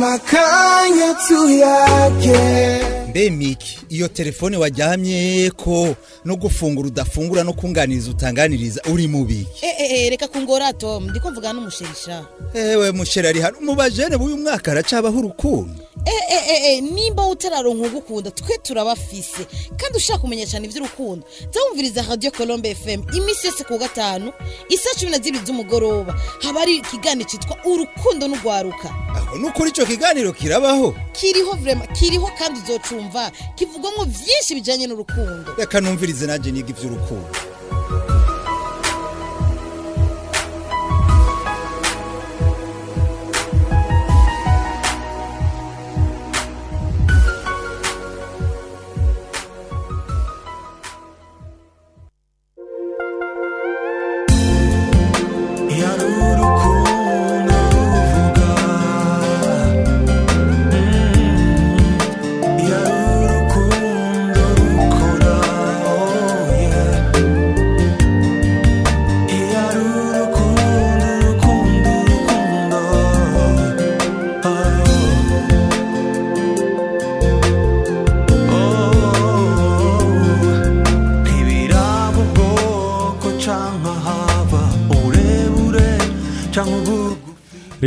[0.00, 8.80] Mpa akanya tuyage mbe miki iyo telefone wajyamye ko no gufungura udafungura no kunganiriza utanganiriza
[8.92, 9.46] uri mubi?
[9.62, 11.10] Eh, eh, eh, reka kungora tom.
[11.10, 12.24] Ndiko mvugana n'umusherisha
[12.54, 13.56] ewe musheri ari hano.
[13.60, 15.74] Mu bajene b'uyu mwaka haracabaho urukundo.
[16.80, 19.46] Nimba utararonka ugukunda twe turabafise.
[19.76, 24.32] Kandi ushaka kumenya cyane iby'urukundo zawumviriza radio colombe fm iminsi yose ku gatanu
[24.68, 26.14] isa cumi na zibiri z'umugoroba.
[26.42, 28.88] Haba hari ikiganiro cyitwa urukundo n'urwaruka.
[29.16, 30.94] Aho nukuri ico kiganiro kirabaho?
[31.12, 35.54] Kiriho vrema kiriho kandi uzocumva kivugwamo vyinshi bijanye n'urukundo.
[35.58, 37.28] Reka numvirize nanje niga ivy'urukundo.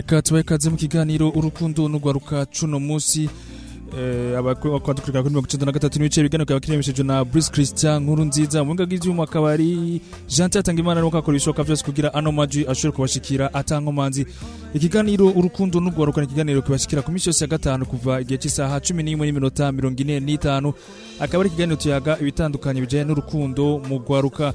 [0.07, 3.29] Reka tubahe ikaze mu kiganiro urukundo n'urwaruka cuno munsi.
[3.97, 8.25] Eh, abakwadukurikira kuri mirongo icenda na gatatu n'ibice biganiro kaba kiremeshejwe na Bruce Christian nkuru
[8.25, 12.31] nziza mu buhinga bw'ivyuma akaba ari Jean Tatanga Imana nuko akora ibishoboka vyose kugira ano
[12.31, 14.25] majwi ashobore kubashikira atankomanzi.
[14.73, 19.03] Ikiganiro urukundo n'urwaruka ni ikiganiro kibashikira ku minsi yose ya gatanu kuva igihe cy'isaha cumi
[19.03, 20.73] n'imwe n'iminota mirongo ine n'itanu.
[21.21, 24.53] Akaba ari ikiganiro tuyaga ibitandukanye bijanye n'urukundo mu rwaruka.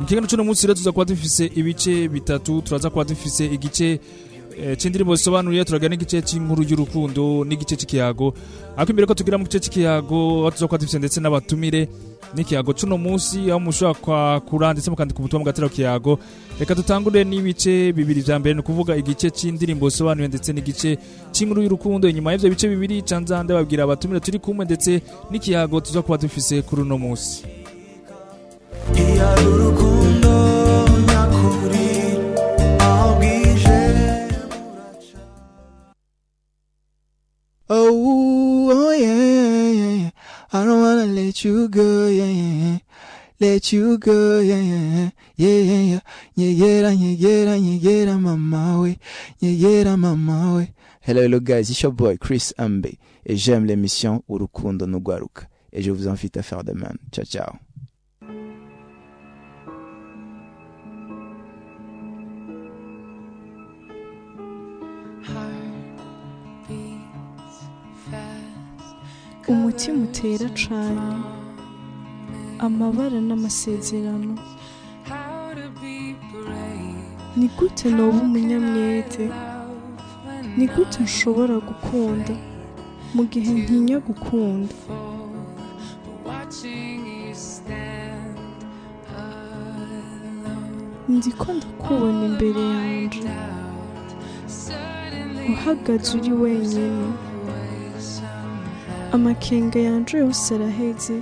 [0.00, 4.00] Mu kiganiro cy'uno munsi rero tuza kuba dufise ibice bitatu turaza kuba dufise igice
[4.76, 8.34] c'indirimbo zisobanuye turagira n'igice cy'inkuru y'urukundo n'igice cy'ikiyago
[8.76, 11.88] ariko imbere ko tugira mu gice cy'ikiyago aho tuza kuba dufise ndetse n'abatumire
[12.34, 16.18] n'ikiyago c'uno munsi aho mushobora kwakura ndetse mukandika ubutumwa mugatera ku kiyago.
[16.60, 20.98] Reka dutangure n'ibice bibiri vya mbere ni ukuvuga igice c'indirimbo zisobanuye ndetse n'igice
[21.32, 22.08] cy'inkuru y'urukundo.
[22.08, 26.82] Inyuma y'ivyo bice bibiri canzande babwira abatumire turi kumwe ndetse n'ikiyago tuza kuba dufise kuri
[26.82, 27.42] uno munsi.
[40.52, 42.78] I don't wanna let you go, yeah, yeah, yeah.
[43.38, 46.00] Let you go, yeah, yeah, yeah, yeah, yeah.
[46.36, 48.98] Nyegera, nyegera, nyegera, mama we.
[49.40, 50.72] Nyegera, mama we.
[51.02, 52.96] Hello, hello guys, it's your boy Chris Ambe.
[53.24, 55.46] Et j'aime l'émission Urukundo Nugwaruka.
[55.72, 56.98] Et je vous invite à faire de même.
[57.12, 57.52] Ciao, ciao.
[69.80, 71.08] Umutima utera cane
[72.66, 74.34] amabara n'amasezerano.
[77.38, 79.24] Ni gute noba umunyamwete?
[80.56, 82.34] Ni gute nshobora gukunda?
[83.14, 84.74] Mu gihe ntinya gukunda.
[91.14, 93.22] Ndiko ndakubona imbere yanje.
[95.52, 97.06] Uhagaze uri wenyine.
[99.16, 101.16] Amakenga yanje yose araheze.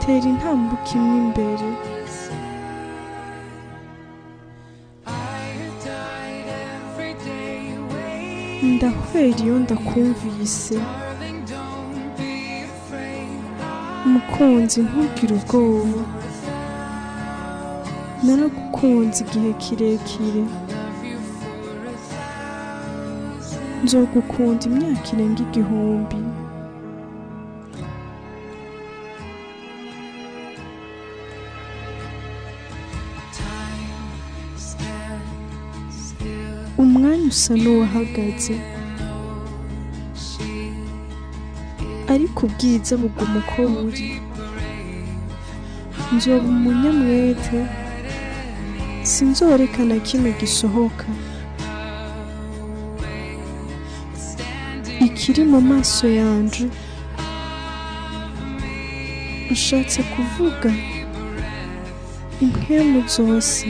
[0.00, 1.66] Tera intambuko imwe imbere.
[8.74, 10.76] Ndahwera iyo ndakumvise.
[14.10, 16.00] Mukunzi ntugire ubwoba.
[18.24, 20.42] Naragukunze igihe kirekire.
[23.84, 26.18] Nzogukunda imyaka irenga igihumbi.
[36.82, 38.54] Umwanya usa n'uwahagaze.
[42.12, 44.06] Ariko ubwiza buguma uko buri.
[46.14, 47.58] Nzoba umunyamwete.
[49.12, 51.06] Sinzoreka na kimwe gisohoka.
[55.22, 56.64] Ikiri mu maso yanje.
[59.54, 60.70] Ushatse kuvuga
[62.44, 63.66] impwemu zose.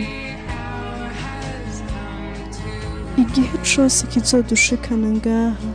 [3.22, 5.68] Igihe cose kizodushikana ngaha.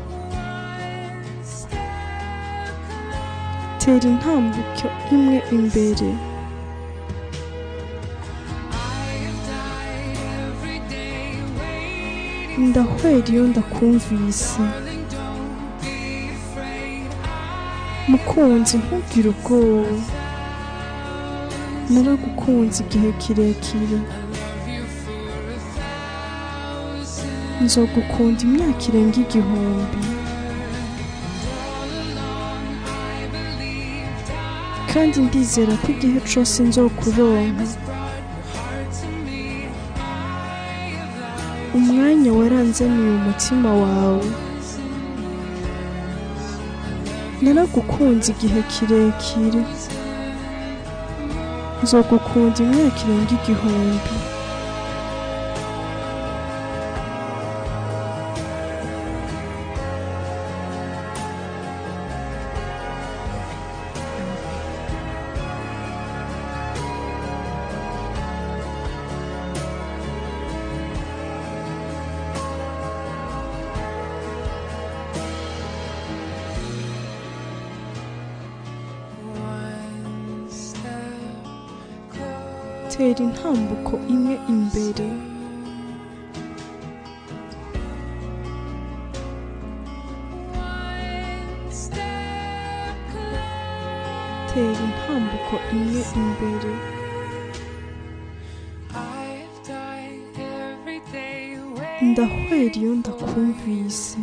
[3.79, 4.85] Tera intambuko
[5.15, 6.09] imwe imbere.
[12.67, 14.61] Ndahwera iyo ndakumvise.
[18.17, 19.95] Mukunzi ntugire ubwoba.
[21.91, 23.99] Naragukunze igihe kirekire.
[27.63, 29.99] Nzogukunda imyaka irenga igihumbi.
[34.91, 37.65] Kandi ndizera ko igihe cyose nzokuronka
[41.77, 44.27] umwanya waranzaniye umutima wawe.
[47.47, 49.61] Naragukunze igihe kirekire.
[51.83, 54.13] Nzogukunda imyaka irenga igihumbi.
[83.17, 85.05] Tera intambuko imwe imbere.
[94.49, 96.71] Tera intambuko imwe imbere.
[102.09, 104.19] Ndahwera iyo ndakumvise.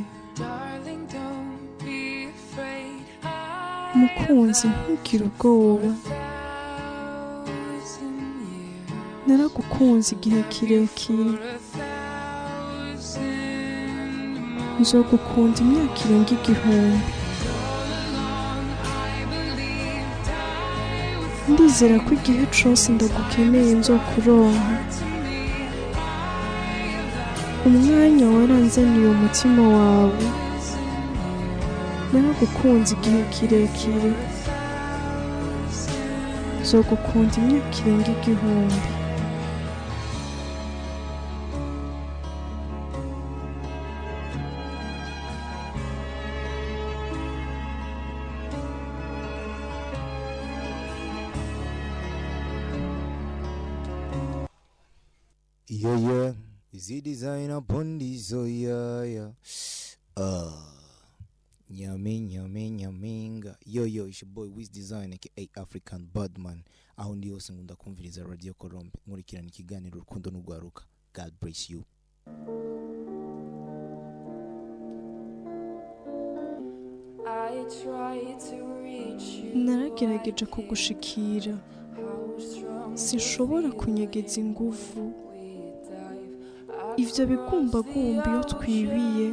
[3.99, 5.91] Mukunzi ntugire ubwoba.
[9.75, 11.35] Naragukunze igihe kirekire.
[14.81, 17.11] Nzogukunda imyaka irenga igihumbi.
[21.51, 24.77] Ndizera ko igihe cyose ndagukeneye nzokuronka.
[27.67, 30.25] Umwanya waranzaniye umutima wawe.
[32.11, 34.11] Naragukunze igihe kirekire.
[36.63, 38.79] Nzogukunda imyaka irenga igihumbi.
[64.23, 66.63] Your boy Wiz Design, aka African Badman.
[66.97, 68.99] Aho ndi hose nkunda kumviriza Radio Colombe.
[69.07, 70.85] Nkurikirana ikiganiro Urukundo n'Ugwaruka.
[71.15, 71.85] God bless you.
[79.55, 81.55] naragerageje kugushikira
[82.95, 85.01] sinshobora kunyegeza ingufu
[87.03, 89.29] ivyo bigumbagumba iyo twibiye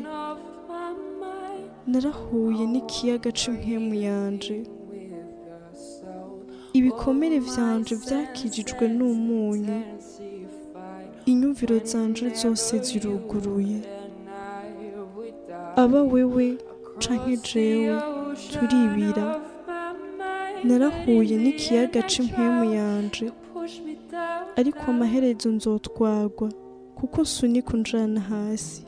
[1.88, 4.56] narahuye n'ikiyaga c'impwemu yanje.
[6.78, 9.80] Ibikomere vyanje vyakijijwe n'umunyu.
[11.32, 13.80] Inyumviro zanje zose ziruguruye.
[15.84, 16.48] Aba wewe
[17.02, 17.96] canke jewe
[18.52, 19.28] turibira.
[20.68, 23.26] Narahuye n'ikiyaga c'impwemu yanje.
[24.60, 26.50] Ariko amaherezo nzotwagwa
[26.98, 28.86] kuko sunika unjana hasi.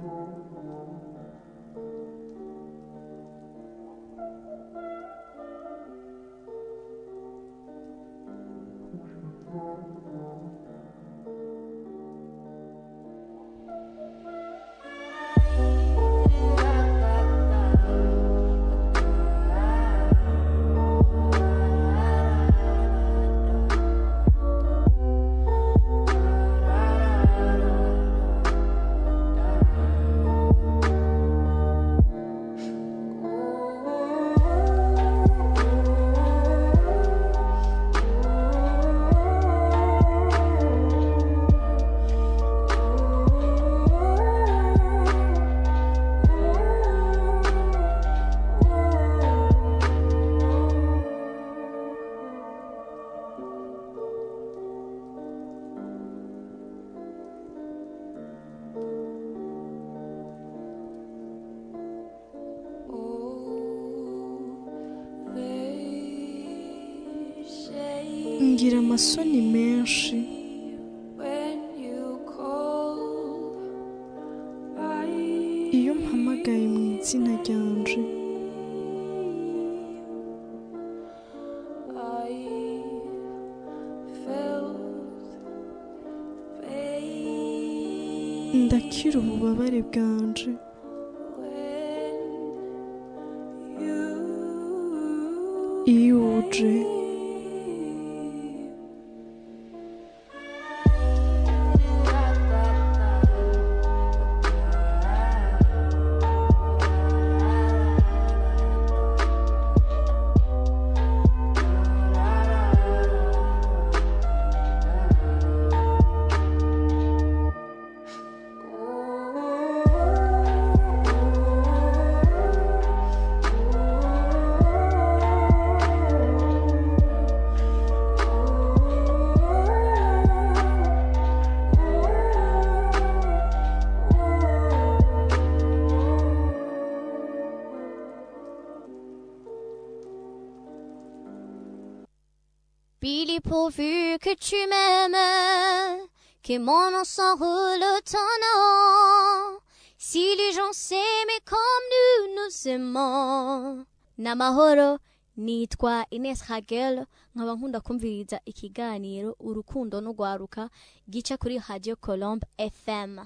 [146.49, 149.59] Nom s'enroule ton nom.
[149.97, 153.85] Si les gens s'aimaient comme nous nous aimons.
[154.17, 154.99] Namahoro,
[155.37, 160.69] nitwa Ines Hagel, nkaba nkunda kumviriza ikiganiro urukundo no gwaruka
[161.09, 163.19] gica kuri Radio Colombe FM.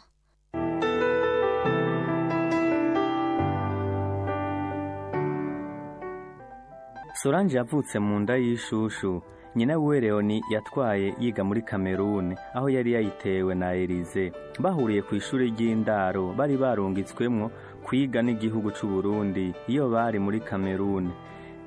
[7.22, 9.12] Solange yavutse mu nda y'ishushu
[9.58, 14.32] nyina we Leoni yatwaye yiga muri Kameruni aho yari yayitewe na Elize.
[14.60, 17.52] Bahuriye ku ishuri ry'indaro bari barungitswemwo
[17.84, 21.12] kwiga n'igihugu c'u Burundi iyo bari muri Kameruni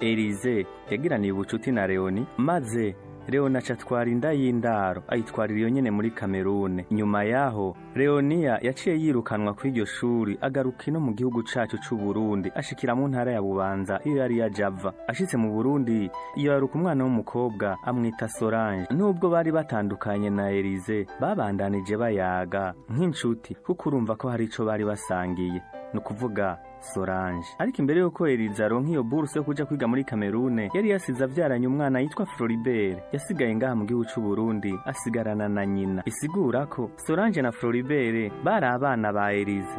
[0.01, 2.95] Elize yagiraniye ubucuti na Leoni maze
[3.29, 9.55] Leoni aca atwara inda y'indaro ayitwarira iyo nyene muri Kamerune nyuma yaho Leonia yaciye yirukanwa
[9.55, 14.01] kuri iryo shuri agaruka ino mu gihugu cacu c'u Burundi ashikira mu ntara ya Bubanza
[14.05, 14.93] iyo yari yaje ava.
[15.09, 18.87] Ashitse mu Burundi yaruka umwana w'umukobwa amwita Solange.
[18.91, 25.63] Nubwo bari batandukanye na Elize babandanije bayaga nk'inshuti kuko urumva ko hari ico bari basangiye.
[25.93, 27.47] Ni ukuvuga Solange.
[27.59, 31.67] Ariko imbere yuko Elize aronka iyo buruse yo kuja kwiga muri Kamerune yari yasize avyaranye
[31.67, 32.99] umwana yitwa Floribert.
[33.13, 36.03] Yasigaye ngaha mu gihugu c'u Burundi asigarana na nyina.
[36.07, 39.79] Isigura ko Solange na Floribert bari abana ba Elize.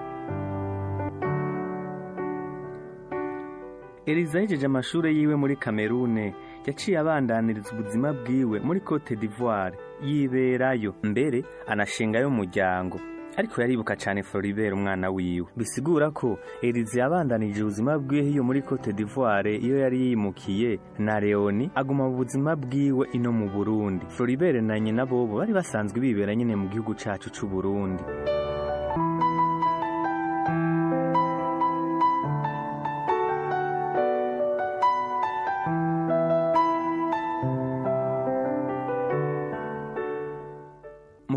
[4.05, 9.77] Elize ahejeje amashure yiwe muri Kamerune yaciye abandaniriza ubuzima bwiwe muri Cote d'Ivoire.
[10.03, 10.93] Yiberayo.
[11.03, 12.99] Mbere anashingayo umuryango.
[13.37, 15.47] Ariko yaribuka cyane Floribert umwana wiwe.
[15.57, 21.71] Bisigura ko Elize yabandanije ubuzima bwiwe hiyo muri Cote d'Ivoire iyo yari yimukiye na Leoni
[21.75, 24.05] aguma mu buzima bwiwe ino mu Burundi.
[24.09, 28.03] Floribert na nyina bobo bari basanzwe bibera nyine mu gihugu cacu c'u Burundi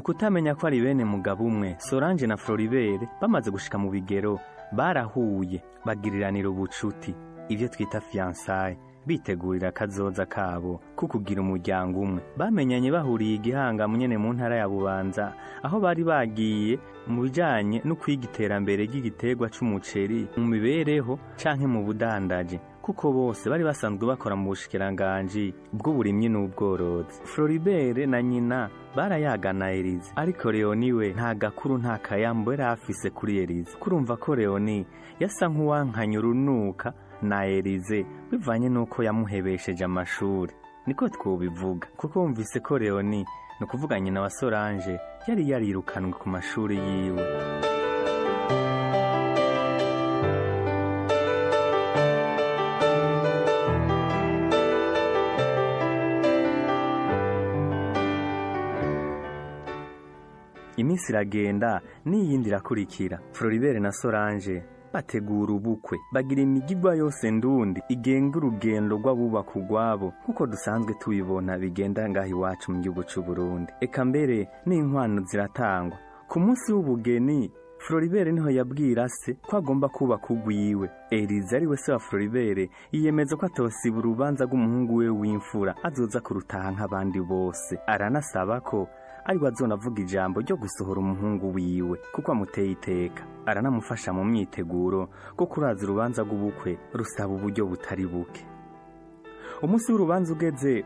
[0.04, 4.36] mu kutamenya ko ari bene mugabo umwe Solange na Floribert bamaze gushika mu bigero
[4.72, 7.14] barahuye bagiriranira ubucuti.
[7.48, 12.20] Ivyo twita fiançailles bitegurira akazoza kabo ko kugira umuryango umwe.
[12.36, 15.32] Bamenyanye bahuriye igihanga nyene mu ntara ya Bubanza
[15.62, 22.60] aho bari bagiye mu bijanye no kwiga iterambere ry'igiterwa c'umuceri mu mibereho canke mu budandaji
[22.84, 27.24] kuko bose bari basanzwe bakora mu bushikiranganji bw'uburimyi n'ubworozi.
[27.24, 33.38] Floribert na nyina barayagana Elize ariko Leoni we nta gakuru nta kayambo yari afise kuri
[33.42, 34.86] Elize kurumva ko Leoni
[35.20, 40.52] yasa nk'uwankanya urunuka na Elize bivanye n'uko yamuhebesheje amashuri.
[40.86, 43.24] Niko twobivuga kuko wumvise ko Leoni
[43.60, 47.24] ni ukuvuga nyina wa Solange yari yarirukanwe ku mashuri yiwe.
[60.94, 63.18] Iminsi iragenda n'iyindi irakurikira.
[63.32, 65.98] Floribert na Solange bategura ubukwe.
[66.12, 72.78] Bagira imigigwa yose ndundi igenga urugendo rw'abubaka urwabo nk'uko dusanzwe tubibona bigenda ngaho iwacu mu
[72.80, 73.72] gihugu c'u Burundi.
[73.80, 75.98] Eka mbere n'inkwano ziratangwa.
[76.28, 81.76] Ku munsi w'ubugeni Floribert ni ho yabwira se ko agomba kubaka ugwiwe Elize ari we
[81.76, 87.76] se wa Floribert yiyemeza ko atosiba urubanza rw'umuhungu we w'imfura azoza kurutaha nk'abandi bose.
[87.86, 88.88] Aranasaba ko
[89.24, 93.22] ariko azonavuga ijambo ryo gusohora umuhungu wiwe kuko amuteye iteka.
[93.46, 98.44] Aranamufasha mu myiteguro kuko uraza urubanza rw'ubukwe rusaba uburyo butari buke.
[99.62, 100.84] Umunsi w'urubanza ugeze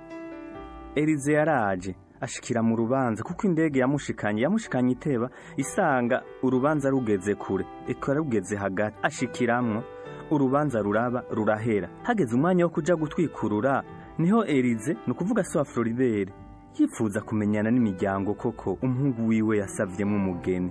[0.94, 8.18] Elize yaraje ashikira mu rubanza kuko indege yamushikanye yamushikanye iteba isanga urubanza rugeze kure ikora
[8.18, 8.96] rugeze hagati.
[9.02, 9.82] Ashikiramwo
[10.30, 11.88] urubanza ruraba rurahera.
[12.02, 13.82] Hageze umwanya wo kuja gutwikurura
[14.18, 16.32] ni ho Elize ni ukuvuga se wa Floribert
[16.78, 20.70] yifuza kumenyana n'imiryango koko umuhungu wiwe yasavyemo umugeni.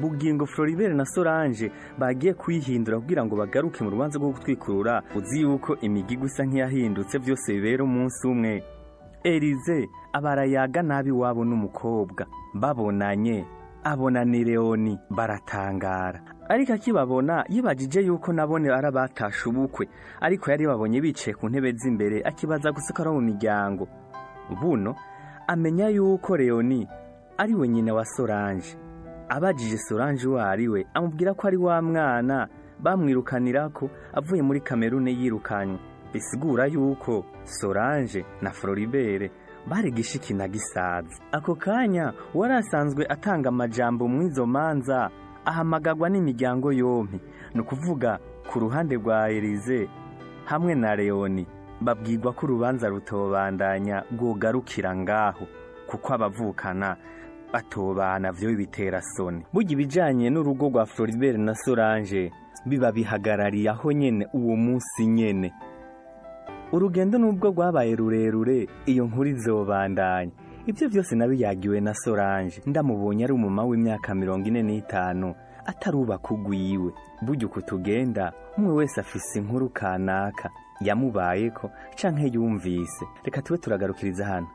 [0.00, 5.76] Bugingo floribert na solange bagiye kuyihindura kugira ngo bagaruke mu rubanza rwo gutwikurura uzi yuko
[5.80, 8.62] imigigwa isa nk'iyahindutse byose bibera umunsi umwe.
[9.24, 12.26] Erize abarayaga nabi wabo n'umukobwa.
[12.54, 13.44] Babonanye
[13.84, 16.20] abona ni leoni baratangara.
[16.48, 19.88] Ariko akibabona yibagije yuko nabone ari abatashe ubukwe.
[20.20, 23.88] Ariko yari babonye bicaye ku ntebe z'imbere akibaza gusa ko mu miryango.
[24.60, 24.94] Buno
[25.46, 26.88] amenya yuko leoni
[27.38, 28.76] ari we nyina wa solange.
[29.28, 32.48] Abajije solange uwo ari we amubwira ko ari wa mwana
[32.80, 35.78] bamwirukanira ko avuye muri kamerune yirukanywe.
[36.12, 39.32] Bisigura yuko solange na floribert
[39.66, 45.10] bari gishiki na gisazi ako kanya wari asanzwe atanga amajambo mu izo manza
[45.44, 47.20] ahamagagwa n'imiryango yompi.
[47.54, 48.18] Ni ukuvuga
[48.50, 49.88] ku ruhande rwa erize
[50.44, 51.46] hamwe na leoni.
[51.80, 55.46] Babwirwa ko urubanza rutobandanya rwogarukira ngaho
[55.86, 56.96] kuko abavukana
[57.52, 59.44] batobana vyo bitera soni.
[59.52, 62.32] Burya ibijanye n'urugo rwa floribert na solange
[62.66, 65.52] biba bihagarariye aho nyene uwo munsi nyene.
[66.72, 70.32] Urugendo nubwo rwabaye rurerure iyo nkuru izobandanya
[70.66, 72.60] ibyo byose nabiyagiwe na solange.
[72.66, 75.34] Ndamubonye ari umuma w'imyaka mirongo ine n'itanu
[75.66, 76.90] atarubaka ugwiwe
[77.22, 80.50] burya uku tugenda umwe wese afise inkuru kanaka.
[80.80, 83.04] Yamubayeko canke yumvise.
[83.24, 84.48] Reka tube turagarukiriza hano.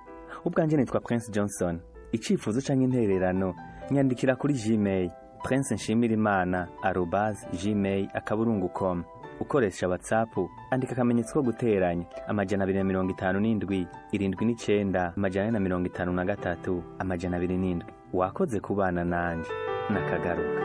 [0.45, 1.79] Ubwanjye nitwa prince johnson.
[2.11, 3.55] Icifuzo canke intererano
[3.91, 5.11] nyandikira kuri gmail
[5.43, 9.03] prince nshimirimana arobas gmail akaburungu com.
[9.39, 10.29] Ukoresha whatsapp
[10.71, 15.59] andika akamenyetso ko guteranya amajana abiri na mirongo itanu n'indwi irindwi n'icenda amajana ane na
[15.59, 17.89] mirongo itanu na gatatu amajana abiri n'indwi.
[18.13, 19.49] Wakoze kubana nanje.
[19.89, 20.61] Nakagaruka.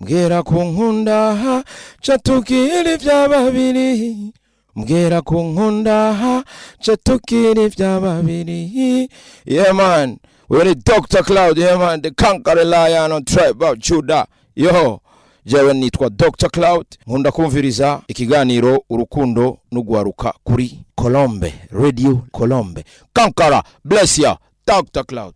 [0.00, 1.62] Mbwira ku nkunda
[2.06, 4.16] ca tubwire ibya babiri.
[4.76, 6.44] Mbwira ku nkunda
[6.84, 9.08] ca tubwire ibya babiri.
[9.44, 10.18] Yeah man.
[10.48, 11.56] We're the dr cloud.
[11.58, 12.02] Yeah man.
[12.02, 14.26] The conqueror lion on tribe of judah.
[14.56, 15.00] Yo.
[15.46, 16.86] Jewe nitwa dr cloud.
[17.06, 22.84] Nkunda kumviriza ikiganiro urukundo n'ugwaruka kuri colombe radio colombe.
[23.12, 25.34] Kankara bless ya dr cloud.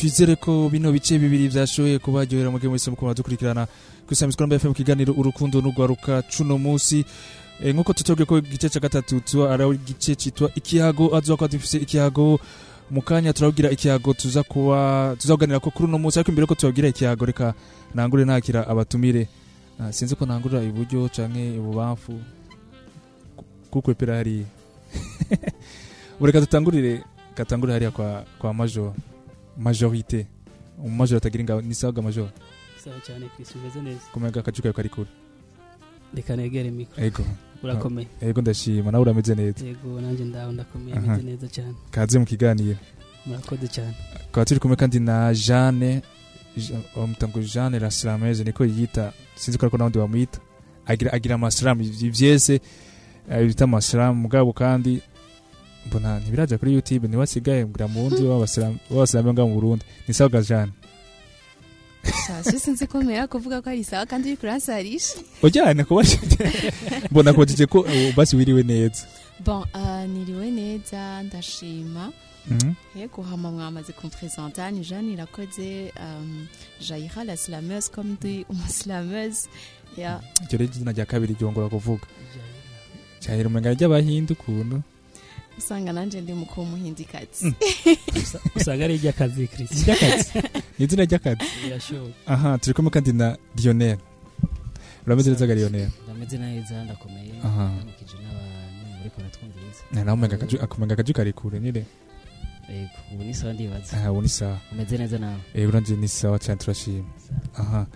[0.00, 3.66] Twizere ko bino bice bibiri byashoboye kubaryohera mugihe mwese mukunda dukurikirana.
[4.06, 7.04] Ku isambi sikora FM kiganiro urukundo n'ugwaruka cuno musi
[7.60, 11.76] e, nk'uko tutobwe ko igice ca gatatu tuba ari igice citwa ikiyago azoba ko dufise
[11.84, 12.40] ikiyago
[12.90, 16.88] mu kanya turabwira ikiyago tuza kuba tuzaganira ko kuri uno musi ariko imbere ko tubabwira
[16.88, 17.52] ikiyago reka
[17.94, 19.28] nangure nakira abatumire.
[19.76, 22.16] Ah, sinzi ko nangurira iburyo canke ibubamfu.
[23.70, 24.48] Kukwepera hariya
[26.20, 27.04] ureka dutangurire
[27.36, 28.92] gatangurire hariya kwa, kwa major.
[29.60, 30.26] Majorite
[30.78, 32.30] umumajoro atagira ingabo ni sawa majoro
[32.84, 34.00] sawa cyane Chris umeze neza.
[34.12, 35.08] Kumega akacu kawe kari kure
[36.14, 37.24] reka negere mikoro ego.
[37.62, 38.08] Urakomeye.
[38.20, 38.90] Ego ndashima.
[38.90, 39.66] Nawe urameze neza.
[39.66, 41.74] Yego nanjye ndaho ndakomeye meze neza cyane.
[41.90, 42.78] Kaze mu kiganiro.
[43.26, 43.94] Murakoze cyane.
[44.26, 46.02] Tukaba turi kumwe kandi na Jeanne
[46.56, 49.12] Je- bamuta ngo Jeanne la Slameze niko yiyita.
[49.36, 50.38] Sinzi ko ariko n'abandi bamwita.
[51.12, 52.60] Agira amasalamu vyese
[53.30, 55.02] eh, bita amasalamu mugabo kandi
[55.86, 59.84] mbona ntibiraja kuri YouTube ni wasigaye mbwira mu wundi w'abasalamu ngaho mu Burundi.
[60.08, 60.72] Ni sawa ga Jeanne
[62.26, 66.02] sasa sinzi ko mera kuvuga ko ari sawa kandi uri kuransarisha ujyane kuba
[67.10, 69.04] mbona kubajije ko uh, basi wiriwe neza.
[69.44, 72.12] Bon uh, niriwe neza ndashima.
[72.50, 72.72] Mhm.
[72.96, 76.46] yego hama mwamaze kumpresenta ni jeanne irakoze um,
[76.88, 79.48] jaira la slameuse comme ndi umuslameuse
[79.96, 82.06] ya iryo rero izina rya kabiri ryongora kuvuga.
[83.20, 84.80] Cyahera umengana ry'abahindi ukuntu
[85.60, 87.54] usanga nanje ndi mukuru w'umuhindikazi Mm.
[88.56, 89.96] usanga ari iry'akazi Christian.
[89.96, 90.32] ry'akazi
[90.78, 91.44] ni izina ry'akazi.
[92.26, 93.98] Aha turi kumwe kandi na lionel.
[95.06, 95.88] Urameze neza ga lionel?
[96.04, 97.32] Ndameze neza ndakomeye.
[97.44, 97.64] Aha.
[97.76, 101.84] ndamukije n'abantu muri kora twumviriza akumenga akaju kari kure nyine
[103.12, 103.96] ubu ni sawa ndibaza.
[103.96, 104.58] Aha ubu ni sawa.
[104.72, 105.40] Umeze neza nawe.
[105.54, 107.04] Eh uranje ni sawa cyane turashima.
[107.54, 107.86] Aha.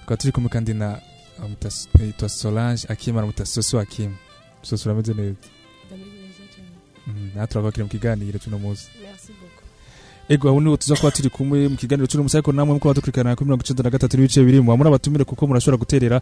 [0.00, 1.00] Tukaba turi kumwe kandi na
[2.00, 4.14] yitwa solange akimana mutasoso akim
[4.62, 5.36] soso urameze neza.
[7.34, 8.88] Natwe turakakira mu kiganiro cy'uno munsi.
[10.28, 12.88] Ego aho ni ho tuza kuba turi kumwe mu kiganiro cy'uno munsi ariko namwe muko
[12.88, 16.20] badukurikirana kuri mirongo icenda na gatatu n'ibice bibiri muba muri abatumire kuko murashobora guterera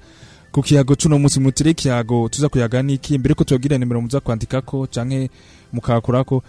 [0.52, 1.40] ku kiyago cy'uno munsi.
[1.40, 5.30] Mutere ikiyago tuza kuyaga niki mbere ko tubagira nimero muza kwandikako canke
[5.72, 6.42] mukakurako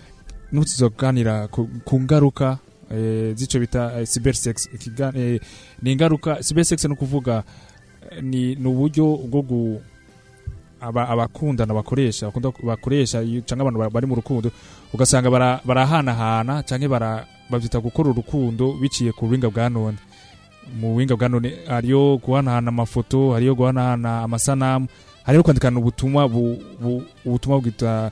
[0.51, 1.47] nubu tuzoganira
[1.85, 2.57] ku ngaruka
[2.91, 5.39] eh, z'ico bita eh, cybersex Ikiga- eh,
[5.81, 7.43] ni ingaruka cybersex ni ukuvuga
[8.21, 9.81] ni uburyo bwo
[10.83, 12.31] abakundana bakoresha
[12.63, 14.51] bakoresha canke abantu ba- bari mu rukundo
[14.93, 19.97] ugasanga bara- barahanahana canke bara bavyita gukora urukundo biciye ku buhinga bwa none.
[20.79, 24.87] Mu buhinga bwa none hariyo guhanahana amafoto hariyo guhanahana amasanamu
[25.23, 28.11] hariyo kwandikana ubutumwa bu- bu- ubutumwa bwita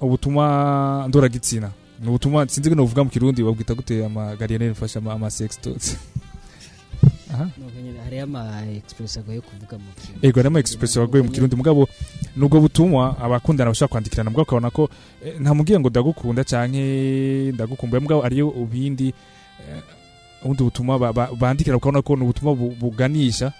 [0.00, 1.70] ubutumwa ndoragitsina.
[2.00, 5.14] Ni ubutumwa sinzi ko novuga mu kirundi babwita gute amagariyaneri mfasha ama,
[8.04, 11.56] hariyo ama express agoye kuvuga mu kintu ego harimo express wagoye mu kirundi.
[11.56, 11.88] Mugabo
[12.36, 14.30] nubwo butumwa abakundana bashobora kwandikirana.
[14.30, 14.88] Mugabo ukabona ko
[15.24, 19.82] eh, ntamubwiye ngo ndagukunda canke ndagukumbuye mugabo ariyo ubindi eh,
[20.44, 23.52] ubundi butumwa ba- ba- bandikira ukabona ko ni ubutumwa bu- buganisha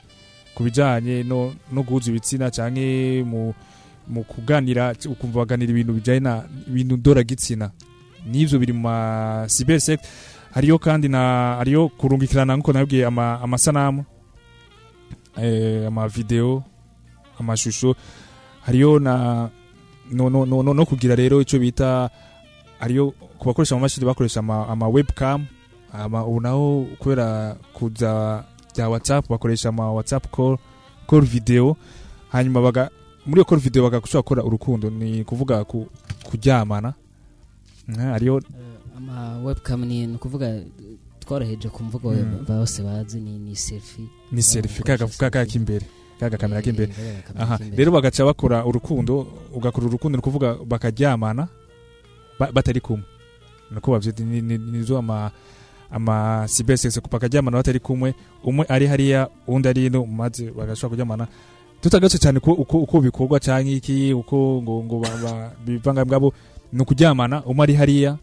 [0.54, 3.54] ku bijanye no, no guhuza ibitsina canke mu,
[4.08, 7.70] mu kuganira ukumva baganira ibintu bijanye na ibintu ndoragitsina.
[8.26, 9.98] N'ivyo biri mu ma cybersex
[10.56, 14.04] hariyo kandi na hariyo kurungikirana nk'uko nabwiye ama, amasanamu
[15.36, 16.64] eh, amavideo
[17.40, 17.94] amashusho
[18.64, 19.50] hariyo na
[20.10, 22.10] no, no, no, no, kugira rero ico bita
[22.80, 25.44] hariyo ku bakoresha amamashini bakoresha ama, ama webcam
[25.92, 30.56] ama, ubu naho kubera kuza bya whatsapp bakoresha ama whatsapp call,
[31.06, 31.76] call video
[32.32, 32.90] hanyuma baga
[33.26, 34.90] muri iyo call video bagashobora gukora urukundo.
[34.90, 35.86] Ni kuvuga ku,
[36.24, 36.94] kuryamana.
[37.88, 38.42] Mhm, hariyo
[38.96, 40.62] ama webcam ni ukuvuga
[41.20, 42.44] tworoheje ku mvugo Mm.
[42.48, 44.04] bose bazi ni ni selfie.
[44.32, 44.84] Ni selfie.
[45.18, 45.86] Kaga k'imbere.
[46.20, 46.92] Kaga kamera k'imbere.
[46.92, 47.56] Eh, kamera aha.
[47.58, 47.76] k'imbere.
[47.76, 51.48] rero bagaca bakora urukundo ugakora urukundo ni kuvuga bakaryamana
[52.38, 53.04] ba- batari kumwe.
[53.70, 55.30] Nuko bavyita ni- ni- nizo ama
[55.90, 58.14] ama cybersex bakaryamana batari kumwe.
[58.44, 61.26] Umwe ari hariya undi ari ino maze bagashobora kuryamana.
[61.82, 66.32] Tutagatse cyane ko uko uko bikorwa canke iki uko ngo ngo ba- ba- bivanga bwabo
[66.72, 68.16] ni ukuryamana umwe ari hariya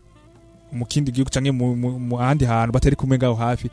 [0.74, 3.70] mu kindi gihugu canke mu, ahandi hantu batari kumwe ngaho hafi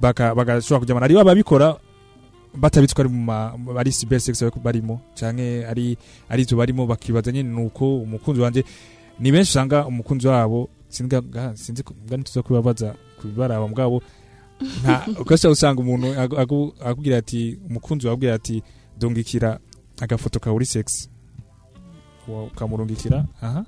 [0.00, 1.76] bagashobora kuryamana ariyo ababikora
[2.54, 5.96] batabitse ko ari mu ma- ari cybersex barimo canke ari
[6.28, 8.64] ari zo barimo bakibaza nyine nuko umukunzi wanje
[9.20, 14.02] ni benshi usanga umukunzi wabo sinzi ngani tuza kubabaza kubibaraba mugabo
[14.82, 16.06] nta ukasha usanga umuntu
[16.84, 18.62] akubwira ati umukunzi wawe abwira ati
[18.98, 19.58] dongikira
[20.00, 21.08] agafoto ka uri sex.
[22.28, 23.24] Ukamurungikira?
[23.40, 23.64] Aha.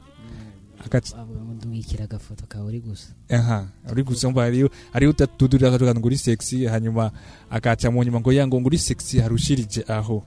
[0.84, 3.08] Avuga agafoto kawe uri gusa.
[3.30, 7.10] Aha uri gusumba hariyo hariyo utadudurira akavuga ngo uri sexy hanyuma
[7.50, 10.22] akaca mu nyuma ngo ya ngo uri sexy harushirije aho.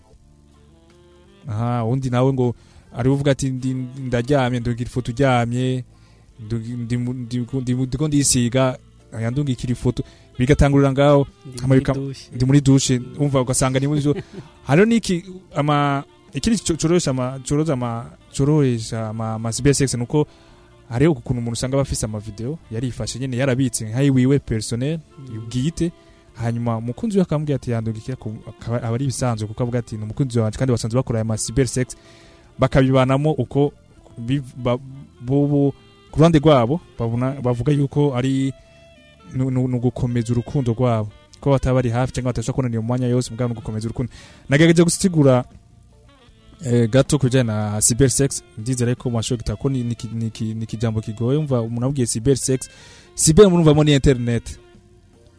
[1.47, 2.55] Aha undi nawe ngo
[2.93, 3.49] ari uvuga ati
[3.99, 5.83] ndaryamye ndugira ifoto uryamye
[6.39, 8.77] ndiko ndisiga
[9.11, 10.03] aya ndungikira ifoto.
[10.37, 11.27] Bigatangurira ngaho
[12.33, 14.15] Ndi muri dushe umva ugasanga ni muri zo
[14.63, 18.09] hariho niki ama ikindi cyorosha ama cyoroza ama
[19.09, 20.27] ama ama cybersex nuko
[20.93, 24.99] hariho ukuntu umuntu usanga bafise ama video yarifashe nyene yarabitse nkayi wiwe personnel
[25.49, 25.91] bwite
[26.33, 28.17] hanyuma umukunzi we akamubwira ati yandungikira
[28.67, 31.87] aba ari ibisanzwe kuko avuga ati ni umukunzi wanje kandi basanzwe bakora aya ma cybersex
[32.59, 33.71] bakabibanamo uko
[36.11, 36.79] ku ruhande rwabo
[37.43, 38.53] bavuga yuko ari
[39.33, 39.43] ni
[39.75, 41.09] ugukomeza urukundo rwabo.
[41.39, 44.11] Ko bataba bari hafi cyangwa batabasha kubonana mu mwanya yose mugabo ni ugukomeza urukundo.
[44.49, 45.43] Nagerageje gusigura
[46.89, 50.53] gato ku bijyanye na cybersex ndizera ko mashobora gutaka ko ni ni iki- ni iki-
[50.53, 51.37] ni ikijambo kigoye.
[51.37, 52.69] Umva umuntu abwiye cybersex
[53.15, 54.59] cyber murumvamo ni internet.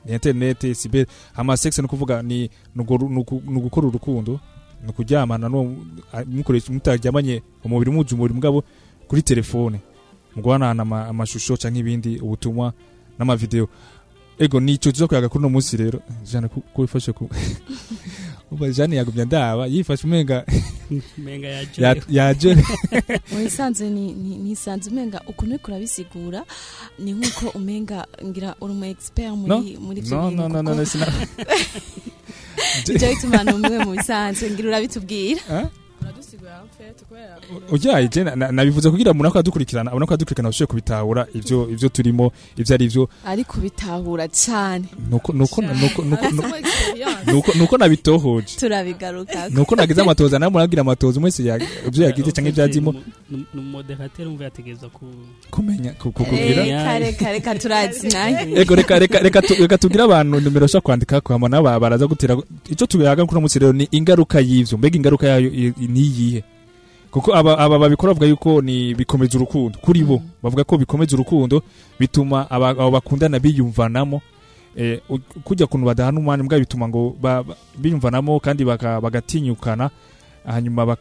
[0.05, 4.41] Ni internet cyber ama sex ni ukuvuga ni ugukora urukundo
[4.83, 5.49] ni ukuryamana
[6.27, 8.65] mukoresha mutaryamanye umubiri muje umubiri mugabo
[9.09, 9.81] kuri telefone.
[10.37, 12.73] Mu guhanahana ama- amashusho cyangwa ibindi ubutumwa
[13.19, 13.69] n'amavideo.
[14.39, 16.01] Ego nico tuza kuyaga kuri uno munsi rrero
[16.33, 17.29] jana ko wifashe ku
[18.51, 20.45] uba jane yagumya ndaba yifashe umenga
[21.19, 22.57] menga Ya- yaje
[23.37, 26.45] wisanze ni ni- nisanze umenga ukuntu uriko urabisigura
[26.99, 30.77] ni nk'uko umenga ngira uri umu expert muri muri no bintu no no no kuko-
[30.77, 31.07] no sina
[32.89, 35.67] ivyo bituma ni umwe mu bisanzwe ngira urabitubwira Eh?
[36.03, 36.64] uradusigura
[37.73, 41.69] ujyaye je na- na- nabivuze kugira umuntu ako adukurikirana abona ko adukurikirana bashobore kubitahura ivyo
[41.71, 47.33] ivyo turimo ivyo ari vyo ariko bitahura cane nuko nuko nuko nuko Arasemo experience.
[47.33, 48.57] nuko nuko nabitohoje.
[48.59, 49.49] Turabigaruka.
[49.51, 52.95] Nuko nagize amatoza nawe muragira amatoza umwe ivyo yagize canke ivyazimo
[53.31, 55.07] ni umuderateur umva yategereza ku
[55.51, 56.63] kumenya ku- ku- kugira.
[56.65, 60.85] Reka reka reka turazi naye ego reka reka reka tu- reka tugire abantu nimero ushaka
[60.85, 62.37] kwandika ko hama nabo baraza gutera
[62.71, 64.79] ico tuyaga kuri munsi rero ni ingaruka y'ivyo.
[64.79, 66.45] Mbega ingaruka yayo ni iyihe?
[67.15, 69.79] Kuko aba aba babikora bavuga yuko ni bikomeza urukundo.
[69.79, 71.63] Kuri bo bavuga ko bikomeza urukundo
[72.01, 74.21] bituma abo bakundana biyumvanamo.
[74.77, 75.01] Eh,
[75.45, 77.15] kujya kuntu badahana umwanya mbwa bituma ngo
[77.79, 79.91] biyumvanamo kandi bagatinyukana
[80.47, 80.97] hanyuma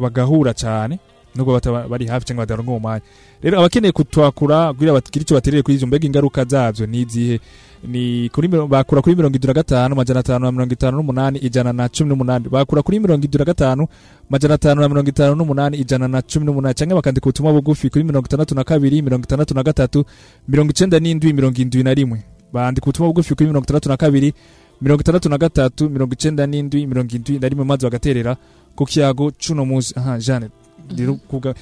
[0.00, 0.98] bagahura cyane
[1.38, 3.02] nubwo bari hafi cyangwa badaronka uwo mwanya
[3.42, 7.40] rero abakeneye kutwakura kugira bagire icyo baterere kuri izo mbega ingaruka zabyo ni izihe?
[7.86, 11.86] Ni kuri bakura kuri mirongo idura gatanu majana atanu na mirongo itanu n'umunani ijana na
[11.88, 12.48] cumi n'umunani.
[12.50, 13.86] Bakura kuri mirongo idura gatanu
[14.30, 16.74] majana atanu na mirongo itanu n'umunani ijana na cumi n'umunani.
[16.74, 20.04] Cyangwa bakandika ubutumwa bugufi kuri mirongo itandatu na kabiri mirongo itandatu na gatatu
[20.48, 22.18] mirongo icenda n'indwi mirongo indwi na rimwe.
[22.52, 24.34] Bandika ubutumwa bugufi kuri mirongo itandatu na kabiri
[24.82, 28.36] mirongo itandatu na gatatu mirongo icenda n'indwi mirongo indwi na rimwe maze bagaterera
[28.74, 29.94] ku kiyago cuno munsi.
[29.96, 30.50] Aha jane
[30.96, 31.54] rero kuga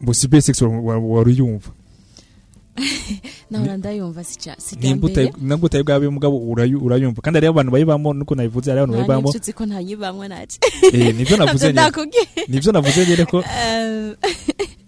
[0.00, 1.70] mbusi basics wari uyumva
[3.50, 4.24] nawe ndayumva
[5.40, 7.22] nabwo utayi bwawe mugabo urayu- urayumva.
[7.22, 10.58] Kandi hariho abantu bayibamo nuko nabivuze hariho abantu bayibamo nanyibutse ko ntayibamwe naje.
[10.92, 13.44] Eh, nivyo navuze ndakubwiye Nivyo navuze nyene ko-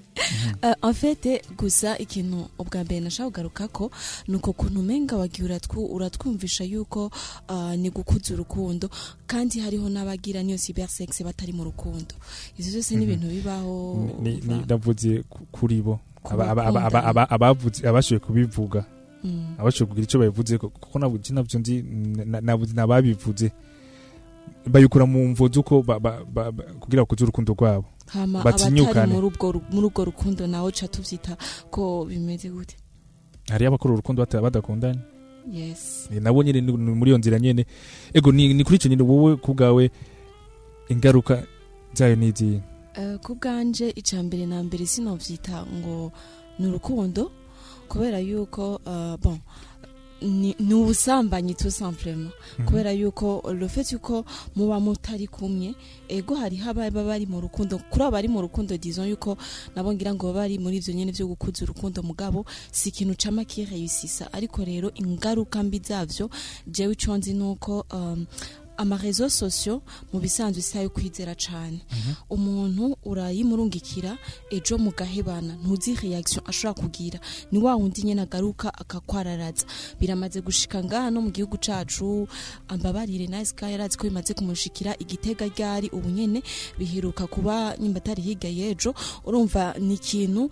[0.82, 3.90] En fait gusa ikintu ubwa mbere nashaka kugaruka ko
[4.28, 7.10] ni uko kuntu umenga wagiye uratwu- uratwumvisha yuko
[7.48, 8.88] ah, ni gukuza urukundo
[9.26, 12.14] kandi hariho n'abagira niyo cybersex batari mu rukundo.
[12.58, 13.96] Ivyo byose ni ibintu bibaho
[15.28, 16.00] ku- kuri bo.
[17.84, 18.84] Abashoboye kubivuga.
[19.24, 19.54] Mm.
[19.58, 21.84] abashoboye kugira icyo babivuze ko- kuko na byo nzi
[22.74, 23.52] nababivuze.
[24.66, 25.28] Bayikura mu
[26.00, 27.84] ba- ba- kugira bakuze urukundo rwabo.
[28.44, 29.12] Batinyukane.
[29.12, 31.36] muri ubwo rukundo nawe ca tuvyita
[31.70, 32.76] ko bimeze gute?
[33.48, 35.00] Hariyo abakora urukundo badakundanye?
[36.20, 37.66] Nabo nyine muri iyo nzira nyene
[38.14, 39.90] ego ni kuri icyo nyine wowe ku bwawe
[40.88, 41.42] ingaruka
[41.94, 42.60] zayo ni izihe
[42.96, 46.12] Eh, ku bwanje icya mbere na mbere sinovyita ngo
[46.58, 47.28] ni urukundo
[47.88, 49.38] kubera yuko eh, bon
[50.22, 52.30] ni ni ubusambanyi tout simplement.
[52.58, 52.66] Mhm.
[52.66, 54.24] kubera yuko le fait yuko
[54.56, 55.74] muba mutari kumwe
[56.08, 57.78] ego hariho ababa bari mu rukundo.
[57.90, 59.36] Kuri abo bari mu rukundo disons yuko
[59.76, 64.32] nabo ngira ngo bari muri ivyo nyene vyo gukuza urukundo mugabo si ikintu cama kireyusisa
[64.32, 66.30] ariko rero ingaruka mbi zavyo
[66.66, 68.26] jewe ico nzi nuko um,
[68.76, 71.80] amarezo sosio mu bisanzwe isa yo kwizera cane
[72.30, 74.18] umuntu urayimurungikira
[74.50, 77.18] ejo mugahebana ntuzi reaction ashobora kugira.
[77.52, 79.66] Ni wa wundi nyene agaruka akakwararaza.
[80.00, 82.28] Biramaze gushika ngaha no mu gihugu cacu
[82.68, 86.42] ambabarire nice guy yarazi ko bimaze kumushikira igitega ryari ubu nyene
[86.78, 88.94] biheruka kuba nyimba atari hirya y'ejo.
[89.24, 90.50] Urumva ni ikintu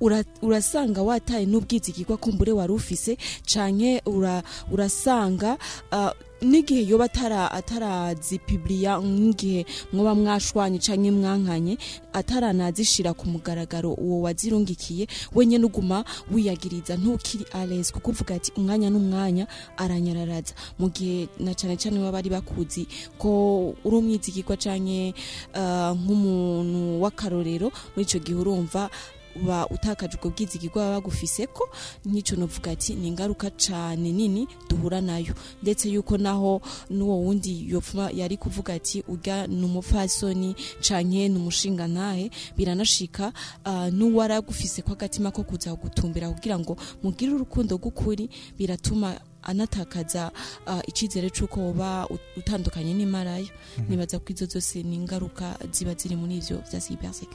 [0.00, 5.58] ura- urasanga wataye n'ubwizigirwa kumbure wari ufise canke ura, urasanga
[5.92, 6.10] uh,
[6.44, 11.78] n'igihe yoba atara atarazipiblia nk'igihe mwoba mwashwanye canke mwankanye
[12.12, 19.46] ataranazishira ku mugaragaro uwo wazirungikiye wenyene uguma wiyagiriza ntukiri ales kuko uvuga ati umwanya n'umwanya
[19.76, 20.54] aranyararaza.
[20.78, 22.86] Mu gihe na cane cane baba bari bakuzi
[23.18, 25.14] ko uri umwizigirwa canke
[25.54, 28.90] uh, nk'umuntu w'akarorero muri ico gihe urumva
[29.36, 31.68] uba utakaje ubwo bwizigirwa baba bagufise ko
[32.06, 35.34] nk'ico novuga ati ni ingaruka cane nini duhura na yo.
[35.62, 37.66] Ndetse yuko naho n'uwo wundi
[38.14, 43.32] yari kuvuga ati urya ni umupfasoni canke ni umushinga ntahe biranashika
[43.66, 50.32] uh, n'uwaragufise ko agatima ko kuza gutumbira kugira ngo mugire urukundo rw'ukuri biratuma anatakaza
[50.66, 53.46] uh, icizere c'uko woba ut- utandukanye n'imarayo
[53.78, 53.90] Mhm.
[53.90, 56.40] nibaza ko izo zose ni ingaruka ziba ziri muri
[56.80, 57.28] cybersex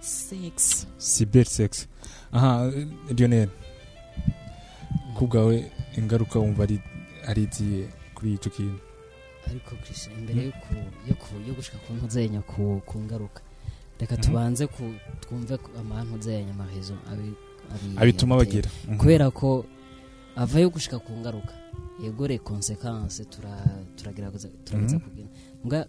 [0.00, 1.86] sex cyber sex
[2.32, 2.70] aha
[3.16, 3.48] Lionel
[5.16, 6.78] ku bwawe ingaruka wumva ari
[7.26, 8.78] ari izihe kuri icyo kintu
[9.48, 10.52] ariko Chris imbere yo
[11.08, 11.14] yo
[11.86, 13.40] ku mpuzenya ku ngaruka
[14.00, 14.22] reka Mhm.
[14.22, 14.82] tubanze ku
[15.20, 17.32] twumve ku amampuzenya amahezo abi
[17.74, 18.70] abi- Abituma bagira.
[18.88, 18.98] Mhm.
[18.98, 19.64] kubera ko
[20.36, 21.54] ava yo gushika ku ngaruka.
[22.02, 23.56] Yegore consequence tura
[23.96, 25.04] turagerageza turagerageza Mhm.
[25.04, 25.28] kugira
[25.64, 25.86] mbwa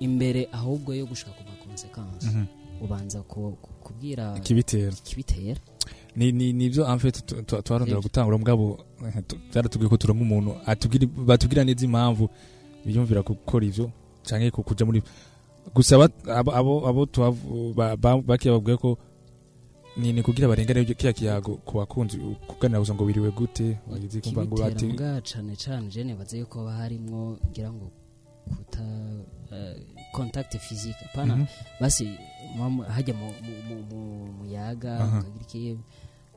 [0.00, 2.44] imbere ahubwo yo gushika ku ma consequence Mhm.
[2.80, 5.60] ubanza ku- ku- kubwira ikibitera ikibitera
[6.16, 7.20] ni ni ni byo amfete
[7.62, 8.80] twarondera gutangura mugabo
[9.28, 12.28] tu- byaratubwiye ko turonka umuntu atubwira batubwira neza impamvu
[12.84, 13.90] biyumvira gukora ivyo
[14.24, 15.02] canke ku- kuja muri
[15.74, 16.80] gusa abo
[18.26, 18.96] bakiye babwiye ko
[19.96, 24.44] ni ni kugira barengane kiya kiyago ku bakunzi kuganira gusa ngo biriwe gute wagize kumva
[24.46, 27.90] ngo bati mbwa cane cane je nibaza yuko haba harimwo ngira ngo
[28.48, 28.82] kuta
[29.52, 29.76] eh,
[30.12, 31.46] contact physique pana Mhm.
[31.80, 32.18] basi
[32.88, 35.76] hajya mu mu- mu- mu- muyaga ikiye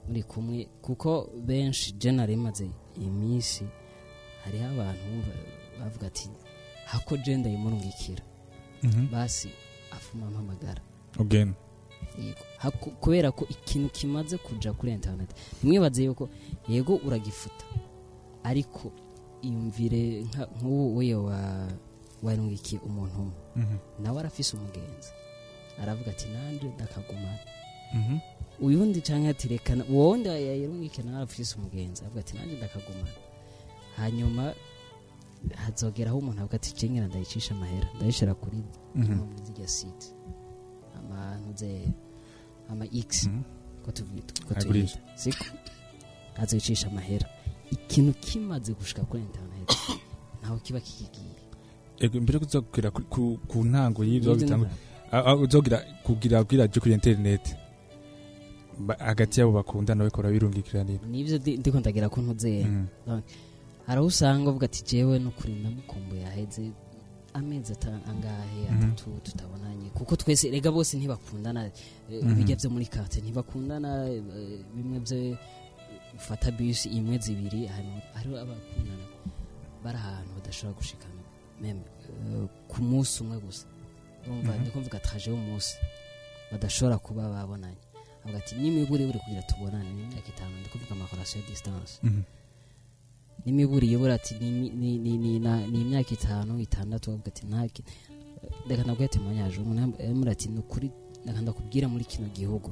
[0.07, 3.65] muri kumwe kuko benshi je nari maze iminsi
[4.43, 5.23] hariho abantu
[5.79, 6.29] bavuga ati
[6.85, 8.23] hako je ndayimurungikira
[8.83, 9.07] Mhm.
[9.11, 9.49] basi
[9.91, 10.81] afuma mpamagara
[11.19, 11.53] again.
[13.01, 16.29] Kubera ko ikintu kimaze kuja kuri internet ntimwibaze yuko
[16.69, 17.65] yego uragifuta.
[18.43, 18.91] Ariko
[19.41, 20.97] iyumvire nka- nk'ubu
[21.27, 21.67] wa
[22.23, 23.33] warungikiye umuntu umwe.
[23.55, 23.77] Mhm.
[24.03, 25.11] nawe arafise umugenzi.
[25.81, 27.39] Aravuga ati nanje ndakagumana.
[27.93, 28.17] Mhm.
[28.61, 32.05] uyundi canke ati reka na- uwo wundi yarungikiye nawe arafise umugenzi.
[32.05, 33.11] Avuga ati nanje ndakagumana.
[33.97, 34.53] Hanyuma
[35.55, 37.87] hazogeraho umuntu avuga ati jengera ndayicisha amahera.
[37.95, 38.63] Ndayishira kuri
[39.43, 40.05] zirya site
[40.99, 41.87] amantuze
[42.69, 43.29] ama x.
[43.85, 45.45] Ko tuvyita ko tuyita siko
[46.37, 47.27] azoyicisha amahera
[47.71, 49.69] ikintu kimaze gushika kuri internet
[50.41, 51.35] ntaho kiba kikigiye
[51.99, 54.67] ego mbere yo kuzakubwira ku- ntango y'ibyo ntabwo.
[55.43, 57.55] uzogira kugira kugira je kuri internet.
[58.79, 62.85] Ba- hagati yabo bakundana bariko barabirungikiranira nivyo ndi- ndiko ndagira ko ntuzeye Mhm.
[63.07, 63.23] Donc,
[63.85, 66.71] hari usanga uvuga ati jewe nukuri ndamukumbuye aheze
[67.33, 67.73] amezi
[68.09, 68.83] angahe Mhm.
[68.83, 69.89] atatu tutabonanye.
[69.89, 72.35] Kuko twese rega bose ntibakundana eh, Mhm.
[72.35, 74.21] bijya vyo muri karte ntibakundana eh,
[74.75, 75.37] bimwe vyo
[76.15, 77.67] ufata bisi imwe zibiri
[78.13, 79.05] hariho abakundana
[79.83, 81.21] bari ahantu badashobora gushikana.
[81.63, 81.75] Eh,
[82.67, 83.65] ku munsi umwe gusa.
[84.25, 84.61] Urumva Mhm.
[84.61, 85.75] ndiko mvuga traje y'umunsi
[86.51, 87.77] badashobora kuba babonanye.
[88.23, 90.53] Avuga ati n'imiburi buri kugira tubonane imyaka itanu.
[90.59, 91.47] Ndiko mvuga amakorasiyo ya
[93.45, 93.51] distance Mhm.
[93.51, 97.83] n'imiburi yobora ati ni imyaka itanu itandatu bavuga ati ntaki
[98.67, 100.91] reka nabwo ati mwanyaje umuntu yamura ati ni ukuri
[101.25, 102.71] reka ndakubwira muri kino gihugu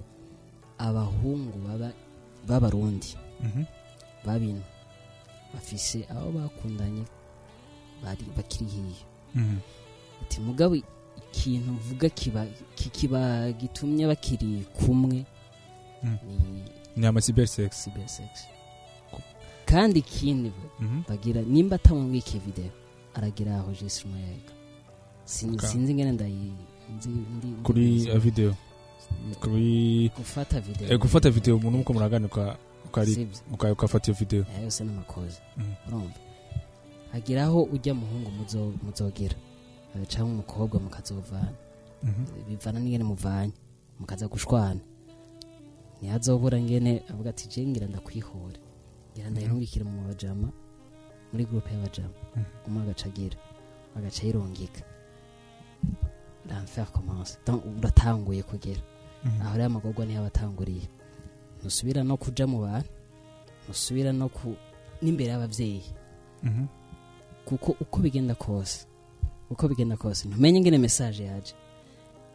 [0.78, 1.92] abahungu baba
[2.48, 3.64] b'abarundi Mhm.
[4.26, 4.62] babino
[5.54, 7.04] bafise abo bakundanye
[8.04, 9.06] bari bakiri hiyo
[9.36, 9.58] Mhm.
[10.22, 15.26] ati mugabo ikintu mvuga kiba gitumye bakiri kumwe
[16.04, 16.18] Mhm.
[16.28, 16.36] ni
[16.98, 18.36] ni
[19.72, 21.04] kandi ikindi Mhm.
[21.08, 22.72] bagira nimba atamubwikiye video
[23.14, 23.72] aragira aho
[25.26, 25.70] Sin- Okay.
[25.70, 26.52] sinzi ngene ndayi
[27.64, 28.56] kuri video.
[29.40, 30.88] Kuri gufata video.
[30.92, 33.28] Eh, gufata video umuntu muko muragana uka ukari
[33.72, 34.44] ukafata iyo video.
[34.50, 35.74] Aya yose n'amakoza Mhm.
[35.88, 36.20] urumva?
[37.12, 39.36] Hagiraho ujya muhungu muzo- muzogira
[39.96, 41.54] eh, canke umukobwa mukazovana.
[42.04, 42.26] Mhm.
[42.50, 43.54] bivana n'ingene muvanye
[44.00, 44.82] mukaza gushwana.
[46.02, 48.58] Ntihazobura ngene avuga ati je ngira ndakwihore.
[49.14, 50.50] Ngira ndayirungikira mu bajama
[51.32, 52.14] muri groupe y'abajama.
[52.36, 52.46] Mhm.
[52.68, 53.38] umwe agaca agira
[53.96, 54.82] agaca yirungika
[56.48, 57.38] l'enfer commence.
[57.80, 58.82] Uratanguye kugera.
[59.26, 59.42] Mhm.
[59.42, 60.88] aho rero amagorwa ni ho abatanguriye.
[61.60, 62.90] Ntusubira no kuja mu bantu
[63.64, 64.56] ntusubira no ku
[65.02, 65.84] n'imbere y'abavyeyi.
[66.44, 66.66] Mhm.
[67.46, 68.86] kuko uko bigenda kose
[69.50, 71.54] uko bigenda kose ntumenye ngene message yaje.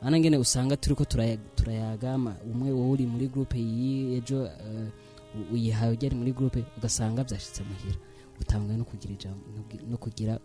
[0.03, 2.37] Ana ngene usanga turiko turaya- turayagama.
[2.45, 4.89] Umwe wowe uri muri groupe iyi ejo eh,
[5.37, 7.99] u- uyihaye ujya ari muri groupe ugasanga byashitse muhira.
[8.41, 10.39] Utanguye no kugira ijambo no kugi- no kugira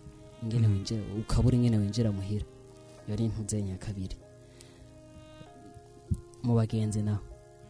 [0.43, 0.73] ingene Mhm.
[0.75, 2.45] winjira ukabura ingene winjira muhira.
[3.08, 4.15] Iyo ari intuzenya kabiri
[6.43, 7.21] mu bagenzi naho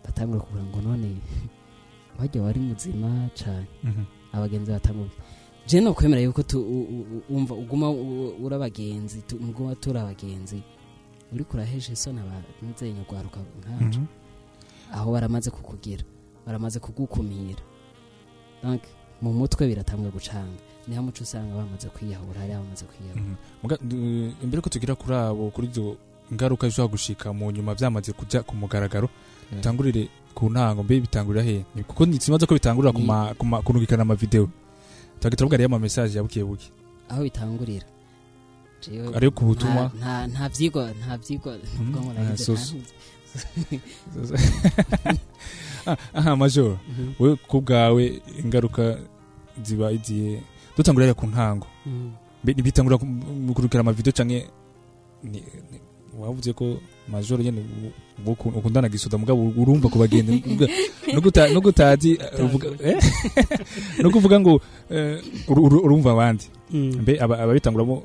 [0.04, 1.18] batangura kuvuga ngo none
[2.20, 3.68] wajya wari muzima cane.
[3.84, 4.04] Mhm.
[4.34, 5.10] abagenzi batangura
[5.68, 6.42] je no kwemera yuko
[7.30, 10.64] umva uguma uri abagenzi muguma turi abagenzi.
[11.34, 14.08] Uri kurahesha isoni abanzenya rwaruka nkanje Mhm.
[14.94, 16.04] aho baramaze kukugira
[16.52, 17.64] baramaze kugukumira.
[18.64, 18.82] Donc
[19.22, 20.60] mu mutwe biratangwa gucanga.
[20.88, 23.24] Niho muco usanga bamaze kwiyahura hari abamaze kwiyahura.
[23.24, 23.36] Mhm.
[24.44, 25.96] Imbere ko tugira kuri abo kuri izo
[26.34, 29.08] ngaruka zishobora gushika mu nyuma byamaze kujya ku mugaragaro
[29.52, 29.58] Yeah.
[29.60, 31.66] bitangurire ku ntango mbe bitangurira he?
[31.76, 34.48] Ni- kuko ntikimaze ko bitangurira ku Ni- ma- ku ma- kunugikana ama video.
[35.20, 36.72] Tugira turavuga rero ama message ya buke buke.
[37.12, 37.84] Aho bitangurira.
[39.14, 39.92] Ari ku butumwa?
[39.94, 41.54] nta- nta nta vyigwa nta vyigwa
[45.86, 47.14] Ah, Ah, aha major Mhm.
[47.20, 48.98] we ku bwawe ingaruka
[49.64, 50.42] ziba igiye
[50.78, 52.10] dutangurira ku ntango Mhm.
[53.48, 54.48] Mu kurukira ama video canke
[55.24, 55.82] ni- ni-
[56.20, 56.78] wavuze ko
[57.08, 60.42] major nyene u- uku- ukundana gisuda mugabo urumva ku bagenzi
[61.14, 61.22] no
[61.54, 62.98] no gutazi uvuga- eh?
[64.04, 67.02] no kuvuga ngo eh, uru- uru- urumva abandi Mm.
[67.02, 68.04] mbe aba- ababitanguramo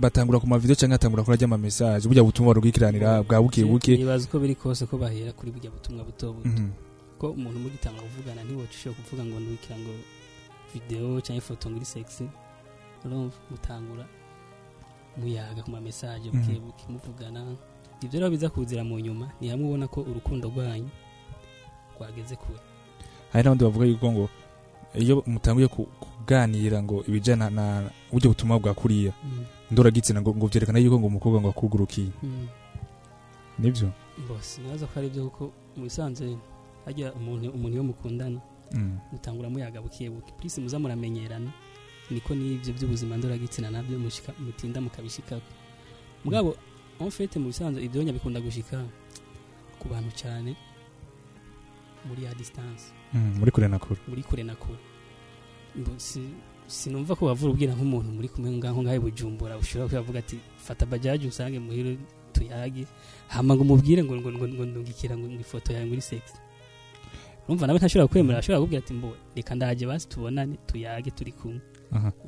[0.00, 3.64] batangura ku mavideo canke atangura kuri ajya ama message burya butumwa barugikiranira bwa buke.
[3.64, 3.96] buke.
[3.96, 6.48] Nibaza uko biri kose ko bahera kuri burya butumwa buto buto.
[6.48, 6.70] Mhm.
[7.18, 9.90] ko umuntu mugitanga kuvugana ntiwoca ushobora kuvuga ngo nubikira ngo
[10.74, 12.24] video cyangwa ifoto ngo iri sexy
[13.04, 13.34] urumva?
[13.50, 14.04] Mutangura
[15.18, 16.38] muyaga ku mamesaje Mhm.
[16.38, 17.40] buke buke muvugana.
[18.02, 20.86] Ibyo rero biza kuzira mu nyuma ni hamwe ubona ko urukundo rwanyu
[21.98, 22.58] rwageze kure.
[23.34, 24.24] Hari n'abandi bavuga yuko ngo
[24.94, 29.12] iyo mutanguye ku- kuganira ngo ibijyana na uburyo butumwa bwa kuriya.
[29.26, 29.44] Mm.
[29.70, 32.10] Ndoragitsina ngo byerekana yuko ngo umukobwa ngo akugurukiye.
[32.22, 32.48] Mm.
[33.58, 33.90] ni byo?
[34.28, 36.36] Bose nabaza ko ari byo kuko mu bisanzwe
[36.84, 38.40] hajya umuntu umuntu iyo mukundana
[38.72, 38.98] Mm.
[39.12, 40.10] mutangura muyaga buke.
[40.12, 41.48] Buke purisi muza muramenyerana
[42.12, 43.96] niko n'ibyo by'ubuzima ndoragitsina na byo
[44.38, 45.48] mutinda mukabishikako.
[46.24, 46.56] Mugabo
[47.00, 48.84] en fait mu bisanzwe ibyo nya bikunda gushika
[49.80, 50.52] ku bantu cyane
[52.04, 52.92] muri ya distance.
[53.16, 54.00] Mm, muri kure na kure.
[54.08, 54.78] Muri kure na kure.
[56.68, 61.26] Sinumva ko wavura ubwira nk'umuntu muri kumwe ngaho ngaho bujumbura ushobora kuyavuga ati fata bajaji
[61.28, 61.96] usange muhire
[62.32, 62.84] tuyage.
[63.28, 66.22] Hama ngo umubwire ngo ngo ngo ngo ndungikira ngo ngo ifoto yawe muri sex.
[67.48, 71.60] Urumva nawe ntashobora kwemera ashobora kubwira ati mbo reka ndaje basi tubonane tuyage turi kumwe.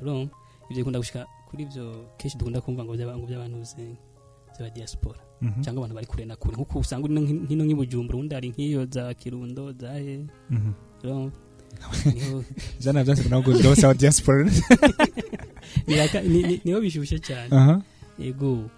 [0.00, 0.32] Urumva?
[0.70, 1.84] Ibyo bikunda gushika kuri ibyo
[2.16, 3.84] kenshi dukunda kumva ngo by'aba- ngo by'abantu uzi
[4.56, 5.20] by'aba diaspora.
[5.40, 5.60] Mhm.
[5.64, 6.54] cyangwa abantu bari kure na kure.
[6.56, 10.24] Nkuko usanga uri no nki- hino nk'i Bujumbura undi hari nk'iyo za Kirundo za he?
[10.50, 10.72] Mhm.
[11.04, 11.36] urumva?
[12.80, 14.50] jana byanse ntabwo ndose wa diaspora.
[16.64, 17.50] Niho bishyushye cyane.
[18.18, 18.70] Yego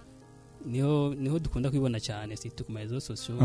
[0.66, 3.38] ni ho ni ho dukunda kwibona cyane si ku marezo sosiyo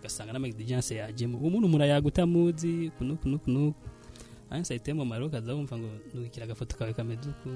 [0.00, 3.74] ugasanga n'amagidijanse yajemo uwo muntu murayaga utamuzi kuno kuno kuno
[4.50, 7.50] hanyuma sayite mu maroka aza wumva ngo ntukira agafoto kawe kameze uku.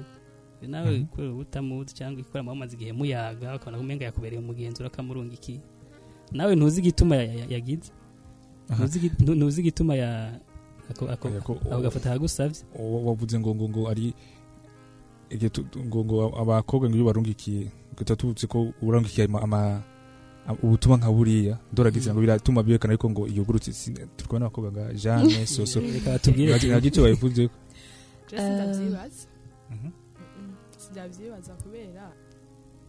[0.67, 1.05] Nawe Mhm.
[1.05, 5.59] kubera uba utamuzi cyangwa ikora mumaze igihe muyaga ukabona ko umenga yakubereye umugenzi urakamurunga iki.
[6.31, 7.91] Nawe ntuzi igituma ya- ya- yagize.
[8.71, 9.93] Ntuzi igi- ntu- ntuzi igituma
[10.89, 14.13] ako ako Yako- ako gafoto yagusabye Wa- wavuze ngo ngo ngo ari
[15.85, 18.73] ngo ngo abakobwa ngo iyo barungikiye guhita tuzi ko
[20.47, 23.71] a- ubutumwa nka buriya ndoragitsina ngo biratuma byerekana ariko ngo iyugurutse
[24.15, 25.79] turi kubona n'abakobwa nka Jeanne Soso.
[25.81, 26.53] Reka batubwire.
[26.69, 27.49] nta gicyo bayivuze
[28.29, 29.27] je sindavyibaza
[30.77, 32.05] sindavyibaza kubera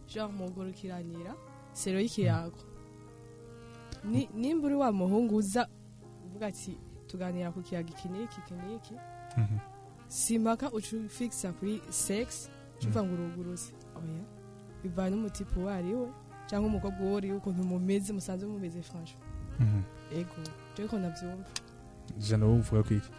[0.07, 1.33] genre mugurukiranira
[1.73, 2.57] sero y'ikiyago
[4.05, 5.67] Ni- nimba uri wa muhungu uza
[6.25, 6.77] uvuga ati
[7.07, 8.95] tuganira ku kiyaga iki n'iki iki n'iki
[10.07, 12.49] simpaka uca ufikisa kuri sex
[12.79, 14.23] ucuva ngo uruguruze oya
[14.83, 16.07] bivana n'umutipe uwo ari we.
[16.47, 19.23] Cyangwa umukobwa uwo ari we ukuntu mumeze musanzwe mumeze franchement
[20.11, 20.31] ego.
[20.77, 21.43] Je ko navyumva
[22.17, 23.11] jana wowe uvuga ko iki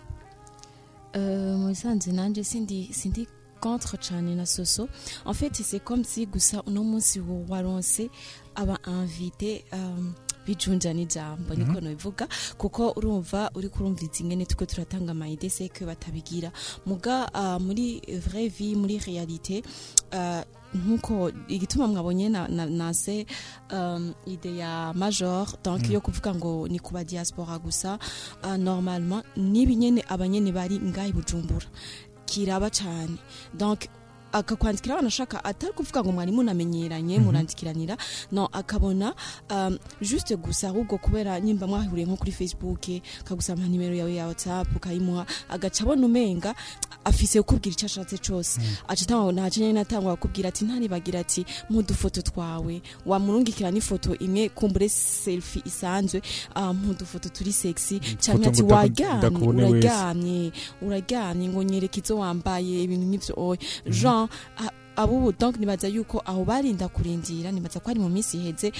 [1.16, 3.26] Euh, mu bisanzwe nanjye sindi sindi
[3.61, 4.89] contre cyane na soso.
[5.24, 8.11] En fait c'est comme si gusa uno munsi waronse
[8.55, 10.14] aba invité um,
[10.49, 11.85] bijunja n'ijambo niko Mhm.
[11.85, 12.25] nobivuga
[12.57, 16.49] kuko urumva uri kurumviza ingene tuko turatanga amayide seke batabigira
[16.89, 19.61] muga uh, muri vraie vie muri réalité
[20.17, 20.41] uh,
[20.75, 23.27] nk'uko igituma mwabonye na, na, nase
[23.73, 25.93] um, ide ya major donc Mm.
[25.93, 27.99] yo kuvuga ngo ni kuba diaspora gusa
[28.45, 31.67] uh, normalement nibi nyene abanyene bari ngahi bujumbura
[32.27, 33.17] kiraba cyane
[33.55, 33.89] donc
[34.33, 37.24] akakwandikira abana ashaka atari kuvuga ngo mwari munamenyeranye Mhm.
[37.26, 37.97] murandikiranira.
[38.33, 39.14] No akabona
[39.51, 42.81] um, juste gusa ahubwo kubera nyimba mwahuriye nko kuri facebook
[43.20, 46.55] akagusaba nimero yawe ya whatsapp ukayimuha agaca abona umenga
[47.05, 52.22] afise kukubwira icyo ashatse cyose aca atanga ntaco nyene natangwa kukubwira ati ntanibagira ati mudufoto
[52.22, 52.83] twawe.
[53.07, 56.22] Wamurungikira n'ifoto imwe kumbure selfie isanzwe
[56.57, 58.01] uh, mudufoto turi sexy.
[58.20, 60.53] Foto ati waryamye uraryamye
[60.83, 63.59] uraryamye ngo nyereka izo wambaye ibintu nk'ivyo oya
[64.59, 68.73] a- abubu donc nibaza yuko aho barinda kurindira nibaza ko ari mu minsi iheze.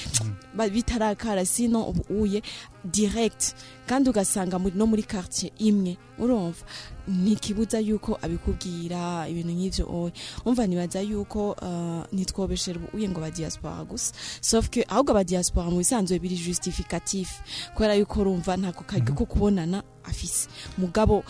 [0.55, 2.43] Ba- bitarakara sino ubu uye
[2.85, 3.55] direct.
[3.87, 6.65] Kandi ugasanga no muri quartier imwe urumva.
[7.09, 10.13] Ntikibuza yuko abikubwira ibintu nk'ivyo oya
[10.45, 14.13] umva nibaza yuko uh, uye ngo ba diaspora gusa.
[14.43, 17.31] Sauf que ahubwo aba diaspora mu bisanzwe biri justificatif.
[17.79, 20.49] Kubera yuko urumva ntako karyo ko kubonana afise.
[20.79, 21.23] Mugabo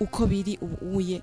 [0.00, 1.22] uko biri ubu uye.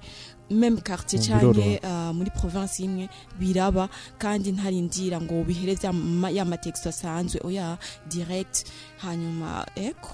[0.49, 2.09] Meme quartier Mu canke biroroha.
[2.09, 7.77] uh, muri province imwe biraba kandi ntarindira ngo bihere vya ma- ya matexto asanzwe oya
[8.09, 8.65] direct
[9.03, 10.09] hanyuma eko.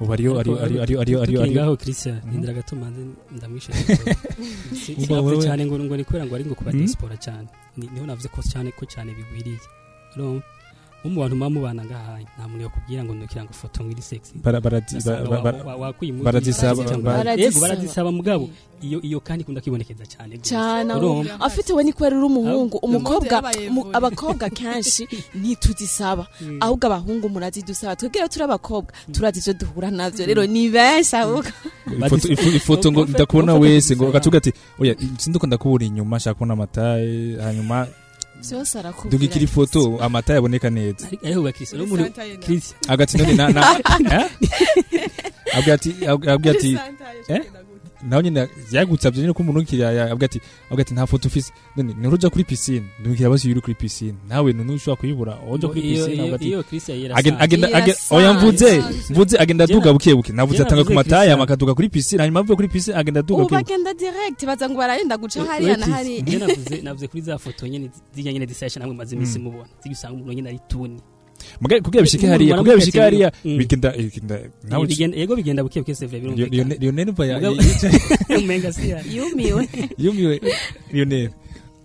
[0.00, 1.40] Ubu ariyo ariyo ariyo ariyo ariyo ariyo.
[1.42, 3.00] ariyo christian indira gato manze
[3.34, 3.72] ndamwishe.
[5.10, 6.78] Wewe- cyane ngo ngo ni kubera ngo ari ngo kuba Mhm.
[6.78, 7.48] diaspora cyane.
[7.76, 9.58] Ni- ni ho navuze ko cyane ko cyane bigwiriye.
[11.00, 14.32] Nko mu bantu muba mubana ngaha nta muntu yakubwira ngo nukira ngo foto sexy
[15.30, 18.50] wa- wa- wakwimuka barazisaba- mugabo.
[18.82, 20.94] Iyo iyo kandi ikunda kwibonekeza cyane cyane
[21.40, 23.42] afite we ni kubera uri umuhungu umukobwa
[23.92, 25.02] abakobwa kenshi
[25.38, 26.26] ntituzisaba.
[26.40, 26.58] Mm.
[26.62, 30.26] ahubwo abahungu murazidusaba twebwe rero turi abakobwa turazi ivyo duhura navyo.
[30.26, 31.50] Rero ni benshi ahubwo.
[32.54, 37.86] Ifoto ngo ndakubona wese ngo gatubwira ati oya sinduko ndakubura inyuma shaka kubona amataye hanyuma
[39.10, 41.06] dugikira ifoto amataye aboneka neza.
[41.06, 42.04] Ari- ariho bakirisi no muri
[42.44, 43.60] Chris agati none na na
[44.18, 44.30] Eh?
[46.32, 46.78] abwira ati
[48.02, 50.40] nawe nyine yagusabye nyine ko umuntu ukiriya yavuga ati
[50.70, 54.14] avuga ati nta foto ufise none nuruja kuri piscine ndumukiriya basi yuri kuri piscine.
[54.28, 56.34] Nawe none ushobora kuyibura uja kuri iyo- avuga
[57.14, 57.68] ati agenda
[58.10, 61.40] oya mvuze mvuze agenda aduga buke buke navuze atanga ku mataya Christian.
[61.42, 65.16] akaduga kuri piscine hanyuma avuye kuri piscine agenda aduga buke bagenda direct baza ngo baragenda
[65.16, 66.22] guca hariya na hariya.
[66.38, 69.44] Navuze navuze kuri za foto nyine zijya nyine disayisha namwe maze iminsi Mm.
[69.44, 69.68] mubona.
[69.82, 71.00] Zijya usanga umuntu nyine ari tuni
[71.82, 73.58] kugira bishike hariya kugira bishike hariya Mm.
[73.58, 74.36] bigenda bigenda
[74.68, 78.88] nawe Bigenda- yego bigenda buke buke sevre birumvikana Lionel- Lionel mva ya Mugabo- umenga si
[78.90, 78.98] ya.
[79.02, 79.68] Yumiwe.
[80.04, 80.40] Yumiwe.
[80.92, 81.30] Lionel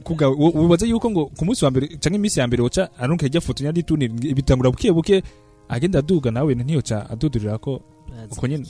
[0.03, 3.41] kuga ubaze yuko ngo ku munsi wa mbere canke iminsi ya mbere woca aronka ijya
[3.41, 5.24] foto nyandi tuni bitangura buke buke
[5.70, 7.82] agenda aduga nawe ntiyoca adudurira ko
[8.32, 8.66] uko nyene.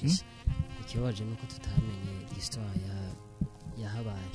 [0.00, 0.24] Chris.
[0.84, 2.94] Ikibabaje nuko tutamenye histoire ya
[3.82, 4.28] yahabaye.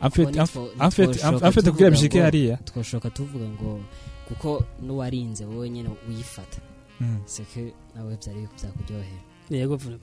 [0.00, 2.56] En fait- en- fait- en fait kugira bishike hariya.
[2.64, 3.80] twoshoka tuvuga ngo
[4.28, 6.58] kuko n'uwarinze wowe nyine uyifata.
[7.00, 7.18] Mm.
[7.24, 9.96] seke nawe byari byakuryohera yego vuba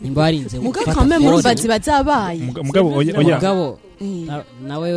[0.00, 0.84] nimba warinze Mugabo
[1.54, 3.78] ziba zabaye Muga- mugabo oya mugabo
[4.26, 4.92] na- nawe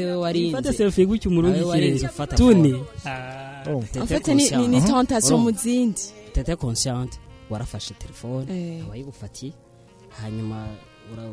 [0.00, 0.56] nawe warinze.
[0.56, 1.30] Fata selfie gutyo
[2.06, 2.72] ufata Tuni.
[3.68, 3.82] Oh.
[3.94, 5.52] En fait, ni- ni- tentation Urumva?
[5.52, 6.00] mu zindi
[6.32, 7.18] tete consciente.
[7.50, 8.84] Warafashe telefone Eh.
[8.84, 9.52] abayigufatiye.
[10.22, 10.66] Hanyuma
[11.12, 11.32] ura-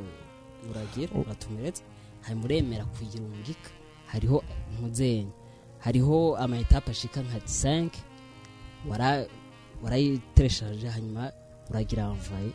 [0.70, 1.22] uragira Oh.
[1.22, 1.84] uratumeretse.
[2.22, 3.70] Hanyuma uremera kuyigira umugika
[4.12, 4.44] hariho
[4.76, 5.32] ntuzenya
[5.86, 7.90] hariho ama etape ashika nka 5
[8.90, 9.26] wara
[9.84, 11.32] warayitereshaje hanyuma
[11.70, 12.54] uragira envoyer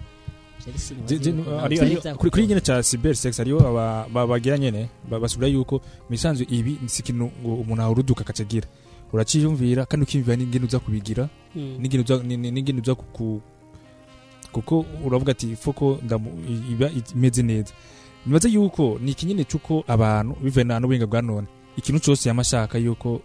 [2.18, 6.78] kuri nyine ca cyber sex ariyo aba- ba- bagira nyene ba- basubira yuko misanzwe ibi
[6.86, 8.66] si ikintu umuntu ahuruduka akacagira.
[9.12, 11.76] Uraciyumvira kandi ukiyumvira n'ingene uza kubigira Mm.
[11.80, 12.94] n'ingene uza
[14.52, 15.98] kuko uravuga ati foko
[16.70, 17.72] iba imeze neza.
[18.26, 21.46] Nibaze yuko ni ikinyene cy'uko abantu bivuye n'ubuhinga bwa none.
[21.76, 23.20] Ikintu cyose yamashaka yuko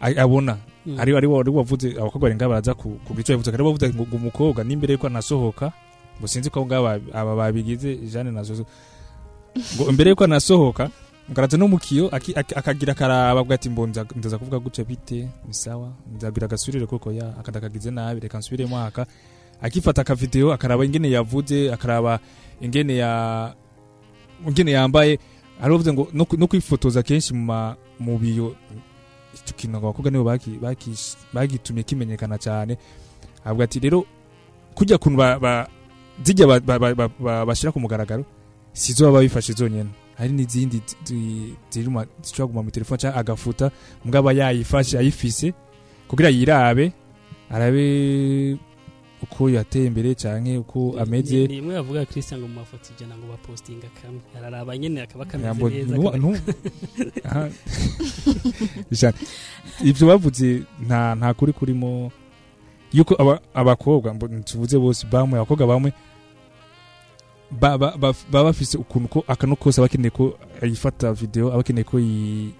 [0.00, 0.58] abona.
[0.86, 1.00] Mm.
[1.00, 4.62] ari ari wari wavuze abakobwa barenga baraza ku ku gico yavuze kandi bavuze ngo umukobwa
[4.64, 5.72] nimbere yuko anasohoka
[6.18, 8.62] ngo sinzi ko ngaba aba babigize Jeanne na zo
[9.74, 10.86] ngo imbere yuko anasohoka
[11.26, 12.06] ngaraza no mukiyo
[12.54, 15.26] akagira karaba bwa ati mbonza ndaza kuvuga gutya bite?
[15.46, 15.90] Ni sawa.
[16.14, 19.06] Nzabwira gasubirire koko ya akadakagize nabi reka nsubiremo aka
[19.60, 22.20] akifata aka video akaraba ingene yavuze akaraba
[22.62, 23.54] ingene ya
[24.46, 25.18] ingene yambaye
[25.62, 28.56] aravuze ngo no kwifotoza kenshi mu biyo
[29.34, 30.24] icyo kintu abakobwa nibo
[31.32, 32.78] bagitumye kimenyekana cyane
[33.44, 34.04] avuga ati rero
[34.74, 35.16] kujya kuntu
[36.24, 38.24] zijya ba- ba- ba- ba- ba- bashyira ku mugaragaro
[38.72, 42.06] sizo baba bifashe zonyine hari n'izindi zishobora
[42.46, 43.70] kuguma mu telefone cyangwa agafuta
[44.04, 45.52] mugabo aba yayifashe ayifise
[46.08, 46.92] kugira yirabe
[47.50, 48.56] arabe
[49.22, 51.46] uko yateye imbere cyangwa uko ameze.
[51.46, 55.68] ni imwe bavuga Christian ngo mu mafoto ijana ngo bapostinga kamwe araraba nyene akaba kameze
[55.68, 55.96] neza
[59.84, 62.10] ibyo bavuze nta nta kuri kurimo.
[62.92, 64.14] Yuko aba- abakobwa
[64.44, 65.92] tuvuze bose bamwe abakobwa bamwe
[67.50, 71.60] ba- ba- ba- baba bafise ukuntu ko akantu kose aba akeneye ko yifata video aba
[71.60, 72.54] akeneye ko yi-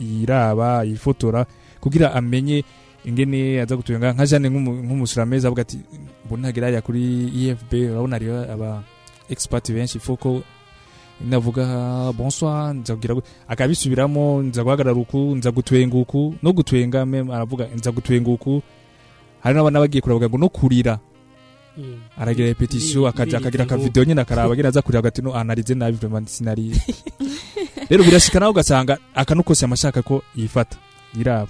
[0.00, 1.46] yiraba yifotora
[1.80, 2.64] kugira amenye
[3.04, 5.78] ingene aza gutunga nka Jeanne nk'umu- nk'umusurameza avuga ati
[6.26, 7.02] mbona hagera hariya kuri
[7.42, 8.82] EFB urabona hariyo aba
[9.28, 10.42] expert benshi foko
[11.20, 11.64] navuga
[12.12, 13.14] bonsoir nza kugira
[13.48, 18.62] akabisubiramo nza guhagarara uku nza gutwenga uku no gutwenga meme aravuga nza gutwenga uku.
[19.42, 20.98] Hari n'abana bagiye kuravuga ngo no kurira.
[21.76, 21.98] Mm.
[22.18, 25.34] aragira repetition akaja ibi akagira yitwa ngo- akavideo nyine akaraba agira aza kurira agati no
[25.34, 26.70] anarize nabi vraiment sinari.
[27.90, 30.76] Rero birashika nawe ugasanga akantu kose amashaka ko yifata
[31.16, 31.48] yiraba.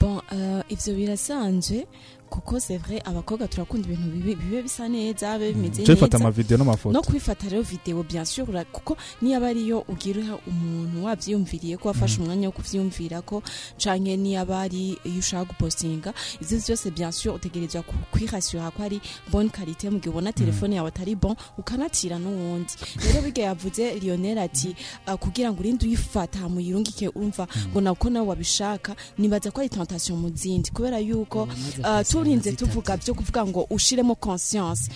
[0.00, 1.86] Bon euh, ivyo birasanzwe
[2.30, 6.24] kuko c'est vrai abakobwa turakunda ibintu bibe bisa neza bibe bimeze cyo bifata neza.
[6.28, 6.92] amavideo n'amafoto.
[6.92, 12.20] No kwifata rero video bien sûr kuko niyo aba ariyo ugira umuntu wavyiyumviriye ko wafashe
[12.20, 13.42] umwanya wo kuvyiyumvira ko
[13.78, 16.12] canke niyo aba ari iyo ushaka gupostinga
[16.42, 19.00] ivyo vyose bien sûr utegerezwa kwirasura ko ari
[19.30, 22.74] bonne qualité mu gihe ubona telefone yawe atari bon ukanatira n'uwundi.
[23.06, 24.74] Rero biga yavuze Lionel ati
[25.06, 30.18] uh, kugira ngo urinde uyifata muyirungike urumva ngo nako nawe wabishaka nibaza ko ari tentation
[30.18, 30.70] mu zindi.
[30.70, 31.42] Kubera yuko
[31.84, 34.88] uh, turinze tuvuga byo kuvuga ngo ushiremo conscience.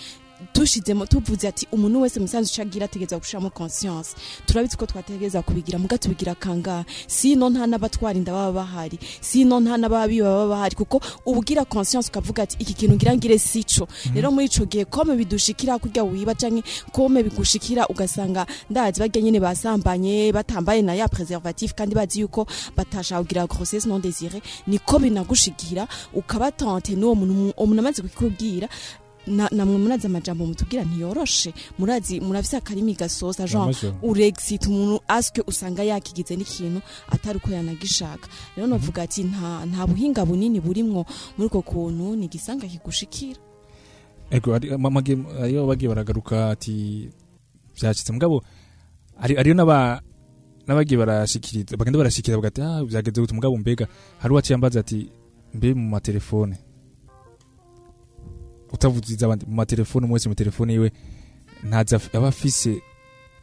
[0.53, 4.15] Dushizemo tuvuze ati umuntu wese musanzu ucagira ategeza gushiramo conscience.
[4.45, 10.21] Turabizi ko twategeza kubigira muga tubigira kangahe sino nta n'abatwarinda baba bahari sino nta n'ababi
[10.21, 14.65] baba bahari kuko ubugira conscience ukavuga ati iki kintu ngira ngire sico rero muri ico
[14.65, 20.93] gihe kome bidushikira kurya wiba canke kome bigushikira ugasanga ndazi barya nyene basambanye batambaye na
[20.93, 27.53] ya preservatif kandi bazi yuko batashaka kugira grossesse non désirée niko binagushikira ukabatante n'uwo muntu
[27.57, 28.67] umuntu amaze kukubwira
[29.27, 33.93] namwe murazi amajambo mutubwira ntiyoroshe murazi murafise akarimi gasosa Yamaze.
[34.01, 38.27] urexit umuntu aske usanga yakigize n'ikintu atari uko yanagishaka.
[38.55, 41.05] Rero novuga ati nta nta buhinga bunini burimwo.
[41.37, 43.39] Muri uko kuntu ni igisanga kigushikira.
[44.31, 47.09] Ego ari amage ayo bagiye baragaruka ati
[47.75, 48.41] byacitse mugabo
[49.21, 50.01] ari ariyo naba
[50.67, 53.33] nabagiye barashikiriza bagenda barashikira bagati ah byageze gute?
[53.35, 53.87] Mugabo mbega.
[54.19, 55.11] Hari uwaciye ambaza ati
[55.53, 56.57] mbe mu matelefone.
[58.73, 60.91] Utavuziza abandi mu matelefone mwese mu telefone yiwe
[61.63, 62.81] ntaza aba afise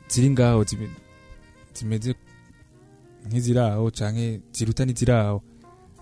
[0.09, 0.91] ziri ngaho zime-
[1.75, 2.15] zimeze
[3.29, 5.43] nk'iziri aho canke ziruta n'iziri aho.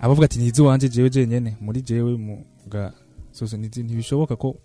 [0.00, 2.92] Abavuga ati nizi wanje jewe jenyene muri jewe mu bwa
[3.32, 4.56] sose ntibishoboka ko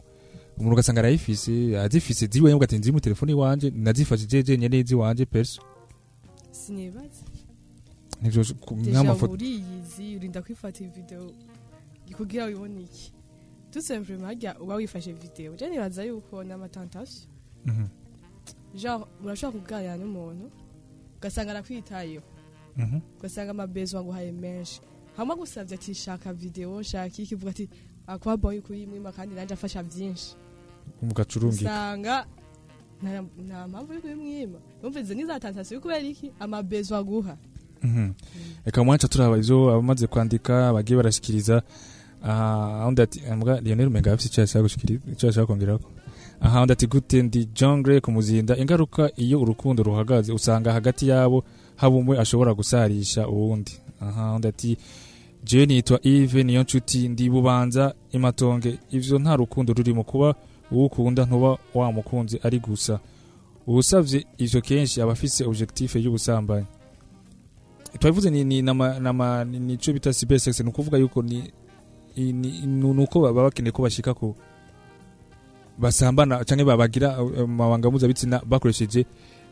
[0.57, 4.95] umuntu ugasanga arayifise azifise ziri wenyene ati nziri mu telefone iwanje nazifashe jewe jenyene izi
[4.95, 5.61] wanje perso.
[6.51, 7.23] Sinibaza.
[8.61, 11.31] Ku- deja nk'amafoto uriyizi urinda kwifata video
[12.17, 13.11] kugira wibone iki.
[13.79, 16.43] Simplement harya uba wifashe video je nibaza yuko
[18.75, 20.45] genre urashobora kuganira n'umuntu
[21.17, 22.23] ugasanga arakwitayeho
[23.19, 24.81] ugasanga amabezo aguhaye menshi
[25.17, 27.69] hamwe agusabye ati shaka video shaka iki uvuga ati
[28.07, 30.35] akuba boy kuyimwima kandi nanje afasha byinshi
[31.01, 32.25] mugacurungika usanga
[33.47, 37.37] nta mpamvu yo kubimwima numvise n'iza tentation kubera iki amabezo aguha
[38.65, 41.65] reka mwanca turaba ivyo abamaze kwandika bagiye barashikiriza aha
[42.87, 45.89] undi ati mbwa Lionel Menga afite icyo yashaka gushikiriza icyo yashaka kongerako
[46.41, 51.43] aha undi ati gute ndi jungle kumuzinda ingaruka iyo urukundo ruhagaze usanga hagati yabo
[51.75, 53.71] haba umwe ashobora gusarisha uwundi.
[54.01, 54.77] Aha undi ati
[55.43, 60.35] je nitwa Yves niyo nshuti ndi bubanza imatonge ivyo nta rukundo rurimo kuba
[60.71, 62.99] uwukunda ntuba wamukunzi ari gusa.
[63.67, 66.65] Uwusavye ivyo kenshi aba afise objectif y'ubusambanyi.
[67.99, 71.51] Twabivuze ni ni nama nama ni- nico bita cybersex ni ukuvuga yuko ni
[72.15, 74.35] ni nuko baba bakeneye ko bashika ku
[75.79, 79.05] basambana canke babagira eh, amabanga mpuzabitsina bakoresheje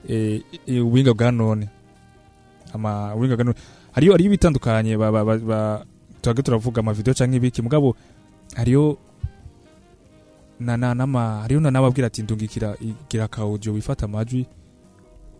[0.07, 1.69] eh, ubuhinga bwa none.
[2.75, 3.57] Ubuhinga bwa none.
[3.91, 5.85] Hariyo hariyo bitandukanye ba, ba, ba, ba
[6.21, 7.61] tuage turavuga ama video canke ibiki.
[7.61, 7.95] Mugabo
[8.55, 8.97] hariyo
[10.59, 14.45] na na nama hariyo na nababwira ati ndungikira igira ka audio wifata amajwi.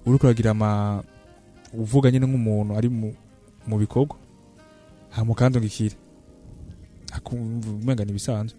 [0.06, 1.04] Uriko uragira ama
[1.74, 2.90] uvuga nyine nk'umuntu ari
[3.68, 4.16] mu bikorwa.
[5.10, 5.96] Hama ukandungikire.
[7.14, 8.58] Akumva umenga ibisanzwe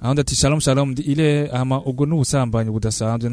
[0.00, 0.94] aho ati shalom shalom.
[1.04, 3.30] Ile hama ubwo n'ubusambanyi budasanzwe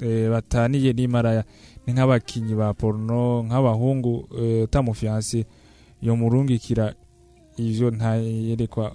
[0.00, 1.44] eh, bataniye n'imaraya
[1.86, 5.44] ni nk'abakinyi ba porno nk'abahungu eh, utamufianse
[6.02, 6.94] yo murungikira
[7.56, 8.92] ivyo ntayerekwa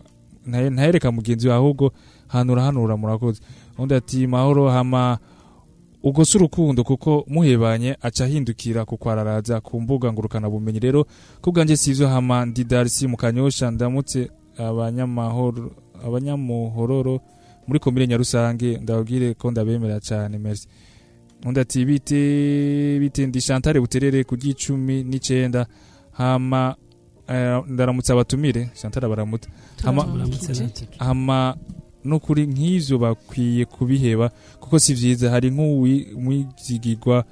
[0.47, 1.91] ntaye- ntayereka mugenzi we ahubwo
[2.27, 3.41] hanura hanura murakoze
[3.77, 5.17] undi ati mahoro hama
[6.03, 11.05] ubwo si urukundo kuko muhebanye aca ahindukira kukwararaza ku mbuga ngurukana bumenyi rero
[11.41, 15.71] kubwanjye si ivyo hama ndi darisi mu kanyosha ndamutse abanyamahoro
[16.05, 17.21] abanyamuhororo
[17.67, 20.67] muri komine nyarusange ndababwire ko ndabemera cyane merci.
[21.45, 25.65] Undi ati bite bite ndi Chantal buterere ku gicumi n'icenda
[26.11, 26.75] hama
[27.27, 29.49] eh, ndaramutse abatumire Chantal baramuta
[29.83, 30.03] hama
[30.97, 31.57] hama
[32.03, 34.29] nukuri nk'ivyo bakwiye kubiheba
[34.59, 37.25] kuko si vyiza hari nk'uwizigirwa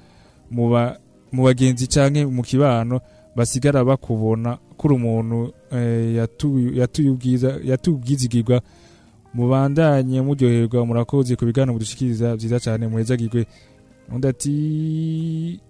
[0.50, 3.00] mu bagenzi canke mu kibano
[3.36, 8.60] basigara bakubona kuri umuntu eh, yatu- yatuye ubwiza yatuye ubwizigirwa
[9.34, 13.46] mubandanye muryoherwa murakoze ku biganiro mudushikiriza vyiza cane muhezagirwe
[14.12, 15.60] undi ati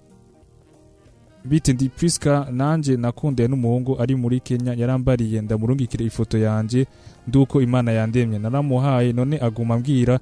[1.44, 6.86] bite ndi Priska nanje nakundaye n'umuhungu ari muri Kenya yarambariye ndamurungikira ifoto yanje
[7.28, 8.38] nduko imana yandemye.
[8.38, 10.20] Naramuhaye none aguma ambwira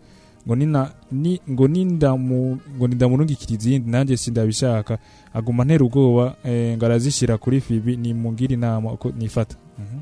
[0.49, 4.99] ngo nina ni ngo nindamu ngo ndamurungikira izindi nanjye sindabishaka.
[5.35, 9.57] Aguma ntera ubwoba eh, ngo arazishira kuri Fibi ni mungira inama uko nifata.
[9.79, 10.01] Mhm.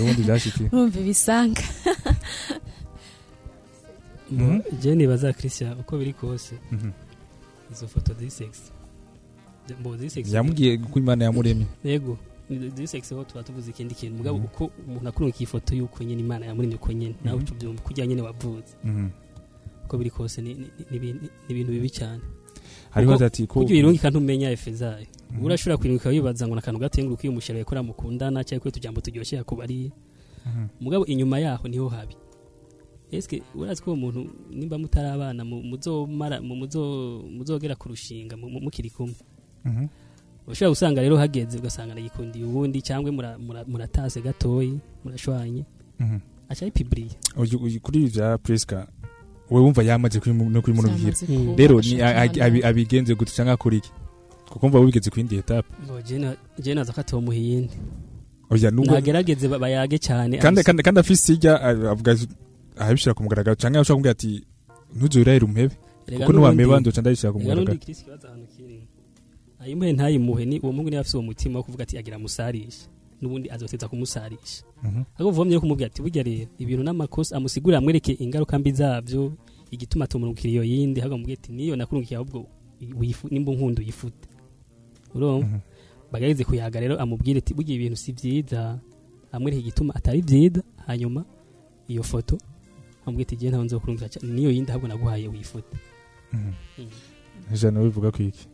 [0.00, 1.62] ubundi byashikiye urumva ibisanga.
[4.30, 4.60] Mhm.
[4.82, 6.54] je nibaza christian uko biri kose.
[6.72, 6.90] Mhm.
[7.72, 8.70] izo foto disex
[10.30, 11.66] yamubwiye ko imana yamuremye.
[11.84, 12.18] Yego.
[12.48, 14.46] Disex ho tuba tuvuze ikindi kintu mugabo Mhm.
[14.46, 17.44] uko umuntu akurunga ifoto y'uko nyine imana yamuremye uko nyine nawe Mhm.
[17.44, 19.08] uca ubyumva kujya nyine wavuze Mhm.
[19.84, 22.20] uko biri kose ni ibintu- bibi cyane
[22.90, 25.44] hariho ati ko kujya uyirungika ntumenya efe zayo Mhm.
[25.44, 29.90] urashobora kwirinduka wibaza ngo nakantu gatenguruka iyo umushere yakora mukundana cyangwa ko utujambo turyoshye yakubariye
[30.80, 32.16] mugabo inyuma yaho ni ho habi
[33.12, 34.20] eske urazi ko uwo muntu
[34.50, 39.16] nimba mutari abana mu- muzomara mu- muzo- muzogera kurushinga mu- mu- mukiri kumwe.
[40.50, 45.64] Ushobora gusanga rero hageze ugasanga nagikundiye ubundi cyangwa mura- mura- muratase gatoyi murashwanye.
[46.00, 46.18] Mhm.
[46.48, 46.62] aca
[47.60, 48.86] uyu- kuri ibi bya Priska
[49.50, 50.20] we wumva yamaze
[50.52, 51.80] no Yamaze kuba rero
[52.64, 53.90] abigenze gute cyangwa akora iki?
[54.48, 55.68] Kuko mva wigeze ku yindi etape.
[56.58, 57.74] Je naza ko atomuha iyindi.
[58.96, 59.00] Ba-
[59.60, 60.38] bayage cyane.
[60.40, 61.60] Kandi afise ijya
[62.80, 64.44] ahabishira ku mugaragaro cyangwa ashobora kumbwira ati
[64.96, 65.74] ntuzurire umhebe
[66.08, 67.76] Erega kuko nuwameba ndoca ndayishira ku mugaragaro.
[69.60, 72.86] Ayimuhe ntayimuhe ni uwo mungu niba afise uwo mutima wo kuvuga ati agira musarishe.
[73.20, 75.02] N'ubundi azoteza kumusarisha Mhm.
[75.18, 79.32] ariko vumye kumubwira ati burya rero ibintu n'amakosa amusigurira amwereke ingaruka mbi zabyo
[79.70, 82.46] igituma tumurungikira iyo yindi ahubwo amubwira ati niyo nakurungikiye ahubwo
[83.30, 84.28] nimba unkunda uyifute.
[85.14, 85.60] Urumva
[86.12, 88.78] bagaheze kuyaga rero amubwire ati burya ibintu si byiza
[89.34, 91.24] amwereke igituma atari byiza hanyuma
[91.90, 92.38] iyo foto
[93.02, 95.74] amubwira ati igihe ntawe nzokurungikira cyane niyo yindi ahubwo naguhaye wifute
[97.54, 98.46] ijana bivuga ku iki?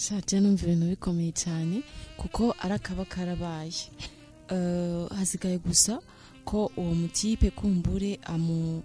[0.00, 1.76] Shaje numva ibintu bikomeye cyane
[2.16, 3.84] kuko ari akaba karabaye.
[4.50, 6.02] Eh, hasigaye gusa
[6.44, 8.82] ko uwo mutipe kumbure amu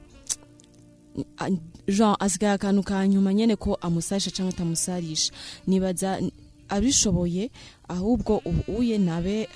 [1.89, 5.33] jean asigaye akantu ka nyuma nyene ko amusarisha cyangwa atamusarisha.
[5.67, 6.21] Nibaza
[6.69, 7.49] abishoboye
[7.89, 9.49] ahubwo ubu uye nabe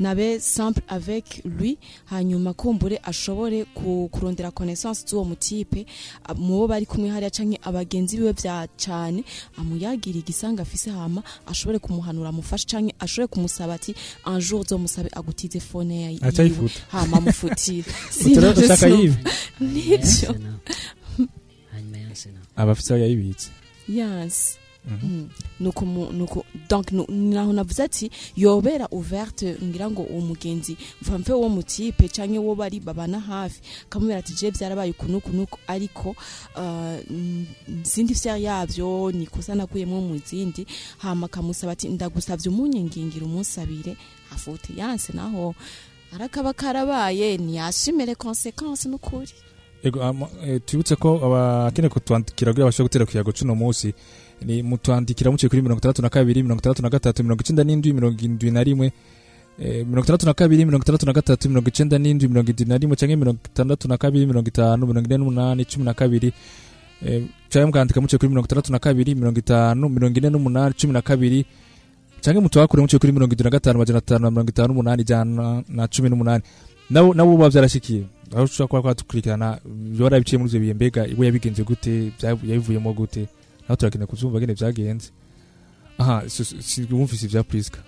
[0.00, 1.78] nabe simple avec lui
[2.10, 5.86] hanyuma kumbure ashobore ku, kurondera connaissance z'uwo mutipe
[6.24, 9.24] a- mu bo bari kumwe hariya canke abagenzi biwe vya cane
[9.58, 13.94] amuyagira igisanga afise hama ashobore kumuhanura amufashe canke ashobore kumusaba ati
[14.26, 16.28] un jour uzomusabe agutize fone ya- yiwe.
[16.28, 16.80] Acayifuta.
[16.90, 17.92] hama amufutire.
[19.60, 20.34] Nivyo
[21.72, 23.50] hanyuma yanse nawe abafite aho yayibitse.
[23.88, 24.58] Yes.
[24.90, 25.28] Mu-
[27.08, 30.76] naho navuze ati yobera ouverte ngira ngo uwo mugenzi.
[31.02, 33.60] Mve wo mutipe canke wo bari babana hafi.
[33.88, 35.30] Kamubera ati je byarabaye uku nuku.
[35.32, 36.10] Nuku ariko
[36.56, 37.46] uh, mm,
[37.82, 40.66] zindi vya yavyo nikosa nakuyemwo mu zindi.
[40.98, 43.96] Hama kamusaba ati ndagusavye umunyengingira umusabire.
[44.32, 45.54] Afute yanse naho.
[46.14, 49.32] Arakaba karabaye ntiyashimire konsekansi n'ukuri.
[49.82, 53.86] Eh, tubibutse ko abakeneye kutwandikira kugira bashobore gutera ku kiyago cuno munsi.
[53.88, 53.94] ni
[54.62, 58.18] mutwandikira muciye kuri mirongo itandatu na kabiri mirongo itandatu na gatatu mirongo icenda n'indwi mirongo
[58.24, 58.92] indwi na rimwe
[59.58, 62.76] eh, mirongo itandatu na kabiri mirongo itandatu na gatatu mirongo icenda n'indwi mirongo indwi na
[62.78, 66.32] rimwe canke mirongo itandatu na kabiri mirongo itanu mirongo ine n'umunani cumi na kabiri.
[67.06, 70.92] Eh, canke mukandika muciye kuri mirongo itandatu na kabiri mirongo itanu mirongo ine n'umunani cumi
[70.92, 71.44] na kabiri.
[72.22, 75.62] Canke mutwakure muciye kuri mirongo indwi na gatanu amajana atanu na mirongo itanu n'umunani ijana
[75.68, 76.42] na cumi n'umunani.
[76.90, 81.62] Nabo buba byarashikiye aho ushobora kuba kwadukurikirana byo warabiciye muri ivyo bihe mbega we yabigenze
[81.64, 83.26] gute yabivuyemo gute.
[83.72, 85.10] Naho turakeneye kuvyumva ngene vyagenze.
[85.98, 86.22] Aha
[86.90, 87.80] wumvise ivya priska.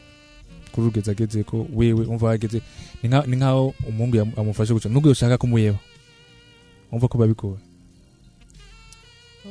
[0.73, 2.61] Kuri ugeze ageze ko wewe umva wageze.
[3.03, 5.79] Ni nka- ni nkaho umuhungu amufashe guca nubwo yoshaka kumuyeba.
[6.93, 7.61] Umva ko babigoye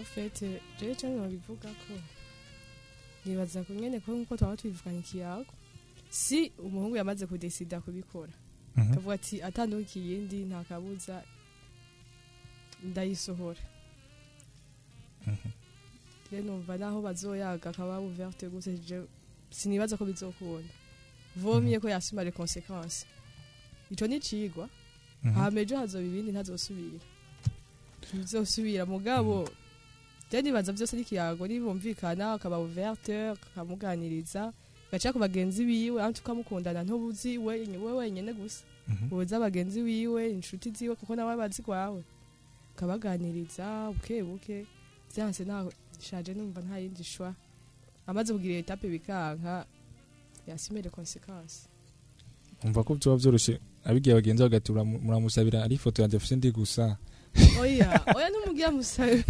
[0.02, 1.94] ofete jewe cyangwa babivuga ko?
[3.26, 5.54] Nibaza ku nyene ko nk'uko twaba tubivuganye ikiyago
[6.10, 8.34] si umuhungu yamaze kudesida kubikora.
[8.76, 8.92] Mhm.
[8.92, 11.22] akavuga ati atandukiye iyindi nta kabuza
[12.84, 13.62] ndayisohora
[16.34, 18.74] rero numva naho bazoyaga akaba ouverte gute
[19.54, 20.74] sinibaza ko bizokunda.
[21.38, 23.06] Vomye ko yasuma les conséquences.
[23.92, 24.68] Ico ni cigwa
[25.24, 25.34] Mhm.
[25.34, 27.00] hama ejo hazoba ibindi ntazosubira.
[28.14, 29.48] Ntizosubira mugabo
[30.32, 34.52] je nibaza byose n'ikiyago nibumvikana akaba ouverte akamuganiriza
[34.92, 37.54] gaca ku bagenzi biwe anti ukamukundana ntubuzi we
[37.84, 38.66] we wenyene gusa.
[39.12, 42.02] Ubuza abagenzi biwe inshuti ziwe kuko nawe bazi kwawe.
[42.76, 44.66] Ukabaganiriza buke buke.
[45.14, 45.70] Byanse ntaho
[46.04, 47.34] shaje numva nta yindi shwa.
[48.08, 49.66] Amaze kugira etape bikanka
[50.48, 51.72] yasimere konsekansi
[52.64, 56.98] umva ko vyoba vyoroshe abigiye abagenzi bagati "Uramu- muramusabira ari ifoto yanje afise ndi gusa.
[57.60, 59.24] Oya oya ntumugira musabe.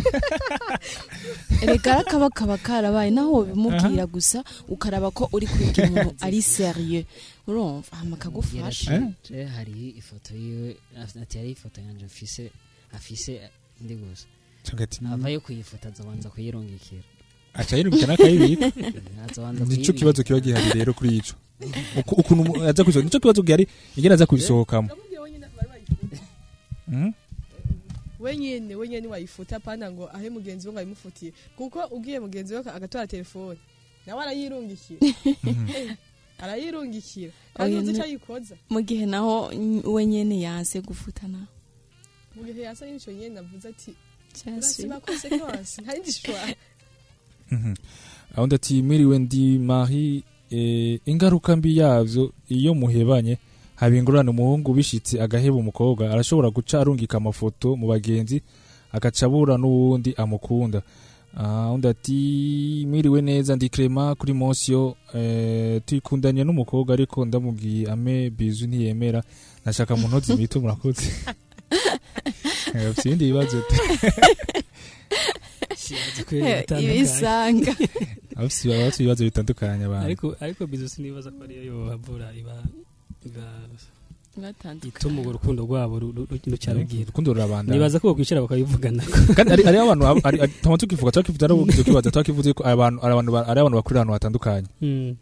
[1.64, 7.06] Erega arakaba kaba karabaye naho bimubwira gusa ukaraba ko uri kubibwira umuntu ari serieux
[7.48, 10.76] urumva hama akagufasha je hari ifoto yiwe
[11.22, 12.52] ati hari ifoto yanje afise
[12.94, 13.42] afise
[13.82, 14.28] ndi gusa.
[15.14, 17.02] Avayo kuyifota azabanza kuyirungikira.
[17.54, 18.66] Aca yirukana akayibika
[19.30, 19.94] azabanza nico kuyibika.
[19.94, 21.36] kibazo kiba gihari rero kuri ico.
[22.00, 24.90] Uku- ukuntu aza kubisohoka nico kibazo gihari ingene aza kubisohokamo
[26.88, 27.12] Mhm.
[28.20, 31.34] wenyene wenyene wayifuta pana ngo ahe mugenzi we ngo ayimufutiye.
[31.58, 33.58] Kuko ugiye mugenzi we agatora telefone.
[34.06, 35.00] Nawe arayirungikira.
[35.26, 35.96] Eh,
[36.44, 37.32] arayirungikira.
[37.54, 38.56] Kandi uzi ico ayikoza.
[38.70, 41.48] mu gihe naho mm, we nyene yanse gufuta nawe
[42.36, 43.96] mu gihe yasa n'ico nyene navuze ati
[44.48, 46.40] Urasiba konsekansi nta yindi shwa
[47.52, 47.74] Mhm.
[48.36, 53.38] aho ndati miriwe ndi mari eh, ingaruka mbi yavyo iyo muhebanye.
[53.76, 58.42] Haba ingorane umuhungu bishitse agaheba umukobwa arashobora guca arungika amafoto mu bagenzi
[58.92, 60.82] agaca abura n'uwundi amukunda.
[61.74, 68.68] Undi ati mwiriwe neza ndi Clement kuri Mosio eh, tuyikundanye n'umukobwa ariko ndamubwiye ame bizu
[68.68, 69.24] ntiyemera.
[69.66, 71.10] Nashaka mu ntozi murakoze.
[72.74, 73.58] Ufite ibindi bibazo
[76.82, 77.72] ibisanga
[78.36, 80.06] abafite abafite ibibazo bitandukanye abantu.
[80.06, 82.56] Ariko ariko bizo sinibaza ko ariyo yohavura iba
[84.90, 89.04] ituma urwo rukundo rwabo ru- ru- rucarugira urukundo rurabandanya nibaza ko bakwicara bakabivugana.
[89.38, 93.30] Kandi ari abantu ari ari- tuma tukivuga ari ubugize kibazo twakivuze ko abantu ari abantu
[93.32, 94.68] ba- ari abantu bakorera ahantu hatandukanye.
[94.82, 95.14] Mm.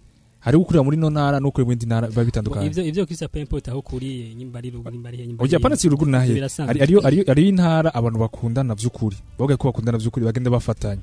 [0.41, 2.65] Hari ukurira muri no ntara n'ukurira mu yindi ntara biba bitandukanye.
[2.67, 5.85] ivyo ivyo kwisa pempote aho kuriye nyimba ari ruguru nyimba ari nyimba oya pana si
[5.89, 6.33] ruguru nahe?
[6.81, 9.17] Ariyo ariyo intara abantu bakundana vy'ukuri.
[9.37, 11.01] Bavuga ko bakundana vy'ukuri bagenda bafatanya.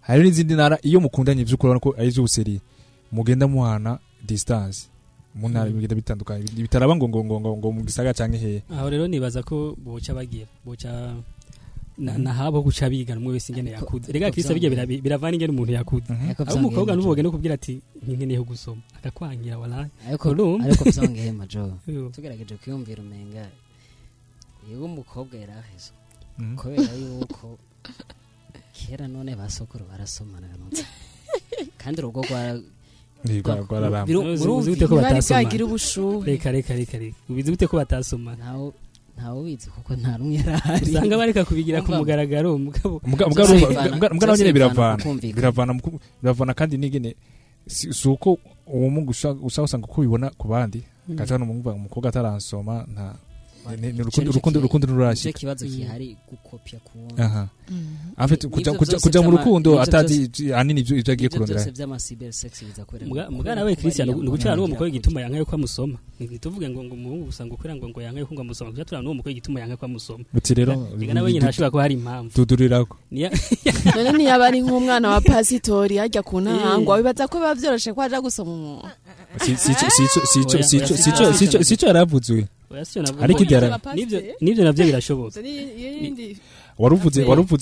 [0.00, 2.60] Hari n'izindi ntara iyo mukundanye vy'ukuri ko ari ivy'ubuseri
[3.12, 4.88] mugenda muhana distance.
[5.36, 6.48] Mu ntara bigenda bitandukanye.
[6.56, 10.48] Bitaraba ngo ngo ngo, ngo mu gisagara canke hehe aho rero nibaza ko boca bagira
[10.64, 10.88] boca
[11.98, 15.52] na, na habo guca bigana umwe wese ingene yakuze rega kirisa bijya bira- biravana ingene
[15.52, 18.82] umuntu yakuze Ariko aho umukobwa n'uboge no kubwira ati nkeneye gusoma.
[19.00, 20.28] Akakwangira wala ariko
[20.60, 21.72] ariko vyongeye majo
[22.12, 23.48] tugerageje kwiyumvira umenga.
[24.68, 25.90] Yego umukobwa yaraheze
[26.38, 26.56] Mhm.
[26.56, 27.58] kubera yuko
[28.76, 30.84] kera none basokuru barasomana kanutse
[31.80, 32.60] kandi urugo rwa
[33.24, 34.04] rwararamba.
[34.58, 35.42] uzi gute ko batasoma
[36.28, 38.36] reka reka reka ubizi gute ko batasoma
[39.16, 42.58] ntawe ubizi kuko nta rumwe yarahari usanga bareka kubigira ku mugaragaro.
[42.58, 43.00] Mugabo
[44.52, 45.72] bivana biravana.
[46.20, 47.16] biravana kandi n'ingene
[47.66, 49.10] si uko uwo mungu
[49.42, 50.84] usanga uko ubibona ku bandi.
[51.08, 51.16] Mm.
[51.16, 53.14] gaca n'umwumva umukobwa ataransoma nta
[53.74, 55.70] ni- urukundo urukundo ki- urukundo nico nturashika kibazo Mm.
[55.74, 58.14] gihari gukopya ku aha Mhm.
[58.16, 58.46] afite
[59.02, 60.30] kuja mu rukundo atazi
[60.80, 63.74] ivyo ivyo agiye kurondera byose vy'ama cyber sex biza kubera Muga- ngo- muga kubera nawe
[63.74, 67.42] ko Christian ni gucana n'uwo mukobwa igituma yankaye ko amusoma ntituvuge ngo ngo umuhungu gusa
[67.46, 69.84] ngo kugira ngo ngo yankaye ko ngo amusoma kuja turana n'uwo mukobwa igituma yankaye ko
[69.90, 72.96] amusoma Uti rero, reka nawe nyine hashobora kuba hari impamvu tudurirako
[73.96, 78.20] none ntiyaba ari nk'umwana wa pasitori hajya ku ntahangwa wibaza ko biba vyoroshe ko aja
[78.22, 78.88] gusoma umuntu
[79.42, 82.06] Si- sico sico sico sico sico oya,
[83.20, 83.44] ariko
[84.40, 85.40] nivyo navyo birashoboka.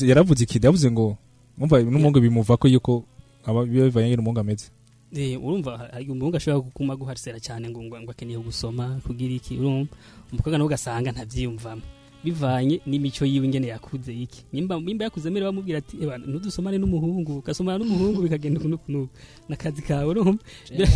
[0.03, 1.17] Yaravuze ikindi yavuze ngo
[1.59, 3.05] umva n'umuhungu bimuva ko yuko
[3.47, 4.67] bivanye n'ingene umuhungu ameze.
[5.15, 9.55] Eh, urumva hari umuhungu ashobora kuguma guharisera cyane ngo ngo akeneye gusoma kugira iki?
[9.55, 9.95] Urumva?
[10.33, 11.83] Umukobwa nawe ugasanga ntavyiyumvamo.
[12.25, 14.43] Bivanye n'imico yiwe ingene yakuze iki?
[14.53, 17.39] Nimba nimba yakuze mbere bamubwira ati ntudusomane n'umuhungu.
[17.39, 19.01] Ugasomana n'umuhungu bikagenda kuno kuno
[19.49, 20.43] nakazi kawe urumva?
[20.73, 20.89] Jewe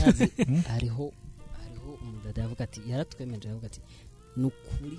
[0.73, 1.13] hariho
[2.29, 3.81] umudada yavuga ati yaratwemeje yavuga ati
[4.37, 4.99] ni ukuri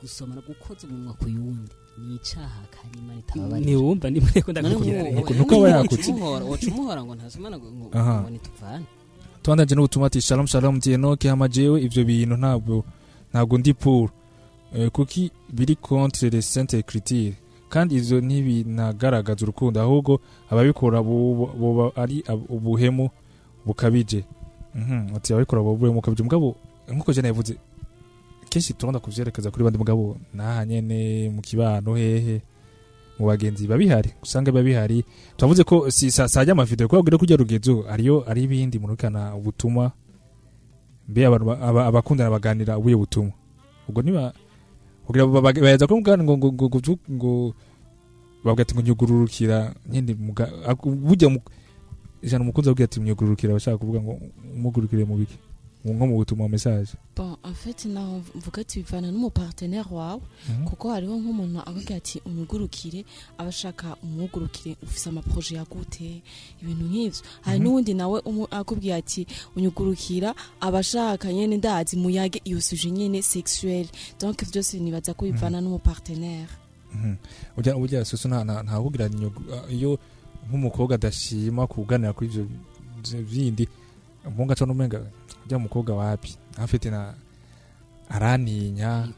[0.00, 5.20] gusomana gukoza umunwa ku yundi ni icaha kanyima ritababarira ntiwumva nimba ariko ndakubwira rero.
[5.20, 6.12] Nuko- aba yakutse.
[6.12, 8.84] waca umuhora ngo ntasomana ngo nituvane.
[9.42, 12.84] Twandanje n'ubutumwa ati shalom shalom dienoke hama jewe ivyo bintu ntabwo
[13.32, 14.10] ntabwo ndi pour
[14.74, 17.34] Eh, kuki biri contre les saintes écritures
[17.68, 20.20] kandi ivyo ntibinagaragaza urukundo ahubwo
[20.50, 23.10] ababikora bo- boba ari ubuhemu
[23.66, 24.24] bukabije.
[24.74, 26.22] Mhm, ati ababikora boba ubuhemu bukabije.
[26.22, 26.54] Mugabo
[26.94, 27.56] nk'uko jana yavuze
[28.50, 32.42] kenshi turonda kuvyerekeza kuri bandi mugabo naha nyene mu kibano hehe.
[33.18, 35.04] Mu bagenzi biba bihari usanga biba bihari.
[35.36, 39.36] Twavuze ko si sa- sajya amavideo kuko babwira ko ujya rugezo ariyo ari ibindi murukana
[39.36, 39.92] ubutumwa.
[41.08, 43.32] Mbe abakundana baganira ubuye butumwa.
[43.88, 44.32] Ubwo niba
[45.06, 46.80] kugira baheza ko mugana ngo ngo ngo
[47.10, 47.54] ngo
[48.44, 51.28] babwira ati ngo nyugururukira nyine burya
[52.22, 54.16] ijana umukunzi abwira ati nyugururukira bashaka kuvuga ngo
[54.56, 55.36] umugurukire mu biki?
[55.84, 57.84] Nko mu butumwa message bon en fait
[58.36, 60.64] mvuga ati bivana n'umupartenaire wawe Mhm.
[60.68, 63.04] kuko hariho nk'umuntu akubwira ati umugurukire
[63.38, 66.22] aba ashaka umugurukire ufise amaproje yagute
[66.62, 67.64] ibintu nk'ivyo hari Mhm.
[67.64, 69.26] n'uwundi nawe akubwira ati
[69.56, 73.88] unyugurukira aba ashaka nyene ndazi muyage iyo suje nyene sexuelle
[74.20, 75.60] donc vyose nibaza ko bivana
[76.92, 77.14] Mhm.
[77.56, 79.98] ujya ujya soso nta nta nta kugira nyugu- ah, iyo
[80.48, 82.44] nk'umukobwa adashima kuganira kuri ivyo
[83.30, 83.68] bindi
[84.26, 84.98] umuhungu aca n'umenga
[85.50, 87.14] ujya mukobwa wapi afite na
[88.08, 89.08] araninya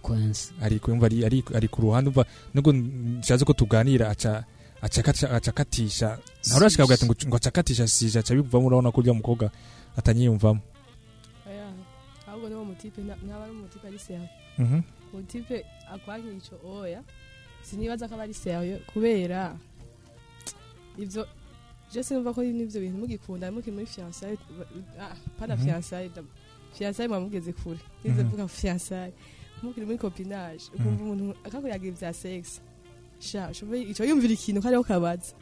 [1.54, 2.24] ari ku ruhande umva
[2.54, 4.44] nubwo nshaze ko tuganira aca
[4.82, 6.18] aca aca- aca akatisha
[6.48, 9.50] ntawe urashika ati ngo acakatisha sije aca bivamo urabona ko ujya mukobwa
[9.96, 10.60] atanyiyumvamo.
[12.28, 13.98] Ahubwo niwo mutipe nta- ntaba ari umutipe ari
[14.58, 14.80] Mhm.
[15.12, 15.56] umutipe
[15.92, 17.00] akwankiye ico oya.
[17.62, 19.52] Sinibaza ko aba ari serieux kubera
[20.98, 21.28] ivyo
[21.92, 23.86] je sinumva ko n'ivyo bintu mugikunda mukiri muri
[25.00, 25.64] ah pas Mhm.
[25.64, 26.32] fiançailles d'ab-
[26.74, 28.26] fiançailles mwamugeze kure nize Mhm.
[28.26, 29.14] mvuga fiançailles
[29.62, 31.34] mukiri muri copinage ukumva umuntu
[32.12, 32.60] sex
[33.20, 35.34] sha ushoboye ico yumvira ikintu kariho kabaza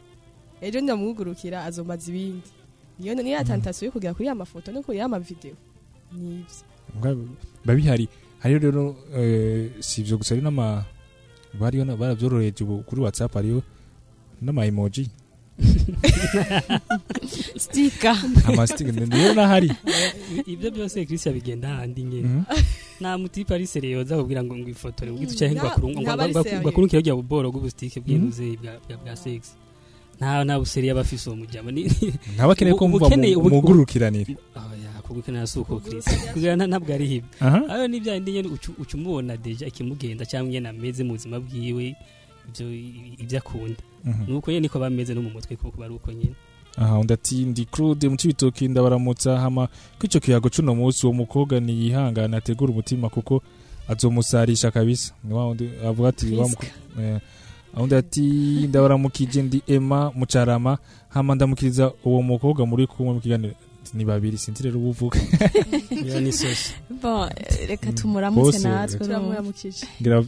[0.61, 2.51] ejo ndamwugurukira azomaza ibindi
[2.99, 5.57] niyo niyo yatantation yo kugera kuri ya mafoto no kuri ya mavideo
[6.13, 6.45] nivyo
[6.97, 8.09] Mbwa biba bihari
[8.43, 10.85] hariyo rero eh, si ivyo gusa ari n'ama
[11.55, 13.63] bariyo baravyoroheje ubu kuri whatsapp hariyo
[14.43, 15.09] n'ama emoji
[17.57, 19.73] stika amastika niyo nahari
[20.47, 22.43] ibyo byose Christian bigenda handi nyene Mhm.
[23.01, 27.15] nta mutipe ari serieux aza kubwira ngo ngwifotore ubwite Mm, ucaye nta- ngo bakurukira rya
[27.17, 28.73] buboro bw'ubustike bw'inuze bwa
[29.05, 29.57] bwa- sex.
[30.21, 31.89] Nta nta buseri aba afise uwo mujama ni
[32.37, 37.29] ntaba akeneye ko ubu- mugurukiranira oya kugukenera si uko Christian kugira nta- ntabwo ari hibyo
[37.41, 37.59] Aha.
[37.73, 41.97] ayo ni bya bindi nyene uca umubona deja ikimugenda cyangwa nyene ameze mu buzima bwiwe.
[42.49, 42.67] Ibyo
[43.23, 44.33] ibyo akunda Mhm.
[44.33, 46.35] nuko nyene niko bameze no mu mutwe kuko bari uko nyene.
[46.77, 49.69] Aha undi ati ndi claude mu cibitoki ndabaramutsa hama
[49.99, 53.43] kw'ico kiyago cuno munsi uwo mukobwa niyihangane ategura umutima kuko
[53.89, 55.13] azomusarisha kabisa.
[55.25, 56.39] Ni wa wundi avuga ati
[57.01, 57.21] eh,
[57.77, 58.21] undi ati
[58.69, 60.79] ndabaramukije ndi Emma Mucarama
[61.09, 63.55] hama ndamukiriza uwo mukobwa muri kumwe mu kiganiro.
[63.95, 64.79] Ni babiri sinzi rero
[66.33, 66.75] sosi.
[67.03, 69.87] Bon, eh, reka tumuramutse Bose, natwe reka- turamuramukije.
[70.01, 70.21] ngira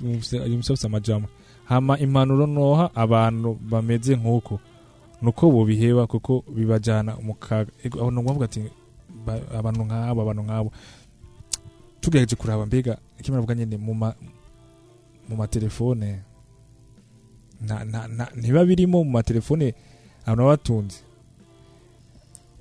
[0.47, 1.29] umusafisa amajambo.
[1.65, 4.61] Hama impanuro noha abantu bameze nk'uko.
[5.23, 7.71] Nuko bobiheba kuko bibajana mu kaga.
[8.01, 8.63] Aho nukuvuga ati
[9.27, 10.71] ba- abantu nk'abo abantu nk'abo.
[12.01, 14.15] Tugerageje kuraba mbega ikimara avuga nyene mu ma
[15.29, 16.19] mu matelefone
[18.37, 19.75] ntiba birimo mu matelefone
[20.27, 20.99] abantu baba batunze.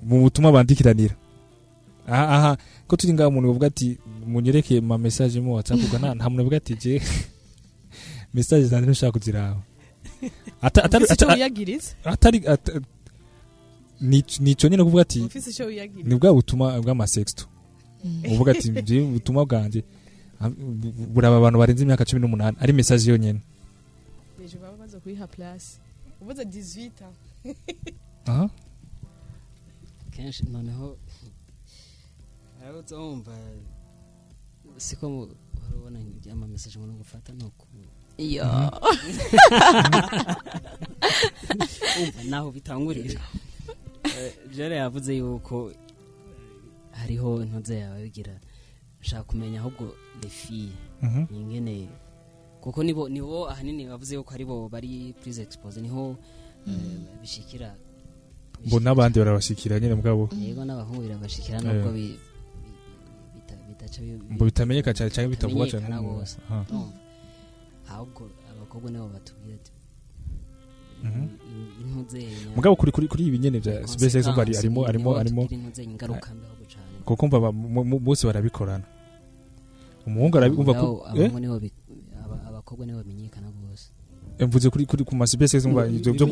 [0.02, 1.14] Mu butumwa bandikiranira.
[2.06, 2.50] Aha aha
[2.86, 5.78] ko turi ngaho umuntu uvuga ati munyereke ma message mu WhatsApp
[6.16, 7.02] nta muntu uvuga ati je
[8.34, 9.62] message zanjye ntushaka kuziraba
[10.62, 11.90] Ata- atari Ufise ico ata- wiyagiriza?
[12.04, 12.80] atari ata-
[14.00, 15.20] ni nico nyene kuvuga ati
[16.04, 17.44] ni bwa butumwa bw'amasexto
[18.30, 19.84] uvuga ati je ubutumwa bwanje
[20.80, 22.56] bu- buraba abantu barenze imyaka cumi n'umunani.
[22.60, 23.40] Ari message yonyene.
[24.38, 25.28] Deje baba baza kuyiha
[26.20, 27.16] uvuze 18 ans.
[28.26, 28.50] Aha.
[30.10, 30.96] Kenshi noneho
[32.62, 33.32] arabuze wumva
[34.76, 35.28] siko
[35.76, 35.98] ubona
[36.32, 37.66] amamesaje ngo gufata ni uku
[38.18, 38.44] Iyo.
[42.28, 43.20] naho bitangurira.
[44.04, 45.72] Eh, jere yavuze yuko
[46.90, 48.34] hariho intoze yawe bigira
[49.00, 50.70] nshaka kumenya ahubwo lefiye
[51.02, 51.24] Mhm.
[51.34, 51.88] ingene
[52.60, 56.16] kuko nibo nibo ahanini bavuze yuko ari bo bari prise expose ni ho
[56.66, 56.74] eh,
[57.22, 57.74] bishikira
[58.70, 60.28] bo n'abandi barabashikira nyene mugabo.
[60.38, 61.64] Yego n'abahungu birabashikira Eh.
[61.64, 62.18] nubwo bi-
[62.62, 62.74] bi-
[63.34, 65.86] bita- bitaca bi- Ngo bitamenyeka cyane cyangwa bitavugwa cyane.
[67.90, 69.72] Ahubwo abakobwa nibo batubwira ati
[71.02, 71.28] Mhm.
[72.56, 75.48] mugabo kuri kuri kuri ibi nyene vya SpaceX umva ari- arimo arimo arimo
[77.04, 78.84] kuko umva ba- mu- mu- bose barabikorana.
[80.06, 83.90] Umuhungu arabiumva Mugabo ko aba- abakobwa nibo bamenyekana gose
[84.38, 86.26] eh mvuze kuri kuri ku ma SpaceX umva ivyo byo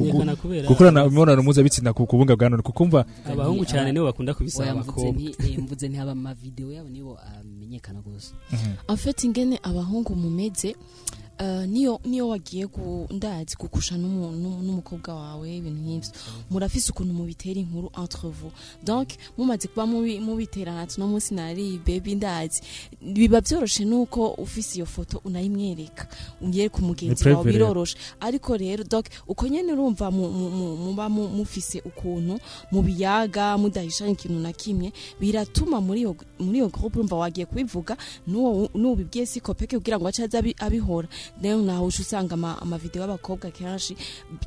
[0.68, 2.62] gukorana imibonano mpuzabitsina ku kubunga bwa none.
[2.62, 5.12] Kuko umva Abahungu cyane nibo bakunda kubisaba mvuze abakobwa.
[5.12, 8.34] nti- eh, mvuze ntihaba amavideo yabo nibo amenyekana gose
[8.88, 10.74] en fait ingene abahungu mumeze
[11.66, 12.66] niyo niyo wagiye
[13.10, 16.10] ndazi gukusha n'umu- n'umu- n'umukobwa wawe ibintu nk'ivyo.
[16.50, 18.52] Murafise ukuntu mubitera inkuru entre vous.
[18.84, 22.60] Donc mumaze kuba mubi- mubiterana ati no munsi nari baby ndazi.
[23.02, 26.08] Biba vyoroshe nuko ufise iyo foto unayimwereka.
[26.42, 27.96] Uyereka umugenzi Ni wawe biroroshe.
[28.20, 32.38] Ariko rero donc uko nyene urumva mu- mu- mu- muba mu- mufise ukuntu
[32.72, 38.68] mubiyaga mudahishanya ikintu na kimwe biratuma muri iyo muri iyo groupe urumva wagiye kubivuga n'uwo
[38.74, 41.08] n'ubibwiye siko peke kugira ngo ace aze abi- abihora.
[41.42, 43.96] Rero naho uca usanga ama- amavideo y'abakobwa kenshi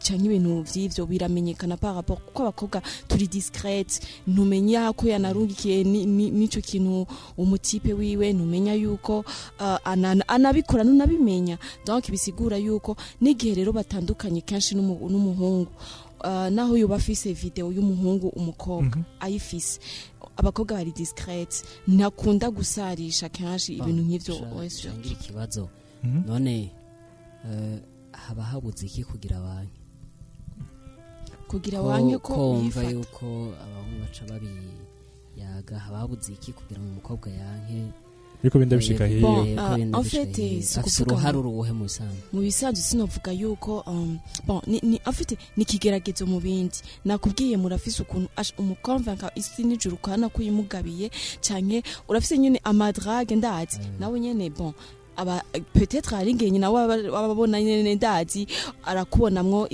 [0.04, 4.00] canke ibintu vy'ivyo biramenyekana par rapport kuko abakobwa turi discrete.
[4.28, 7.08] Ntumenya ko yanarungikiye ni- ni- n'ico kintu
[7.38, 9.20] umutipe wiwe ntumenya yuko
[9.60, 11.58] uh, ana- anabikora nunabimenya.
[11.86, 15.72] Donc bisigura yuko n'igihe rero batandukanye kenshi n'umu- n'umuhungu
[16.24, 19.80] uh, naho yoba afise video y'umuhungu umukobwa ayifise.
[20.38, 21.62] Abakobwa bari discrete.
[21.88, 24.82] Ntakunda gusarisha kenshi ibintu nk'ivyo wese.
[25.12, 25.62] ikibazo.
[25.62, 25.83] Mhm.
[26.04, 26.72] None
[27.46, 27.80] eh,
[28.12, 29.72] haba habuze iki kugira abantu
[31.48, 37.94] kugira wanke ko wumva yuko abahungu baca babiyaga haba habuze iki kugira ngo umukobwa yanke?
[38.44, 39.46] Biriko benda bishika hiyo.
[39.46, 40.38] En fait,
[40.78, 42.22] ukuvuga uruhare uruhe mu bisanzwe?
[42.34, 46.76] Mu bisanzwe sinovuga yuko um, bon ni, afite ni ikigeragezo mu bindi.
[47.06, 53.80] Nakubwiye murafise ukuntu ash- umukonvanka isi nijuru ukana ko uyimugabiye canke urafise nyene amadrage ndazi.
[54.00, 54.74] Nawe nyene bon
[55.74, 58.48] peut-être hari ngenye nawe aba- ababona nyene ndazi
[58.86, 59.68] arakubonamwo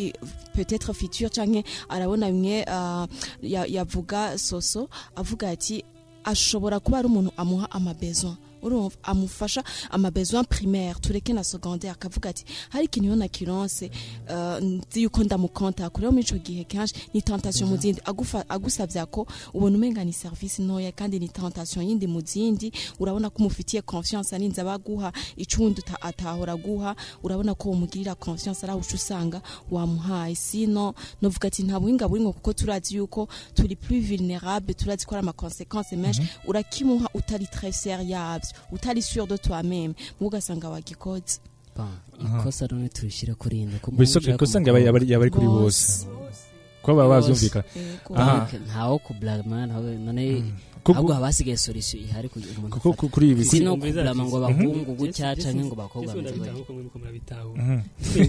[0.55, 2.27] peut-être future canke arabona
[2.67, 3.05] uh,
[3.41, 5.83] ya- yavuga soso avuga ati
[6.23, 12.45] ashobora kuba ari umuntu amuha amabesoin urumva amufasha amabesoin primaire tureke na secondaire akavuga ati
[12.70, 13.91] hari ikintu iyo nakironse
[14.30, 15.89] uh, nzi yuko ndamukonta.
[15.99, 18.01] Rero muri ico gihe kenshi ni tentation mu zindi.
[18.49, 22.72] Agusavya ko ubona umenga ni service ntoya kandi ni tentation yindi mu zindi.
[22.99, 26.95] Urabona ko umufitiye confiance arinze abaguha icundi atahora guha.
[27.24, 29.41] Urabona ko umugirira confiance ari aho usanga
[29.72, 30.36] wamuhaye.
[30.36, 35.24] Sino novuga ati nta buhinga burimwo kuko turazi yuko turi plus vulnerable turazi ko ari
[35.24, 36.22] amakonsequence menshi.
[36.47, 37.99] Urakimuha utari très ser
[38.54, 39.38] yavyo utari sûr de
[40.20, 41.39] mu ugasanga wagikoze
[42.20, 44.80] ikosa none turishira kurinda ko Biso- umuhungu ikosa ngo yaba-
[45.26, 46.08] ari kuri Bose.
[48.04, 48.39] Ko baba.
[48.50, 48.97] Donc, ntawo
[49.68, 50.43] ntawe none
[50.95, 52.80] ahubwo haba hasigaye solution ihari kugira umuntu
[53.12, 54.95] kuri ibi- si no kublama ngo abahungu Mhm.
[54.95, 56.12] gutya Jesse- ngo abakobwa.
[57.56, 57.80] Mhm.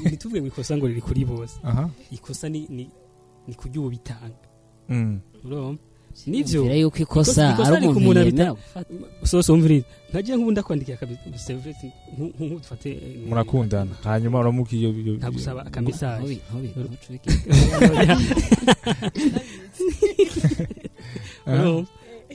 [0.06, 1.90] Ntituvuge- ngo ikosa ngo riri kuri bose Aha.
[2.10, 2.48] ikosa
[3.46, 4.46] ni kurya ubitanga
[4.90, 5.20] Mm.
[6.26, 11.54] Yumvira yuko ikosa ari umuntu muntu yemera abita sose umviriza nkagiye nk'ubu ndakwandikira kabisa c'est
[11.56, 11.74] vrai
[12.18, 13.94] nku- nku- dufate eh, murakundana.
[14.04, 16.40] Hanyuma uramubwiye ntagusaba akamesaje.
[21.46, 21.62] Aha.
[21.62, 21.88] Urumva?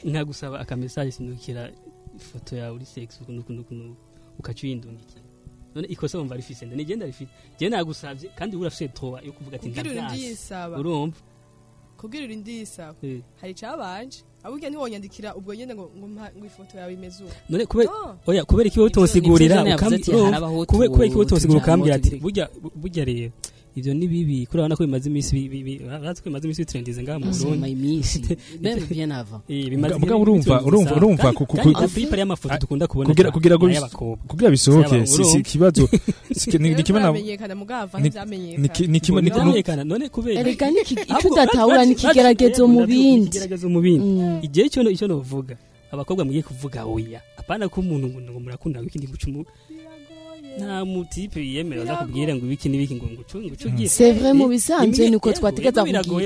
[0.06, 1.72] nkagusaba akamesaje sinukira
[2.18, 3.20] ifoto yawe uri sex
[4.40, 5.22] ukaca uyindungikira
[5.76, 7.32] none ikosa wumva rifise nda nigenda rifite.
[7.60, 10.78] Je nagusavye kandi urafise towa yo kuvuga ati ndiyisaba.
[10.80, 11.18] Urumva?
[11.98, 13.20] Kugira uri ndiyisaba Eh.
[13.42, 15.90] hari icabanje ahubwo ntiwonyandikira ubwo nyene ngo
[16.38, 18.18] ngo ifoto yawe imeze uko none kubera No.
[18.28, 22.46] oya kubera iki wowe utonsigurira abahutu, kubera kubera iki wowe utonsigurira tuja- ukambwira ati burya
[22.76, 23.32] burya rero.
[23.76, 25.36] Ivyo ni bibi kuri urabona ko bimaze iminsi
[25.86, 27.72] urazi ko bimaze iminsi bitrendize ngaha mu Burundi.
[27.72, 28.20] iminsi.
[29.12, 29.44] Avant.
[29.50, 33.08] Eh, bimaze Mugabo urumva urumva urumva Kandi- ku- ku- kandi ku- amafilipe y'amafoto dukunda kubona
[33.10, 35.06] kugira kugira ngo kugira bisohoke.
[35.06, 35.24] Si
[36.34, 39.84] si- ni ni kimwe na vyamenyekana mugava ni- ntivyamenyekana ni ki- ni kimwe ni Ntivyamenyekana,
[39.84, 43.26] none kubera erega niki icyo udatahura bazi- ni ikigeragezo bazi- mu bazi- bindi.
[43.28, 44.46] ikigeragezo mu bindi.
[44.48, 45.56] Igihe cyo icyo novuga
[45.92, 47.20] abakobwa mugiye kuvuga oya.
[47.40, 49.46] Apana ko umuntu ngo murakunda ngo ikindi guca umu
[50.58, 54.46] nta mutipe yemera aza kubwira ngo ibiki n'ibiki ngo ngucu ngucu ugiye C'est vrai mu
[54.48, 55.30] bisanzwe niko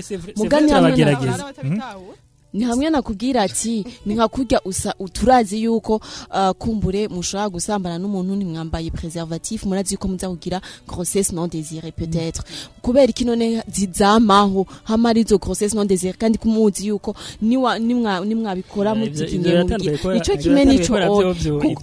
[0.02, 1.96] c'est vrai mugani hamwe na-
[2.54, 5.96] ni hamwe nakubwira ati ni nka kurya usa turazi yuko
[6.32, 9.64] uh, kumbure mushobora gusambana n'umuntu ntimwambaye preservatif.
[9.66, 12.42] Murazi yuko muza kugira grossesse non désirée peut-être.
[12.82, 18.20] Kubera iki none zizamaho hama ari izo grossesse non désirée kandi kumuzi yuko niwa nimwa
[18.26, 20.94] nimwabikora Ivyo- mutikinye ivyo mugira yatanguye gukora- ico ivyo kimwe nico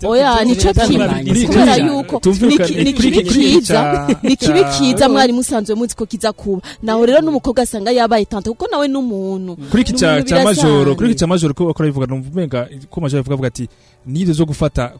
[0.08, 4.18] oya nico kimwe kubera yuko tumvikane, ni- ni kuri kibi iki- kuri iki kiza ca-
[4.22, 6.62] ni kibi ca- kiza mwari musanzwe muzi ko kiza kuba.
[6.82, 9.56] Naho rero n'umukobwa asanga yabaye tante kuko nawe n'umuntu.
[9.70, 10.94] Kuri cya majoro.
[10.94, 13.68] Kuri iki cya majoro ko bakora bivuga numva umenga ko majoro bivuga avuga ati
[14.06, 14.92] ni byo zo gufata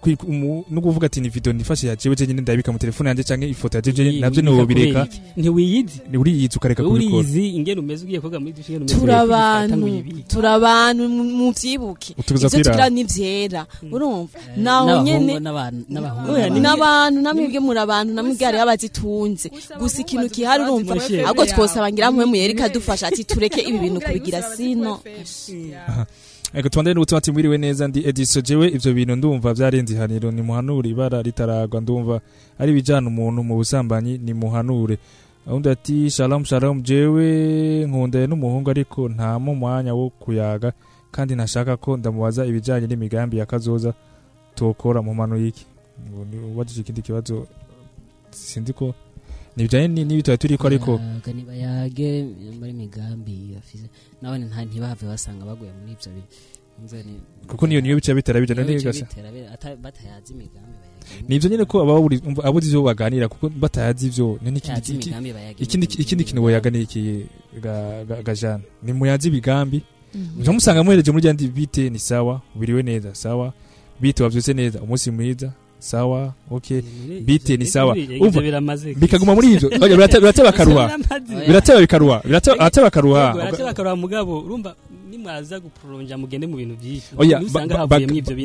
[0.70, 3.78] no kuvuga ati ni video nifashe ya jewe jenyine ndabika mu telefone yanjye canke ifoto
[3.78, 8.40] ya jewe navyo niwo bireka ntiwiyizi ni uriyizi ukareka kubikora uriyizi ingene umeze ugiye koga
[8.40, 10.22] muri dushe umeze turi ugiye abantu kwifata ngo uyibike.
[10.28, 11.24] turi abantu mu-
[12.18, 12.90] Utubuza ivyo tugira kwiraba.
[12.90, 19.46] n'ivyera urumva naho nyene n'abantu ni- namwebwe muri abantu namwebwe hariho abazitunze
[19.78, 20.94] gusa ikintu kihari urumva
[21.26, 24.98] ahubwo twosaba ngira mwe muyere ikadufasha ati tureke ibi bintu kubigira sino
[26.58, 30.30] Ego twandane n'ubutumwa ati mwiriwe neza ndi Edison jewe ivyo bintu ndumva vyarenze ihaniro.
[30.30, 32.20] Ni muhanure ibara ritaragwa ndumva
[32.58, 34.98] ari bijana umuntu mu busambanyi ni muhanure
[35.46, 37.26] undi ati shalom shalom jewe
[37.86, 40.72] nkunda n'umuhungu ariko nta mu mwanya wo kuyaga
[41.10, 43.92] kandi ntashaka ko ndamubaza ibijanye n'imigambi ya kazoza
[44.54, 45.66] tokora mu mano y'iki.
[46.56, 47.46] Wajije ikindi kibazo
[48.30, 48.72] sinzi
[49.56, 52.24] ko nibijanye ni- n'ibitwa turiko ariko Yaga nibayage
[52.60, 53.32] muri migambi
[54.46, 55.92] nta ntibahave basanga baguye muri
[57.02, 59.06] ni- kuko niyo niyo bica bitera bijana niyo bica neza.
[59.08, 64.06] bitera bi- ata- batayazi imigambi bayage nivyo nyene ko ababuri abuzi ivyo baganira kuko batayazi
[65.32, 65.86] bayage ikindi
[66.24, 66.42] kintu
[68.04, 69.80] ga- gajana ni muyazi ibigambi
[70.14, 70.36] Mhm.
[70.38, 72.40] muca musanga muhereje muri bite ni sawa?
[72.56, 73.52] Ubiriwe neza sawa?
[74.00, 75.52] Bite wavyutse neza umunsi mwiza.
[75.78, 76.32] Sawa?
[76.50, 76.82] Okay
[77.24, 77.96] bite ni sawa.
[78.20, 78.40] umva
[78.96, 80.98] bikaguma muri ivyo birateba karuha
[81.46, 84.40] birateba bikaruha birateba birateba karuha Yego, arateba akaruha mugabo.
[84.40, 84.74] Urumva
[85.10, 87.08] nimwaza guprolonja mugende mu bintu byinshi.
[87.18, 87.40] Oya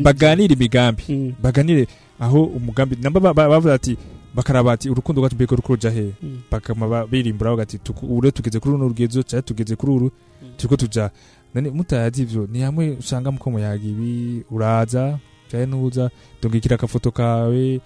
[0.03, 1.03] baganire imigambi.
[1.09, 1.33] Mm.
[1.41, 1.87] baganire
[2.19, 3.97] aho umugambi namba ba- ba- bavuga ati
[4.35, 6.11] bakaraba ati urukundo rwacu mbega ruko ruja he?
[6.23, 6.39] Mm.
[6.51, 9.91] bakama ba- birimbura bavuga ati tuku- ubu rero tugeze kuri runo rugezo cyangwa tugeze kuri
[9.93, 10.11] uru
[10.57, 11.09] turiko tuja.
[11.55, 12.47] None mutayazi ivyo?
[12.51, 15.19] Ni hamwe usanga muko muyaga ibi uraza
[15.51, 16.07] cyane nuza
[16.39, 17.79] ndungikira akafoto kawe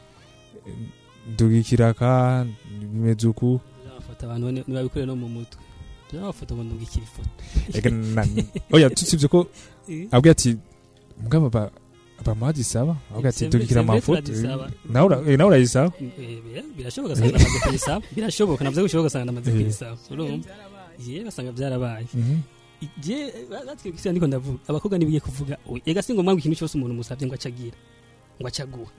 [1.33, 2.45] ndungikira ka
[2.79, 3.59] bimeze uku
[3.97, 5.59] bafata abantu bane- nibabikorera no mu mutwe.
[6.15, 7.29] Bafata ngo ndungikira ifoto.
[8.71, 9.47] Oya tusibye ko
[9.89, 10.07] Eh.
[10.11, 10.55] abwiye ati
[11.21, 11.71] mugabo ba
[12.25, 14.31] bamazi saba avuga ati ndungikira amafoto.
[14.87, 15.91] nawe eh, nawe urayisaba?
[15.99, 19.55] Eh, bira- birashoboka asanga namaze kuyisaba birashoboka navyo bishoboka asanga namaze Eh.
[19.57, 20.49] kuyisaba urumva?
[21.07, 22.07] Ye basanga byarabaye.
[23.01, 23.33] Je
[23.65, 24.59] natwe kisi ndiko ndavuga.
[24.67, 27.77] Abakobwa nibigiye kuvuga ega singo mwangu ikintu cyose umuntu musabye ngo acagira
[28.39, 28.91] ngo acaguha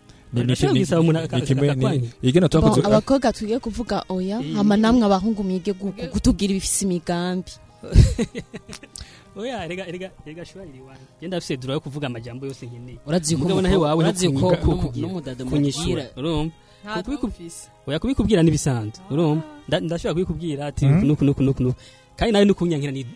[2.85, 4.55] abakobwa tugiye kuvuga oya Eh.
[4.57, 5.73] hama namwe abahungu mwige
[6.13, 7.53] kutubwira ibifise imigambi.
[9.37, 12.99] Oya rega rega rega shwari riwanje je ndafise dura yo kuvuga amajambo yose nkeneye.
[13.07, 14.57] Urazi ko umukobwa- wawe urazi ko
[14.97, 16.53] n'umudada kunyishura mubwira urumva
[16.85, 21.05] nta Kubiku- twumvise oya kubikubwira n'ibisanzwe urumva Nda- ndashobora kubikubwira ati Mhm.
[21.07, 21.79] nuku nuku nuku nuku.
[22.17, 22.45] Kandi nawe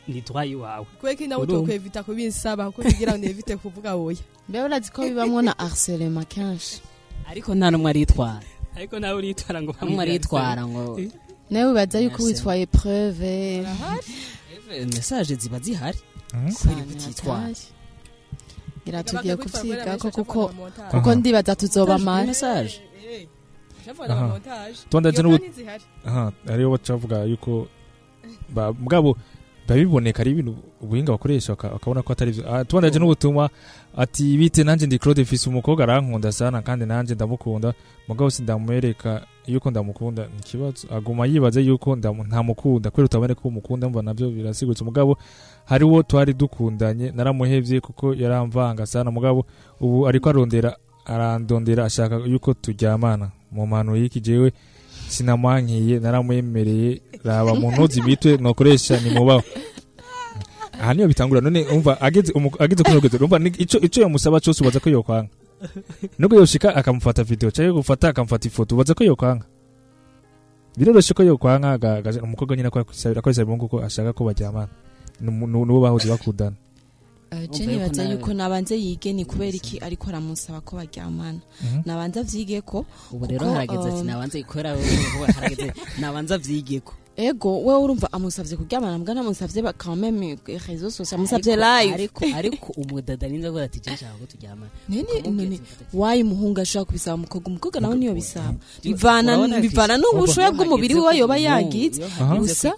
[0.08, 4.18] ni droit iwawe kubera nawe utokwevita kubinsaba kuko kugira ngo nevite kuvuga oya.
[4.48, 6.80] Mbe urazi ko bibamwo na harcèlement kenshi
[7.30, 8.42] ariko nta n'umwe aritwara.
[8.76, 11.00] Ariko nawe uritwara ngo n'umwe aritwara ngo
[11.50, 13.66] nawe wibaza yuko witwaye preuve.
[14.94, 15.98] Mesaje ziba zihari.
[16.34, 16.52] Mhm.
[16.54, 17.50] kubera kutitwara
[18.82, 20.40] ngira tugiye kuvyiga ko Kuko
[20.90, 22.80] kuko ndibaza tuzoba mara mesaje
[24.08, 24.38] Aha.
[24.90, 25.42] Tubandaje n'ubu-
[26.06, 26.32] aha.
[26.46, 27.66] Ariyo bacavuga yuko
[28.80, 29.16] mugabo
[29.68, 32.42] biba biboneka ari ibintu ubuhinga bakoresha baka- bakabona ko atari byo.
[32.54, 33.50] Ah, tubandaje n'ubutumwa
[33.96, 37.74] ati bite nanjye ndi Claude mfise umukobwa arankunda sana kandi nanjye ndamukunda.
[38.08, 40.22] Mugabo sindamwereka yuko ndamukunda.
[40.26, 40.88] Ni ikibazo.
[40.90, 42.90] Aguma yibaza yuko ntamukunda.
[42.90, 44.84] Kubera utabone ko umukunda mva na byo birasigutse.
[44.84, 45.16] Mugabo
[45.64, 49.10] hariwo twari dukundanye naramuhevye kuko yaramvanga sana.
[49.10, 49.46] Mugabo
[49.80, 53.30] ubu ariko arondera arandondera ashaka yuko turyamana.
[53.52, 54.52] Mu mpano y'iki jewe
[55.10, 57.02] sinamwankiye naramwemereye.
[57.24, 59.42] Raba mu ntozi bitwe nokoresha ni mubaho
[60.80, 64.80] aha niyo bitangura none umva ageze ageze kuri rugeze umva ico ico yamusaba cyose ubaza
[64.80, 65.28] ko yokwanga.
[66.18, 69.44] Nubwo yoshika akamufata video cyangwa gufata akamufata ifoto ubaza ko yokwanga.
[70.78, 71.76] Biroroshye ko yokwanga
[72.24, 74.24] umukobwa nyine akoresha ibintu kuko ashaka ko
[75.46, 76.56] nu- nubo bahoze bakundana.
[77.32, 79.78] Eh, jeni baza yuko nabanze yige ni kubera iki?
[79.78, 81.82] Ariko aramusaba ko baryamana mhm.
[81.86, 84.74] nabanza abyige ko ubu rero harageze ati um, nabanze ikorera
[85.34, 86.92] harageze nabanze abyige ko.
[87.16, 91.94] Ego we urumva amusabye kuryamana mbwa namusabye bakaba meme rezo eh, sosiyo amusabye live.
[91.94, 94.70] ariko ariko umudada ninza avuga ati jeni nshaka ko turyamana.
[95.94, 98.58] Wayi muhungu ashobora kubisaba umukobwa umukobwa nawe niyo bisaba.
[98.82, 102.02] bivana bivana n'ubushoya bw'umubiri we yoba yagize
[102.42, 102.74] gusa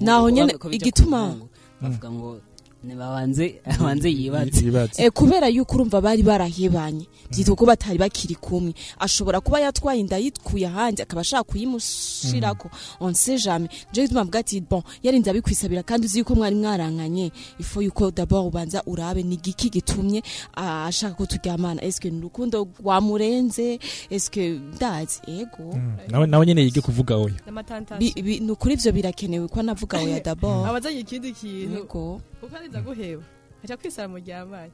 [0.00, 1.32] naho nyine igituma
[1.80, 2.40] bavuga ngo
[2.84, 4.64] nibabanze abanze yibaze
[4.98, 8.74] Eh, kubera yuko urumva bari barahebanye byitwa ko batari bakiri kumwe.
[8.98, 12.70] Ashobora kuba yatwaye inda yitkuye ahandi akaba ashaka kuyimushirako.
[13.00, 13.68] On sait jamais.
[13.92, 17.32] Je gituma mvuga ati bon yarinze abikwisabira kandi uzi yuko mwari mwaranganye.
[17.58, 20.22] Ifo yuko d'abord ubanza urabe ni giki gitumye
[20.56, 21.82] ashaka ko turyamana.
[21.82, 23.78] Est-ce que ni urukundo rwamurenze
[24.10, 25.20] est-ce que ndazi?
[25.28, 25.72] Ego.
[25.74, 25.96] Mm.
[26.10, 27.34] nawe nawe nyene yige kuvuga oya.
[27.46, 30.66] N'amatantasi Bi- bi- ni ukuri ivyo birakenewe ko navuga oya d'abord.
[30.68, 32.20] Abazanye ikindi kintu.
[32.40, 33.22] Kuko ariza guheba
[33.64, 34.72] aca kwisara mu ryamanye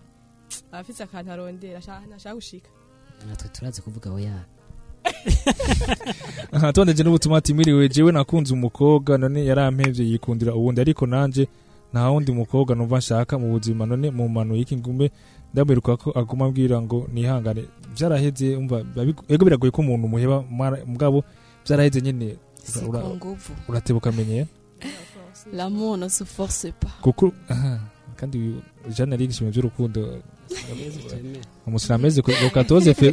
[0.72, 2.70] aba afise akantu arondera ashaka- gushika
[3.28, 4.44] natwe turazi kuvuga oya.
[6.52, 11.48] Aha tubandaje n'ubutumwa ati mwiriwe jewe nakunze umukobwa none yarampevye yikundira uwundi ariko nanje
[11.92, 15.10] nta wundi mukobwa numva nshaka mu buzima none mu mano y'iki ngume
[15.52, 17.64] ndamwiruka ko aguma ambwira ngo nihangane.
[17.96, 18.84] Vyaraheze umva
[19.28, 21.24] ego biragoye ko umuntu muheba mara- mugabo
[21.66, 23.52] ku nguvu.
[23.68, 24.46] uratebuka amenye?
[25.52, 26.90] l'amour ne se force pas.
[27.02, 27.32] Kuko
[28.16, 28.54] kandi
[28.96, 30.18] Jeanne arigishimye by'urukundo
[31.66, 32.22] umusilamu ameze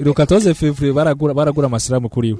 [0.05, 2.39] reka toze fevuriye baragura amasilamu kuri we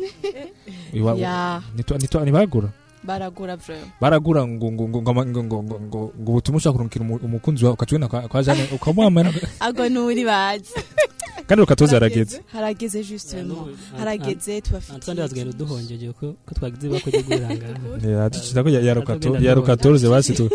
[2.24, 2.70] ntibagura
[3.04, 6.74] baragura vraiment baragura ngo ngo ngo ngo ngo ngo ngo ngo ngo ngo ubutumwa ushaka
[6.74, 9.34] kurungikira umu- umukunzi wawe ukacubona kwa Jeanne ukamuhamana
[9.66, 10.74] ago nuri bazi
[11.48, 13.04] kandi 14 yarageze harageze.
[13.04, 13.58] Justement.
[13.98, 18.80] Harageze twandi tubafitiye bazigenda duhongeje ko ko twagize bako ryo guhangana ya ducita ko ya
[18.96, 20.46] 14 ya 14 basi tu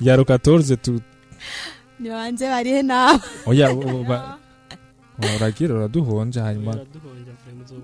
[0.00, 1.00] ya 14 tu.
[2.00, 3.18] Nibanze barihe nawe?
[3.46, 3.70] Oya
[5.36, 7.76] uragira uraduhonje hanyuma duhonje vraiment zo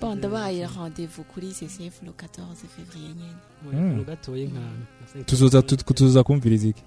[0.00, 3.36] bon ndabaye rendez-vous kuri CCF le 14 février nyene
[3.72, 6.82] akantu gatoye nka tuzoza tu- tuzoza kumviriza iki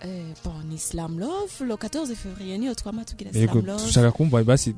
[0.00, 3.84] Eh, bon ni slam love le 14 février niyo twama tugira yego slam love.
[3.86, 4.74] dushaka kumva basi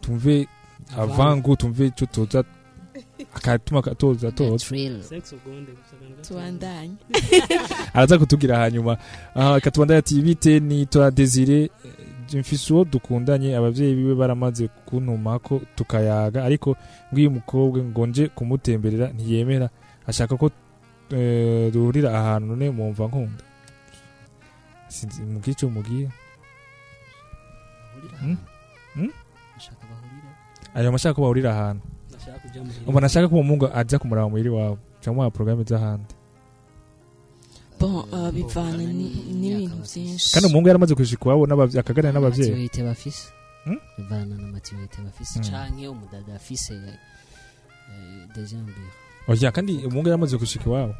[0.00, 0.48] tumve
[0.96, 2.44] avangu tumve icyo tuza
[3.34, 4.66] akatuma katoza toza
[6.28, 6.94] tubandanye
[7.94, 8.98] araza kutubwira hanyuma
[9.34, 11.70] aha katubandanya ati bite ni twa desire
[12.34, 16.44] mfise uwo dukundanye abavyeyi biwe baramaze kuntumako tukayaga.
[16.44, 16.76] Ariko
[17.12, 19.68] ngiye umukobwa ngo nje kumutemberera ntiyemera.
[20.06, 20.50] Ashaka ko
[21.10, 23.44] eh, duhurira ahantu ne mumva nkunda.
[24.88, 26.08] Sinzi mubwiye ico mubwiye
[30.74, 31.82] ayo mashaka ko bahurira ahantu.
[32.86, 36.14] Umuntu ashaka ko umuhungu aja kumuraba muhira iwabo camuha porogaramu z'ahandi
[38.16, 40.32] bon bivana ni- n'ibintu byinshi.
[40.32, 41.44] Kandi umuhungu yaramaze kushika iwabo
[41.80, 43.28] akaganira maturite bafise.
[43.64, 43.78] Hmm?
[43.98, 45.38] bivana na maturite bafise.
[45.40, 45.50] Hmm.
[45.50, 48.88] canke umudada afise eh, deja mbere
[49.28, 50.94] oya kandi umuhungu yaramaze gushika iwabo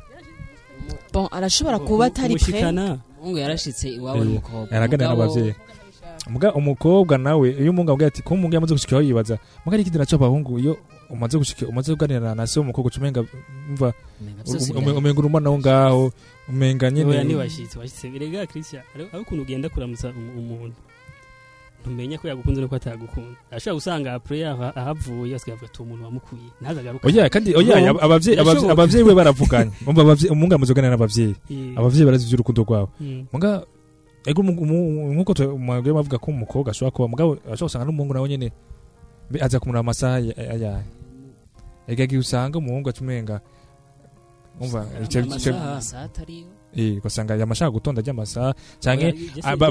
[1.13, 5.55] bon arashobora kuba atari umushikana umuhungu yarashitse iwabo Eh, n'umukobwa araganira Mugabo- n'abavyeyi.
[6.27, 9.35] Muga umukobwa nawe iyo umuhungu amubwira ati ko umuhungu yamaze gushika iwabo yibaza
[9.65, 10.73] muga ari ikindi naco abahungu iyo
[11.11, 13.21] umaze gushika umaze kuganira na se w'umukobwa ucumenga
[13.71, 13.95] umva
[14.99, 16.05] umenga urumwana wo ngaho.
[16.49, 18.83] umenga nyine ntiwashyitse washyitse rega christian
[19.13, 20.77] aho ukuntu ugenda kuramutsa um, umuntu?
[21.81, 23.39] Ntumenya ko yagukunze nuko atagukunda.
[23.51, 26.51] Ashobora gusanga apure ahavuye asigaye avuga ati umuntu wamukuye.
[26.61, 27.07] Ntazagaruke.
[27.07, 27.95] Oya kandi oya
[28.75, 29.71] ababyeyi be baravuganye.
[30.35, 31.35] Umunga amaze kuganira n'ababyeyi
[31.79, 32.91] ababyeyi barazi iby'urukundo rwabo.
[33.01, 33.27] Mm.
[33.33, 33.63] Munga
[34.27, 38.51] ego nk'uko mwagwe bavuga ko umukobwa ashobora kuba mugabo ashobora gusanga n'umuhungu nawe nyine
[39.41, 40.87] aza kumuraba amasaha ayahe
[41.87, 43.41] ega usanga umuhungu acumenga
[46.77, 49.13] ugasanga aya mashaka gutonda ajya amasaha cyangwa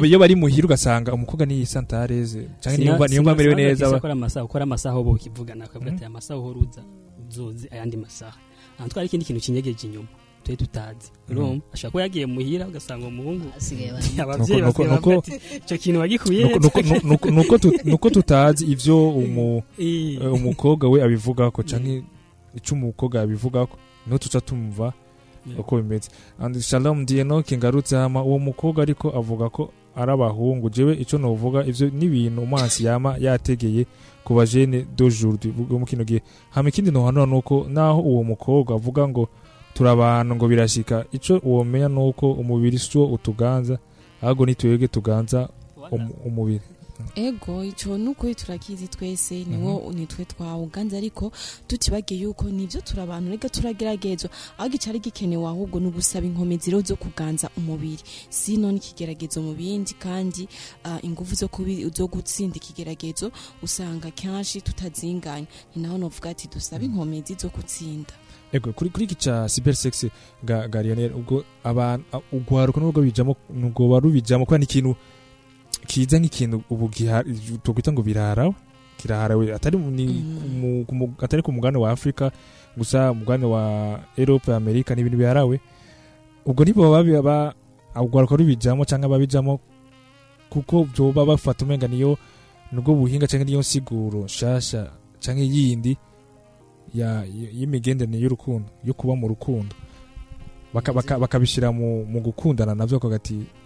[0.06, 2.50] iyo bari muhira ugasanga umukobwa niyi santareze.
[2.60, 3.90] Cyangwa niyo mba amerewe neza
[4.44, 5.96] ukora amasaha uba ukivugana ukavuga mhm.
[5.96, 6.82] ati aya masaha uhora uza
[7.30, 8.38] uzoze ayandi masaha.
[8.80, 10.08] Nta twari ikindi kintu kinyegeje inyuma
[10.44, 11.12] turi tutazi.
[11.30, 11.60] Mhm.
[11.74, 13.46] Ashobora kuba yagiye muhira ugasanga umuhungu
[14.22, 16.60] ababyeyi basigaye bavuga ati icyo kintu wagikuye
[17.86, 19.10] nuko tutazi ibyo
[20.38, 22.02] umukobwa we abivugaho cyangwa
[22.56, 23.70] icyo umukobwa yabivugaho
[24.06, 24.94] ni ho tuca tumva
[25.60, 26.10] uko bimeze.
[26.40, 30.70] And shalom dienoke ngarutse hama uwo mukobwa ariko avuga ko ari abahungu.
[30.70, 33.86] Jewe ico novuga ivyo n'ibintu umansi yama yategeye
[34.24, 34.86] ku bajene
[35.70, 36.22] bo mu kino gihe.
[36.50, 39.28] Hama ikindi nohanura nuko naho uwo mukobwa avuga ngo
[39.74, 41.06] turi abantu ngo birashika.
[41.12, 43.78] Ico womenya nuko umubiri siwo utuganza
[44.22, 45.50] ahubwo nitwebwe tuganza
[45.92, 46.62] umu- umubiri.
[47.16, 51.32] Ego ico nukuri turakizi twese niwo nitwe twawuganza ariko
[51.68, 56.82] tutibagiye yuko nivyo turi abantu rega turageragezwa aho gicari gikenewe ahubwo ni ugusaba inkomezi rero
[56.82, 58.04] zo kuganza umubiri.
[58.30, 60.48] Sino n'ikigeragezo mu bindi kandi
[61.04, 63.32] ingufu zo gutsinda ikigeragezo
[63.64, 65.48] usanga kenshi tutazinganya.
[65.76, 68.14] Ni naho novuga ati dusabe inkomezi zo gutsinda
[68.54, 70.06] ego kuri kuri iki ca cyber sex
[70.44, 74.96] ga ga Lionel ubwo abantu ugwaruka nubwo bijamo nubwo barubijamo kwa ikintu
[75.86, 76.90] kiza nk'ikintu ubu
[77.64, 78.54] tukwita ngo birarawe
[78.98, 80.06] kiraharawe atari ni
[80.92, 82.32] mu- atari ku mugabane wa Afrika
[82.78, 83.64] gusa umugabane wa
[84.18, 85.60] Europe Amerika n'ibintu biharawe
[86.46, 87.54] ubwo nibo babi ba
[87.96, 89.60] ugwaruka rubijamo canke babijamo
[90.50, 92.18] kuko byoba bafata umenga niyo
[92.72, 95.98] nubwo buhinga canke niyo siguro shasha canke yindi
[96.96, 99.76] ya y- y'imigenderanire y'urukundo yo kuba mu rukundo.
[100.74, 103.65] Baka- baka- bakabishyira mu gukundana navyo kagati baka-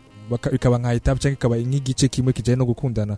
[0.51, 3.17] bikaba nka etape cyangwa ikaba nk'igice kimwe kijyanye no gukundana.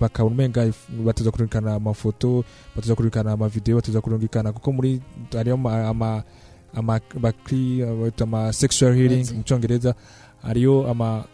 [0.00, 0.72] Bakabona umenga
[1.04, 2.44] batuza kurungikana amafoto
[2.76, 5.00] batuza kurungikana amavideo batuza kurungikana kuko muri
[5.32, 6.22] hariyo ama
[6.74, 9.94] ama bakri bita ama sexual healing mu cyongereza
[10.42, 11.24] hariyo ama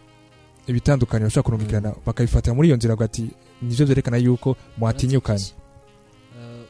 [0.67, 1.93] ibitandukanye bashobora kurungikana.
[2.07, 3.29] Bakabifatira muri iyo nzira ati
[3.63, 5.45] nivyo byerekana yuko mwatinyukanye
[6.35, 6.65] Eh,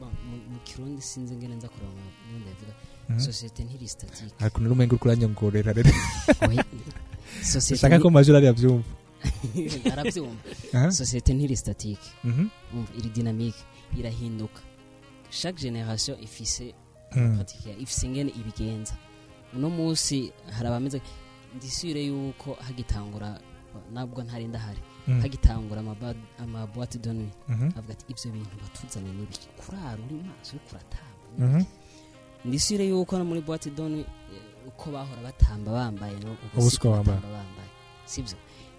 [0.00, 2.72] mu- mu- mu kirundi sinzi ngene nza kuronka nyine ndavuga
[3.08, 3.18] Mhm.
[3.20, 5.90] sosiyete ntiri statique ariko nuri umenga uriko uranyongorera rero.
[7.74, 8.84] Ushaka ko majoro ariya abyumva
[9.92, 12.06] arabyumva sosiyete ntiri statique.
[12.24, 12.48] Mhm.
[12.74, 13.58] Umva, iri dynamique
[13.98, 14.60] irahinduka
[15.30, 16.74] chaque generation ifise
[17.16, 17.36] Mm.
[17.36, 18.94] pratique yayo, ifise ingene ibigenza
[19.54, 21.00] uno munsi hari abameze
[21.56, 23.40] ndisure yuko hagitangura
[23.92, 24.80] nabwo ntari ndahari.
[25.08, 25.20] Mm.
[25.20, 25.82] hagitangura
[26.98, 27.34] de nuit.
[27.48, 27.68] Mhm.
[27.78, 31.64] avuga ati ibyo bintu batuzane n'ibiki kurara uri maso uri kuratamba Mhm.
[32.44, 33.40] ndisire yuko no muri
[33.88, 34.06] nuit eh,
[34.68, 37.68] uko bahora batamba bambaye no ubu Ubu siko siko bambaye.
[38.04, 38.36] sibyo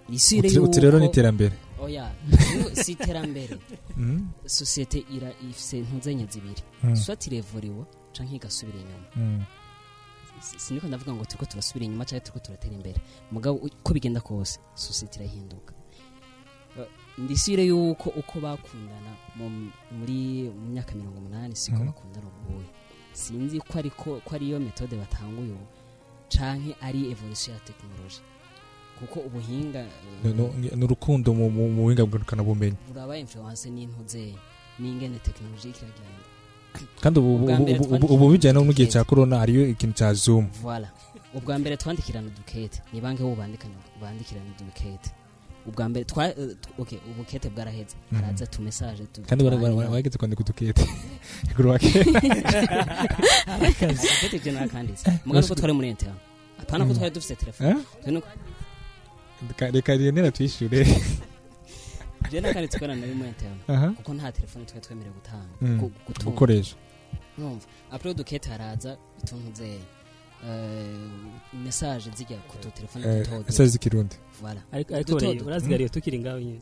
[0.08, 1.54] ndisire Uti- uti rero ni iterambere.
[1.80, 2.12] oya
[2.84, 3.58] si iterambere
[3.96, 4.26] Mhm.
[4.46, 6.96] sosiyete ira ifise ntuzenya zibiri Mm.
[6.96, 9.44] soit irevuriwa canke igasubira inyuma Mm.
[10.40, 12.98] Si- siniko ndavuga ngo turiko turasubira inyuma cyangwa turiko turatera imbere
[13.32, 15.72] mugabo uko bigenda kose sosiyete irahinduka
[17.18, 22.66] ndisire yuko uko bakundana mu- muri mu myaka mirongo umunani siko bakundana ubuye
[23.14, 25.66] sinzi ko ariko ko ariyo metode batanguye ubu.
[26.28, 28.20] Canke ari evolution ya tekinoloji
[28.98, 29.88] kuko ubuhinga eh,
[30.24, 34.34] No- no- ni urukundo mu buhinga bw'ukanabumenyi buraba influence n'intuze
[34.78, 36.24] n'ingene tekinoloji ikiragenda
[37.02, 40.46] kandi ubu bijyanye no mu gihe cya corona hariyo ikintu cya zoom.
[41.34, 45.10] Ubwa mbere twandikirana udukete ni bandikana bandikirana udukete
[45.66, 46.56] ubwa mbere twa eh,
[47.10, 50.84] ubukete bwaraheze haraza tu message tu kandi bageze kwandika udukete
[51.68, 51.88] wake
[53.46, 54.08] Akazi.
[54.08, 56.20] Udukete je nakanditse muga nuko twari muri internet
[56.60, 56.98] apana ko Mhm.
[56.98, 57.76] twari dufite telefone Eh?
[59.48, 59.70] Reka-
[60.16, 60.86] rero twishyure
[62.30, 63.88] je nakanditse ko nari muri internet Aha.
[63.96, 65.90] kuko nta telefone twari twemerewe gutanga Mm.
[66.24, 66.76] Gukoresha.
[67.38, 67.66] Urumva?
[67.92, 69.50] après udukete haraza utuntu
[71.64, 74.16] message zijya ku tu telefone Eh, duto message z'ikirundi.
[74.72, 74.94] Ariko
[75.46, 76.60] urazigariye tukiri ngaho nyine.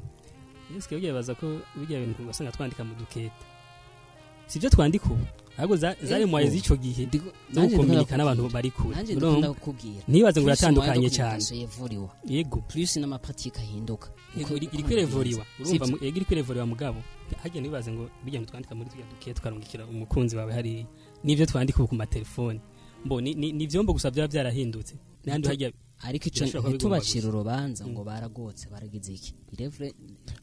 [0.74, 3.32] Yesu ugiye baza ko bijya bintu basanga twandika mu dukete.
[4.46, 5.24] Si byo twandika ubu?
[5.58, 7.04] Ahubwo za- zari mu z'icyo gihe
[7.52, 8.96] nanjye gukominika n'abantu bari kure.
[10.08, 11.40] ntibaze ngo de cyane.
[12.24, 12.62] yego.
[12.68, 14.08] Plus n'amapratique ahinduka.
[14.36, 17.02] Iri iri kwirevuriwa urumva mu- yego iri kwirevuriwa mugabo
[17.42, 20.86] hagiye ntibaze ngo bijya twandika muri tujya duke tukarungikira umukunzi wawe hariya.
[21.24, 22.60] N'ibyo twandika ubu ku matelefoni
[23.20, 24.94] ni- ni ni ibyombo gusa byaba byarahindutse.
[25.24, 25.68] N'ahandi hajya
[26.02, 29.34] ariko icyo ntitubacire urubanza ngo baragotse baragize iki?
[29.54, 29.92] Irevure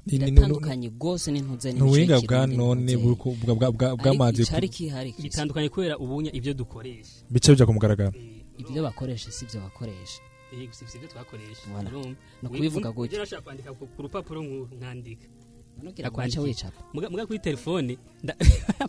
[0.06, 4.44] Ni- ni- ni- biratandukanye rwose n'intuze ni ubuhinga bwa none buko- bwa- bwa- bwa- bwamaze
[4.44, 7.24] ku- cyari kihari bitandukanye kubera ubunya ibyo dukoresha.
[7.30, 8.14] Bice bijya ku mugaragaro.
[8.58, 10.22] Ibyo bakoresha si ibyo bakoresha.
[10.56, 11.68] Yego si ibyo twakoresha?
[12.42, 15.28] Ni ukubivuga ujya urashaka kwandika ku ku rupapuro nk'uru nkandika
[15.84, 16.80] Ntugira ngo wace wicapa.
[16.94, 18.36] muga muga kuri telefone nda-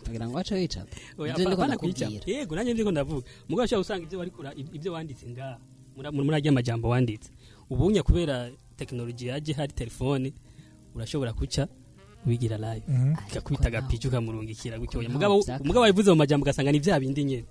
[0.05, 2.09] kugira ngo wace wicapa Ibyo ndiko ndakubwira.
[2.25, 3.25] yego nanjye ndiko ndavuga.
[3.49, 5.57] Muga ushobora gusanga ibyo bari kura ibyo wanditse ngaha
[5.95, 7.29] muri muri ajya amajambo wanditse.
[7.69, 10.33] Ubunya kubera tekinoloji yaje hari telefone
[10.95, 11.67] urashobora kuca
[12.27, 12.83] wigira live.
[12.87, 13.15] Mhm.
[13.29, 15.01] ikakubita agapica ukamurungikira gutyo.
[15.63, 17.45] Mugabo wabivuze mu majambo ugasanga ni bya bindi nyene.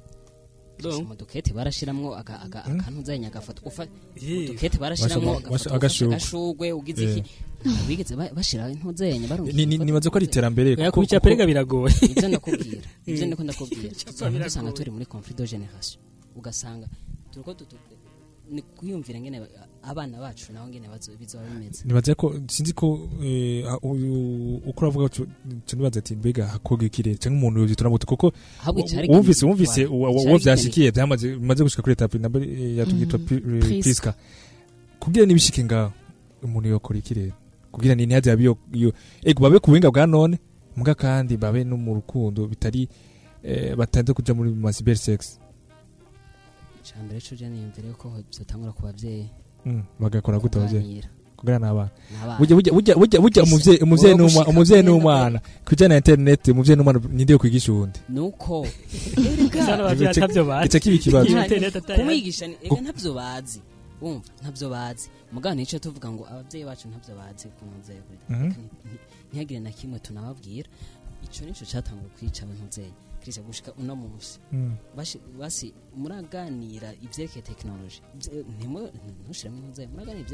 [0.89, 2.81] Donc- mu dukete barashiramwo aka- aka- Mm.
[2.81, 3.91] akantu uzanye agafoto ufa Eh.
[4.23, 5.41] mu dukete barashiramwo
[5.77, 7.31] agashurwe ugize iki?
[7.89, 10.77] Bigeze ba- bashira intuzenya barunga Ni- ni- nibaza ko ari iterambere.
[10.77, 11.93] Kuko- kubica perega biragoye.
[12.13, 12.81] Ibyo ndakubwira.
[13.07, 13.27] Ibyo Mm.
[13.29, 13.93] ndiko ndakubwira
[14.45, 16.01] dusanga turi muri conflit de generation.
[16.37, 16.89] Ugasanga
[17.33, 17.53] turiko
[18.51, 19.49] ni kwiyumvira ngene ba-
[19.83, 20.89] abana bacu naho ngene
[21.21, 25.27] bizoba bimeze nibaza ko sinzi ko eh, uyu- uko uravuga cyo
[25.77, 28.33] nibaza ati mbega hakoga ikire cyangwa umuntu yobyitona gute kuko
[29.15, 32.41] wumvise wumvise uwo byashikiye byamaze bimaze gushika kuri etape namba
[32.79, 33.19] yatugitwa.
[33.83, 34.15] Priska.
[35.01, 35.93] Kugira nibishike ngaho
[36.43, 37.33] umuntu yokora ikire
[37.73, 38.93] kugira ni ntihaze habi yo yo-
[39.25, 40.39] ego babe ku buhinga bwa none
[40.77, 42.89] mbwa kandi babe no mu rukundo bitari
[43.43, 45.39] eh, batanze kuja muri masiber sex
[46.85, 49.29] icambere cyo niyumvire ko byotangura ku bavyeyi
[49.67, 51.09] Mm, bagakora gute abavyeyi kuganira.
[51.69, 51.91] n'abana
[52.41, 52.57] burya
[54.17, 54.47] Wowe n'umwana.
[54.83, 55.39] N'umwana
[55.69, 57.99] kujana na internet umuvyeyi n'umwana ninde yo kwigisha uwundi?
[60.11, 60.67] Atavyo bazi.
[60.69, 61.29] Ico kiba ikibazo.
[61.97, 63.61] Kumwigisha ni- ntabyo bazi.
[64.01, 65.09] Wumva ntabyo bazi.
[65.33, 68.53] Mugabo nico tuvuga ngo abavyeyi bacu ntabyo bazi kunzeye Mhm.
[69.31, 70.69] ntihagire na kimwe tunababwira.
[71.25, 74.39] Ico nico catangura kwica abantuzeye kirisa gushika uno munsi.
[74.53, 74.75] Mm.
[74.97, 76.93] Bashi- basi muraganira
[78.17, 78.91] Ivye- ntimwe-
[79.25, 80.25] ntushiremo intuzeye muraganira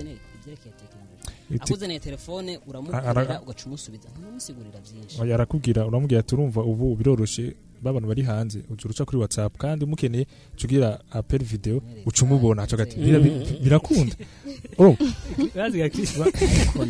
[0.83, 1.23] technology.
[1.51, 4.09] Iti- akuzaniye telefone uramukorera ugaca umusubiza.
[4.19, 5.21] Ntumusigurira vyinshi.
[5.23, 8.59] Oya, arakubwira uramubwira ati urumva ubu biroroshe babana bari hanze.
[8.71, 9.53] Uca uruca kuri whatsapp.
[9.59, 10.27] Kandi umukeneye
[10.57, 12.63] cugira apel video uca umubona.
[12.63, 14.17] Aca ati "Bira- bi- birakunda.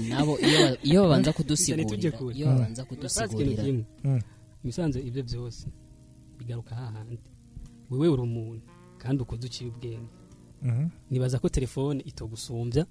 [0.09, 3.63] Nabo iyo ba- iyo babanza kudusigurira iyo babanza kudusigurira.
[3.65, 3.85] kimwe.
[4.05, 4.21] Mm.
[4.65, 5.67] Ibisanzwe ibyo byose.
[6.39, 7.19] Bigaruka hahandi
[7.91, 8.63] wewe uri umuntu
[8.99, 10.09] kandi ukoze uciye ubwenge.
[10.63, 10.89] Mhm.
[11.11, 12.87] nibaza ko telefone itogusumbya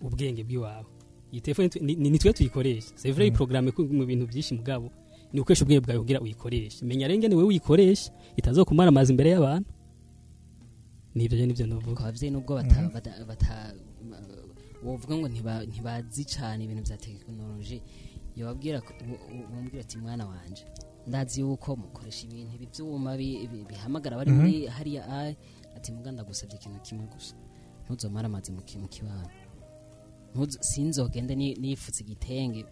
[0.00, 0.86] ubwenge bw'iwawe.
[1.32, 3.36] Iyi telefone ni- twe tuyikoresha c'est vrai Mm.
[3.36, 4.90] programme mu bintu byinshi mugabo.
[5.32, 6.84] Ni ukoresha ubwenge bwawe kugira uyikoreshe.
[6.84, 9.68] Menya renge ni wewe uyikoresha itazokumara amazi imbere y'abantu.
[11.14, 12.00] Nibyo ni byo navuga.
[12.00, 12.54] Abavyeyi nubwo
[13.26, 13.74] bata
[14.84, 17.82] wovuga ngo ntiba- ntibazi cyane ibintu bya tekinoloji
[18.36, 18.82] yababwira
[19.50, 20.64] wumvira ati mwana wanje.
[21.06, 24.40] Ndazi yuko mukoresha ibintu ibi byuma bi- bi- bihamagara bari Mhm.
[24.40, 25.36] muri hariya ayi
[25.76, 27.34] ati muga ndagusabye ikintu kimwe gusa.
[27.86, 29.28] Ntuzomara amazi mu ki- mu kibano.
[30.34, 32.64] Ntuzo- sinzogende ni- nifutse igitenge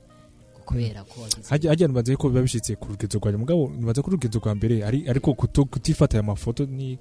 [0.64, 4.38] kubera ko wagize hajya nibaza ko biba bishitse ku rugezo rwanjye mugabo nibaza ko urugezo
[4.40, 6.98] rwa mbere ari ariko kutifata aya mafoto ni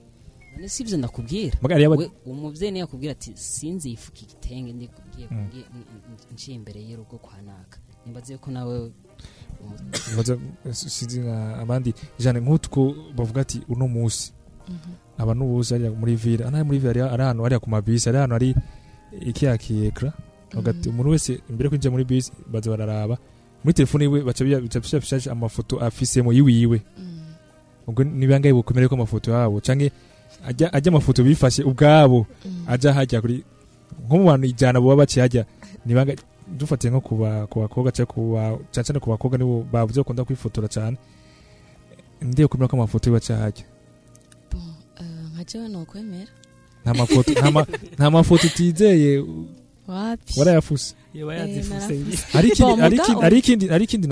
[0.55, 1.57] none si ibyo ndakubwira.
[2.27, 5.47] Umuvyeyi niyo akubwira ati sinzi ifuka igitenge ndi ngiye Mm.
[5.49, 7.79] ngiye- imbere y'urugo kwa naka.
[8.05, 8.91] Nimbaze ko nawe
[11.61, 14.33] abandi jane nk'utwo bavuga ati uno munsi
[15.17, 18.33] aba n'ubuzi hariya muri ville ana muri ville ari ahantu hariya ku mabisi ari ahantu
[18.35, 18.55] hari
[19.21, 20.13] ikiya kiyekra
[20.55, 23.17] hagati umuntu wese imbere yo kwinjira muri bisi baza bararaba.
[23.63, 26.81] Muri telefone yiwe baca biya- bica bishashe amafoto afisemo yiwiwe
[27.87, 29.61] ubwo nibangaye bukomere ko amafoto yabo?
[29.61, 29.91] Canke
[30.45, 32.25] ajya ajya amafoto bifashe ubwabo?
[32.67, 33.43] Aja hajya kuri
[34.05, 35.45] nko mu bantu ijana baba baciye hajya
[35.85, 36.13] nibanga
[36.47, 37.91] dufatiye nko ku ba- ku bakobwa
[38.71, 40.97] cyane cyane ku bakobwa nibo bavuze bakunda kwifotora cyane
[42.21, 43.65] ndiye kumenya ko amafoto yibaca hajya
[45.33, 45.67] nka jewe
[46.83, 47.67] nta mafoto nta ma-
[47.97, 49.23] nta mafoto utizeye.
[49.87, 50.95] Wapi warayafuse.
[51.59, 51.65] Eh,
[53.21, 53.39] hari
[53.85, 54.07] ikindi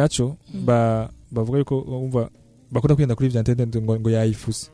[0.65, 2.29] ba bavuga yuko umva
[2.71, 4.69] bakunda kwenda kuri vya internet ngo ngo yayifuse.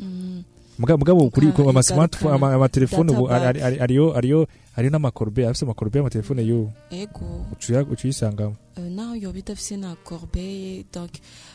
[0.00, 0.42] Mm.
[0.78, 4.46] Mugabo mugabo kuri ku ama smartphone ama ama telefone ubu ariyo ariyo
[4.76, 6.70] ariyo n'amakorbe afise amakorbe y'amatelefone yo.
[6.90, 7.46] Ego.
[7.92, 8.56] Ucuyisangamo.
[8.76, 9.96] Euh, naho yoba idafise na
[10.92, 11.10] donc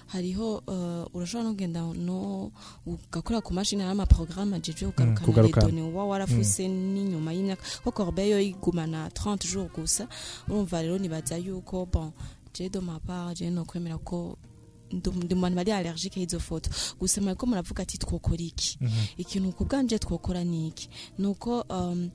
[0.07, 2.51] hariho euh, urashobora no kugenda no
[2.85, 5.67] ugakorera ku mashini hari amaprograme ajejwe kugarukana kugarukana.
[5.67, 5.91] les données.
[5.93, 7.61] Uba warafuse n'inyuma y'imyaka.
[7.83, 10.07] Ko corbeille yo igumana 30 jours gusa
[10.49, 12.11] urumva rero nibaza yuko bon
[12.53, 14.37] je de ma part je no kwemera ko
[14.93, 16.69] ndi mu bantu bari allergique y'izo foto
[16.99, 18.79] gusa mwariko muravuga ati twokora iki
[19.17, 22.09] ikintu ku bwanje twokora ni iki ni uko um,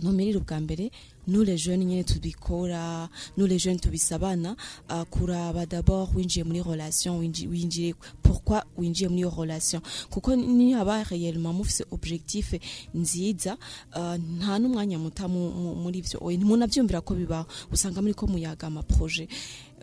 [0.00, 0.90] ntumirire ubwa mbere
[1.26, 4.56] nous les jeunes nyene tubikora nous les jeunes tubisabana
[4.90, 9.82] uh, kuraba d'abord winjiye muri relation winji- winjiye pourquoi winjiye muri iyo relation?
[10.10, 12.54] Kuko ni haba réellement mufise objectif
[12.94, 13.58] nziza
[13.96, 18.26] uh, nta n'umwanya muta mu- mu- muri ivyo oya ntimunavyumvira ko bibaho usanga muri ko
[18.26, 19.28] muyaga ama projet.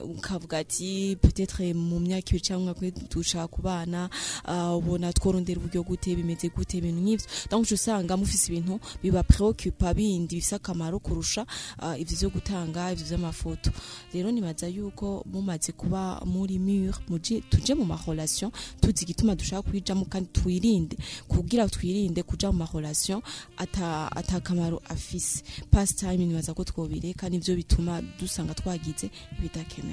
[0.03, 4.09] Ukavuga ati peut-être mu myaka ibiri cyangwa umwe dushaka kubana
[4.47, 9.93] uh, ubona tworondera uburyo gute bimeze gute ibintu nk'ivyo donc usanga mufise ibintu biba preoccupa
[9.93, 11.45] bindi bifise akamaro kurusha
[11.81, 13.71] uh, ivyo vyo gutanga ivyo vy'amafoto.
[14.13, 18.51] Rero nibaza yuko mumaze kuba muri mur muje tuje mu marelation
[18.81, 20.97] tuzi igituma dushaka kwijamo kandi twirinde
[21.27, 23.21] kugira twirinde kuja mu marelation
[23.57, 25.43] ata atakamaro afise.
[25.71, 29.09] Pastime nibaza ko twobireka nivyo bituma dusanga twagize
[29.39, 29.86] ibidakenewe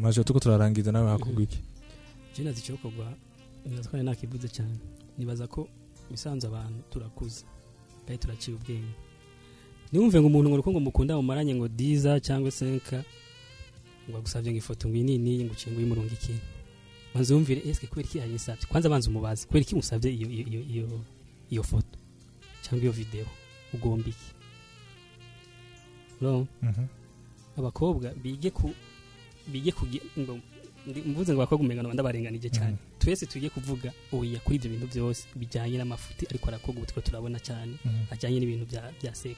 [0.00, 1.58] maje tuko turarangiza nawe hakubwa iki
[2.36, 3.12] je nazi icokorwa
[3.66, 4.76] nibaza ko ari nakivuze cyane.
[5.18, 5.68] Nibaza ko
[6.10, 7.44] bisanzwe abantu turakuze
[8.06, 8.94] kandi turaciye ubwenge.
[9.90, 13.04] Ntiwumve ngo umuntu ngo uruko ngo mukunda mumaranye ngo diza cyangwa senka
[14.08, 16.34] ngo agusabye ngo ifoto ngo iyi nini ngo uciye ngo uyimurunge iki?
[17.14, 20.10] Banza wumvire ese kubera iki yayisabye kwanza banza umubaze kubera iki musabye
[21.50, 21.96] iyo foto
[22.62, 23.26] cyangwa iyo video?
[23.72, 24.28] Ugomba iki?
[26.62, 26.84] Mhm.
[27.58, 28.74] abakobwa bige ku
[29.48, 29.72] bige
[30.18, 30.38] ngo
[31.06, 32.76] mvuze ngo abakobwa umengano ndabarenganije cyane.
[33.00, 37.38] Twese tugiye kuvuga oya kuri ibyo bintu byose bijyanye n'amafuti ariko arakobwa ubu two turabona
[37.40, 38.12] cyane Mhm.
[38.12, 38.64] ajyanye n'ibintu
[39.00, 39.36] bya sex.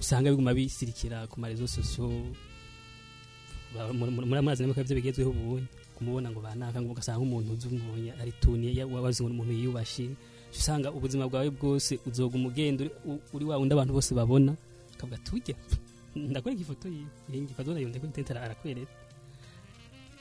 [0.00, 2.06] Usanga biguma bisirikira ku marezo sosiyo
[3.92, 5.60] muri amazi n'amakara byo bigezweho ubu
[5.96, 10.10] kumubona ngo banaka ngo ugasanga umuntu uzi umubonye ari tuni ya- wabaze ngo umuntu yiyubashye.
[10.52, 12.84] Usanga ubuzima bwawe bwose uzoga umugenda
[13.34, 14.56] uri- wa wundi abantu bose babona
[14.94, 15.54] akavuga tujya
[16.16, 17.06] ndakwereka ifoto iyi
[17.42, 18.92] ngifato na yo ndakwereka intentara arakwereka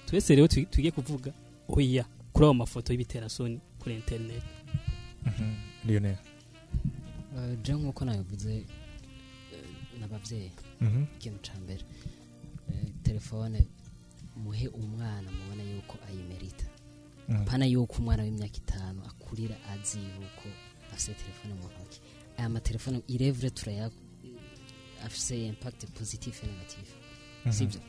[0.05, 1.33] twese rero tugiye kuvuga
[1.67, 4.45] oya kuri ayo mafoto y'ibiterasoni kuri interineti
[7.37, 8.65] Eh, je nk'uko nabivuze eh,
[9.99, 10.51] n'ababyeyi
[10.81, 11.03] Mhm.
[11.15, 11.83] ikintu cya mbere
[12.71, 13.67] eh, telefone
[14.35, 16.65] muhe umwana mubona yuko ayimerita
[17.29, 17.45] Mhm.
[17.45, 20.47] pana yuko umwana w'imyaka itanu akurira azi yuko
[20.93, 21.99] afite telefone mu ntoki
[22.37, 23.49] aya matelefone irevure
[25.05, 26.89] afise impact positive na negative
[27.45, 27.51] Mhm.
[27.53, 27.79] sibyo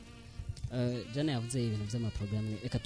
[0.73, 2.79] Eh, jana yavuze ibintu by'amaporogaramu reka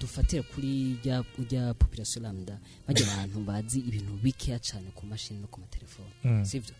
[0.00, 5.46] dufatire kuri rya rya population lambda bajya abantu bazi ibintu bikeya cyane ku mashini no
[5.48, 6.44] ku matelefone Mm.
[6.44, 6.74] sibyo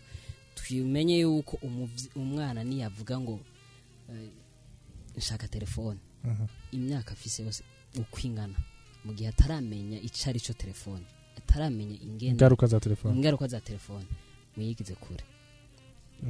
[0.55, 1.57] tumenye yuko
[2.15, 3.39] umwana niyavuga ngo
[4.13, 4.29] eh,
[5.17, 6.45] nshaka telefone Mhm.
[6.71, 7.63] imyaka afise yose
[7.97, 8.55] uko ingana
[9.05, 11.03] mu gihe ataramenya icyo ari cyo telefone
[11.37, 13.15] ataramenya Ingaruka za telefone.
[13.17, 14.05] ingaruka za telefone
[14.57, 15.23] muyigize kure.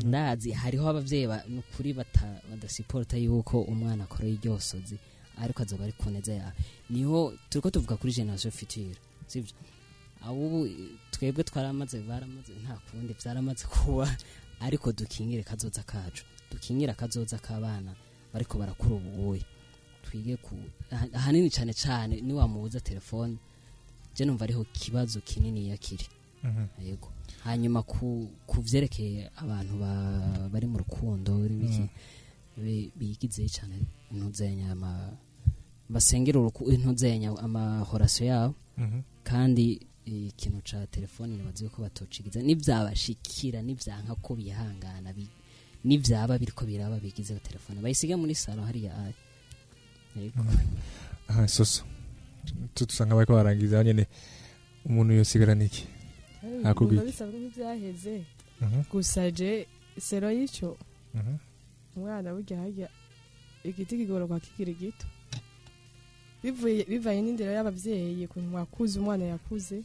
[0.06, 4.98] Ndazi hariho ababyeyi ba- ni ukuri bata- badasipota yuko umwana akora iryosozi
[5.38, 6.54] ariko azoba ari ku neza yawe.
[6.90, 8.96] Niho turiko tuvuga kuri generation future
[9.28, 9.54] sibyo
[10.26, 10.68] abo
[11.12, 14.08] twebwe twaramaze baramaze nta kundi byaramaze kuba
[14.62, 16.24] ariko dukingire kazoza kacu.
[16.52, 17.96] Dukingire akazoza k'abana
[18.34, 19.42] bariko barakura ubuye
[20.06, 20.56] twige ku
[20.92, 23.38] aha- ahanini cyane cyane niwamubuza telefone
[24.16, 26.06] je numva ariho kibazo kinini yakiri
[26.44, 26.66] Mhm.
[26.86, 27.10] yego.
[27.44, 28.30] Hanyuma ku
[28.62, 31.90] vyerekeye abantu ba- bari mu rukundo biki?
[32.58, 33.76] Bi- bigize cyane
[34.12, 35.10] intuzenya ama
[35.90, 36.40] basengera
[36.74, 38.56] intuzenya amahorasiyo yabo.
[38.78, 39.00] Mhm.
[39.24, 45.30] kandi ikintu ca telefone nibazi ko batocigiza nivyabashikira nivyanka ko bihangana bi-
[45.86, 49.16] nivyaba biriko biraba bigize telefone bayisiga muri salo hariya ari
[50.16, 50.44] yego.
[51.30, 51.84] Aha soso.
[52.76, 54.08] Tu dusanga bariko barangiza nyene
[54.86, 55.86] umuntu yosigarana iki
[56.64, 58.16] hakubwira Numva bisa nk'ibyaheze
[58.62, 58.80] Mhm.
[58.92, 59.68] gusa je
[60.00, 60.78] sero y'icyo
[61.14, 61.36] Mhm.
[61.96, 62.88] umwana burya harya
[63.64, 65.06] igiti kigororwa kikiri gito.
[66.90, 69.84] Bivanye n'indero y'ababyeyi ukuntu wakuze umwana yakuze.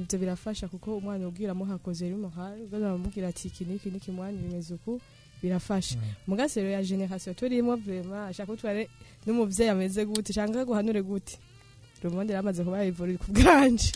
[0.00, 2.62] Ibyo birafasha kuko umwana ubwira muhakoze rero umuhari.
[2.66, 5.00] Ugamubwira ati iki n'iki n'iki mwana bimeze uku?
[5.42, 5.98] Birafasha.
[6.26, 8.88] Mugasero ya generasiyo turimo vrema ashaka ko tware
[9.26, 10.32] n'umubyeyi ameze gute?
[10.32, 11.36] Cyangwa guhanure gute?
[12.08, 13.92] Rumonde yamaze kuba yivurira ku bwanje.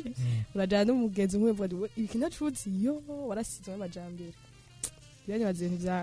[0.54, 2.94] Urajyana n'umugenzi umwe ati iki nacutse yo
[3.28, 4.32] warasizwe n'amajambere
[5.26, 5.98] biranyibaza ibintu bya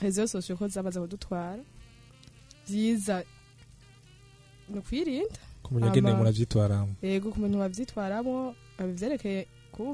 [0.00, 1.62] rezo sosiyo ko zamaze kudutwara.
[2.66, 3.24] Byiza
[4.68, 9.90] ni ukwirinda kumenya ngene Ama- muravyitwaramo yego ku muntu wabyitwaramo abivyerekeye kuba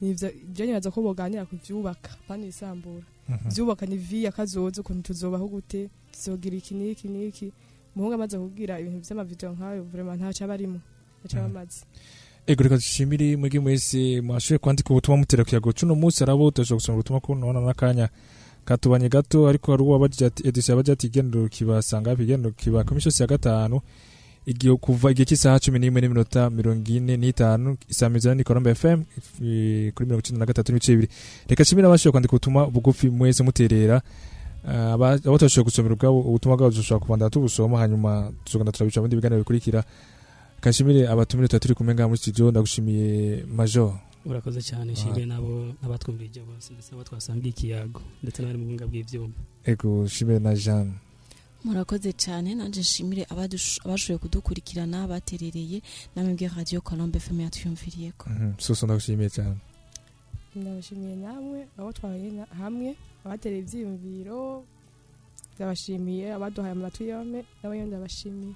[0.00, 3.48] nivyo je nibaza ko boganira ku vyubaka kandi isambura Mhm.
[3.54, 7.52] vyubaka ni vi akazoza ukuntu tuzobaho gute tuzogira iki n'iki n'iki.
[7.94, 10.78] Umuhungu amaze kubwira ibintu vy'amavideo nk'ayo vraiment ntaco aba arimo
[11.24, 11.84] ntaco aba amaze.
[12.46, 16.96] Ego reka dushimire mwebwe mwese mwashoboye kwandika ubutumwa mutera kuyago cuno munsi arabo turashobora gusoma
[16.96, 18.08] ubutumwa ko nona n'akanya.
[18.64, 22.84] Katubanye gato ariko hari uwo wabagira ati edisiyo yabagira ati igendero kibasanga hafi igendero kiba
[22.84, 23.80] ku misozi ya gatanu.
[24.46, 29.02] Igihe kuva igihe cy'isaha cumi n'imwe n'iminota mirongo ine n'itanu isamizana ni korombe fm
[29.94, 31.08] kuri mirongo icenda na gatatu n'ibice bibiri.
[31.48, 34.02] Reka nshimire abashoboye kwandika ubutumwa bugufi mwese muterera.
[34.66, 39.08] Ah, aba abo tutashoboye gusomera ubwabo ubutumwa bwabo dushobora kubandana tubusoma hanyuma tuzogenda turabica mu
[39.08, 39.84] bindi biganiro bikurikira.
[40.60, 43.96] Kashimire abatumire tuba turi kumwe ngaha muri studio ndagushimiye major.
[44.24, 49.32] Urakoze cyane nshimiye nabo n'abatwumvirije bose ndetse n'abo twasangiye ikiyago ndetse n'abari mu buhinga bw'ivyuma
[49.64, 50.92] ego shimire na jeanne.
[51.64, 55.80] Murakoze cyane nanjye nshimire abashoboye kudukurikirana baterereye
[56.16, 59.56] namwe radio colombe fm yatwiyumviriyeko Mhm, soso ndagushimiye cyane.
[60.56, 62.92] Ndabashimiye namwe abo twahuye na- hamwe.
[63.24, 64.64] Abatereye ivyiyumviro
[65.54, 68.54] ndabashimiye abaduhaye amatwi yompe nabo nyene ndabashimiye.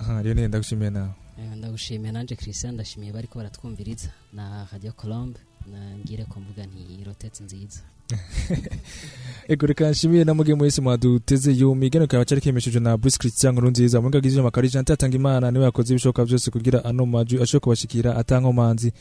[0.00, 1.12] Aha rero nene ndagushimiye nawe.
[1.38, 4.10] Eh, ndagushimiye nanje christian ndashimiye bariko baratwumviriza.
[4.32, 5.40] Na radio colombe
[5.72, 7.80] na ngire ko mvuga nti rotetse nziza.
[9.48, 11.86] Ego reka nshimire na muge mwese mwaduteze yumi.
[11.86, 14.00] Igeno kaba cyari kemeshejwe na Bruce Christian Nkurunziza.
[14.00, 17.60] Mu ngagije makari Jean Tatanga Imana ni we yakoze ibishoboka byose kugira ano maju ashobora
[17.64, 18.92] kubashikira atankomanzi.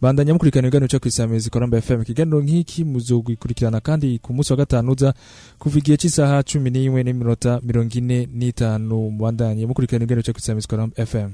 [0.00, 4.92] Bandanya mukurikirana ibiganiro cyo kwisamiriza Koramba FM ikiganiro nk'iki muzogikurikirana kandi ku munsi wa gatanu
[4.92, 5.14] uza
[5.58, 9.10] kuva igihe cy'isaha cumi n'imwe n'iminota mirongo ine n'itanu.
[9.10, 11.30] Mubandanye mukurikirana ibiganiro cyo kwisamiriza Koramba FM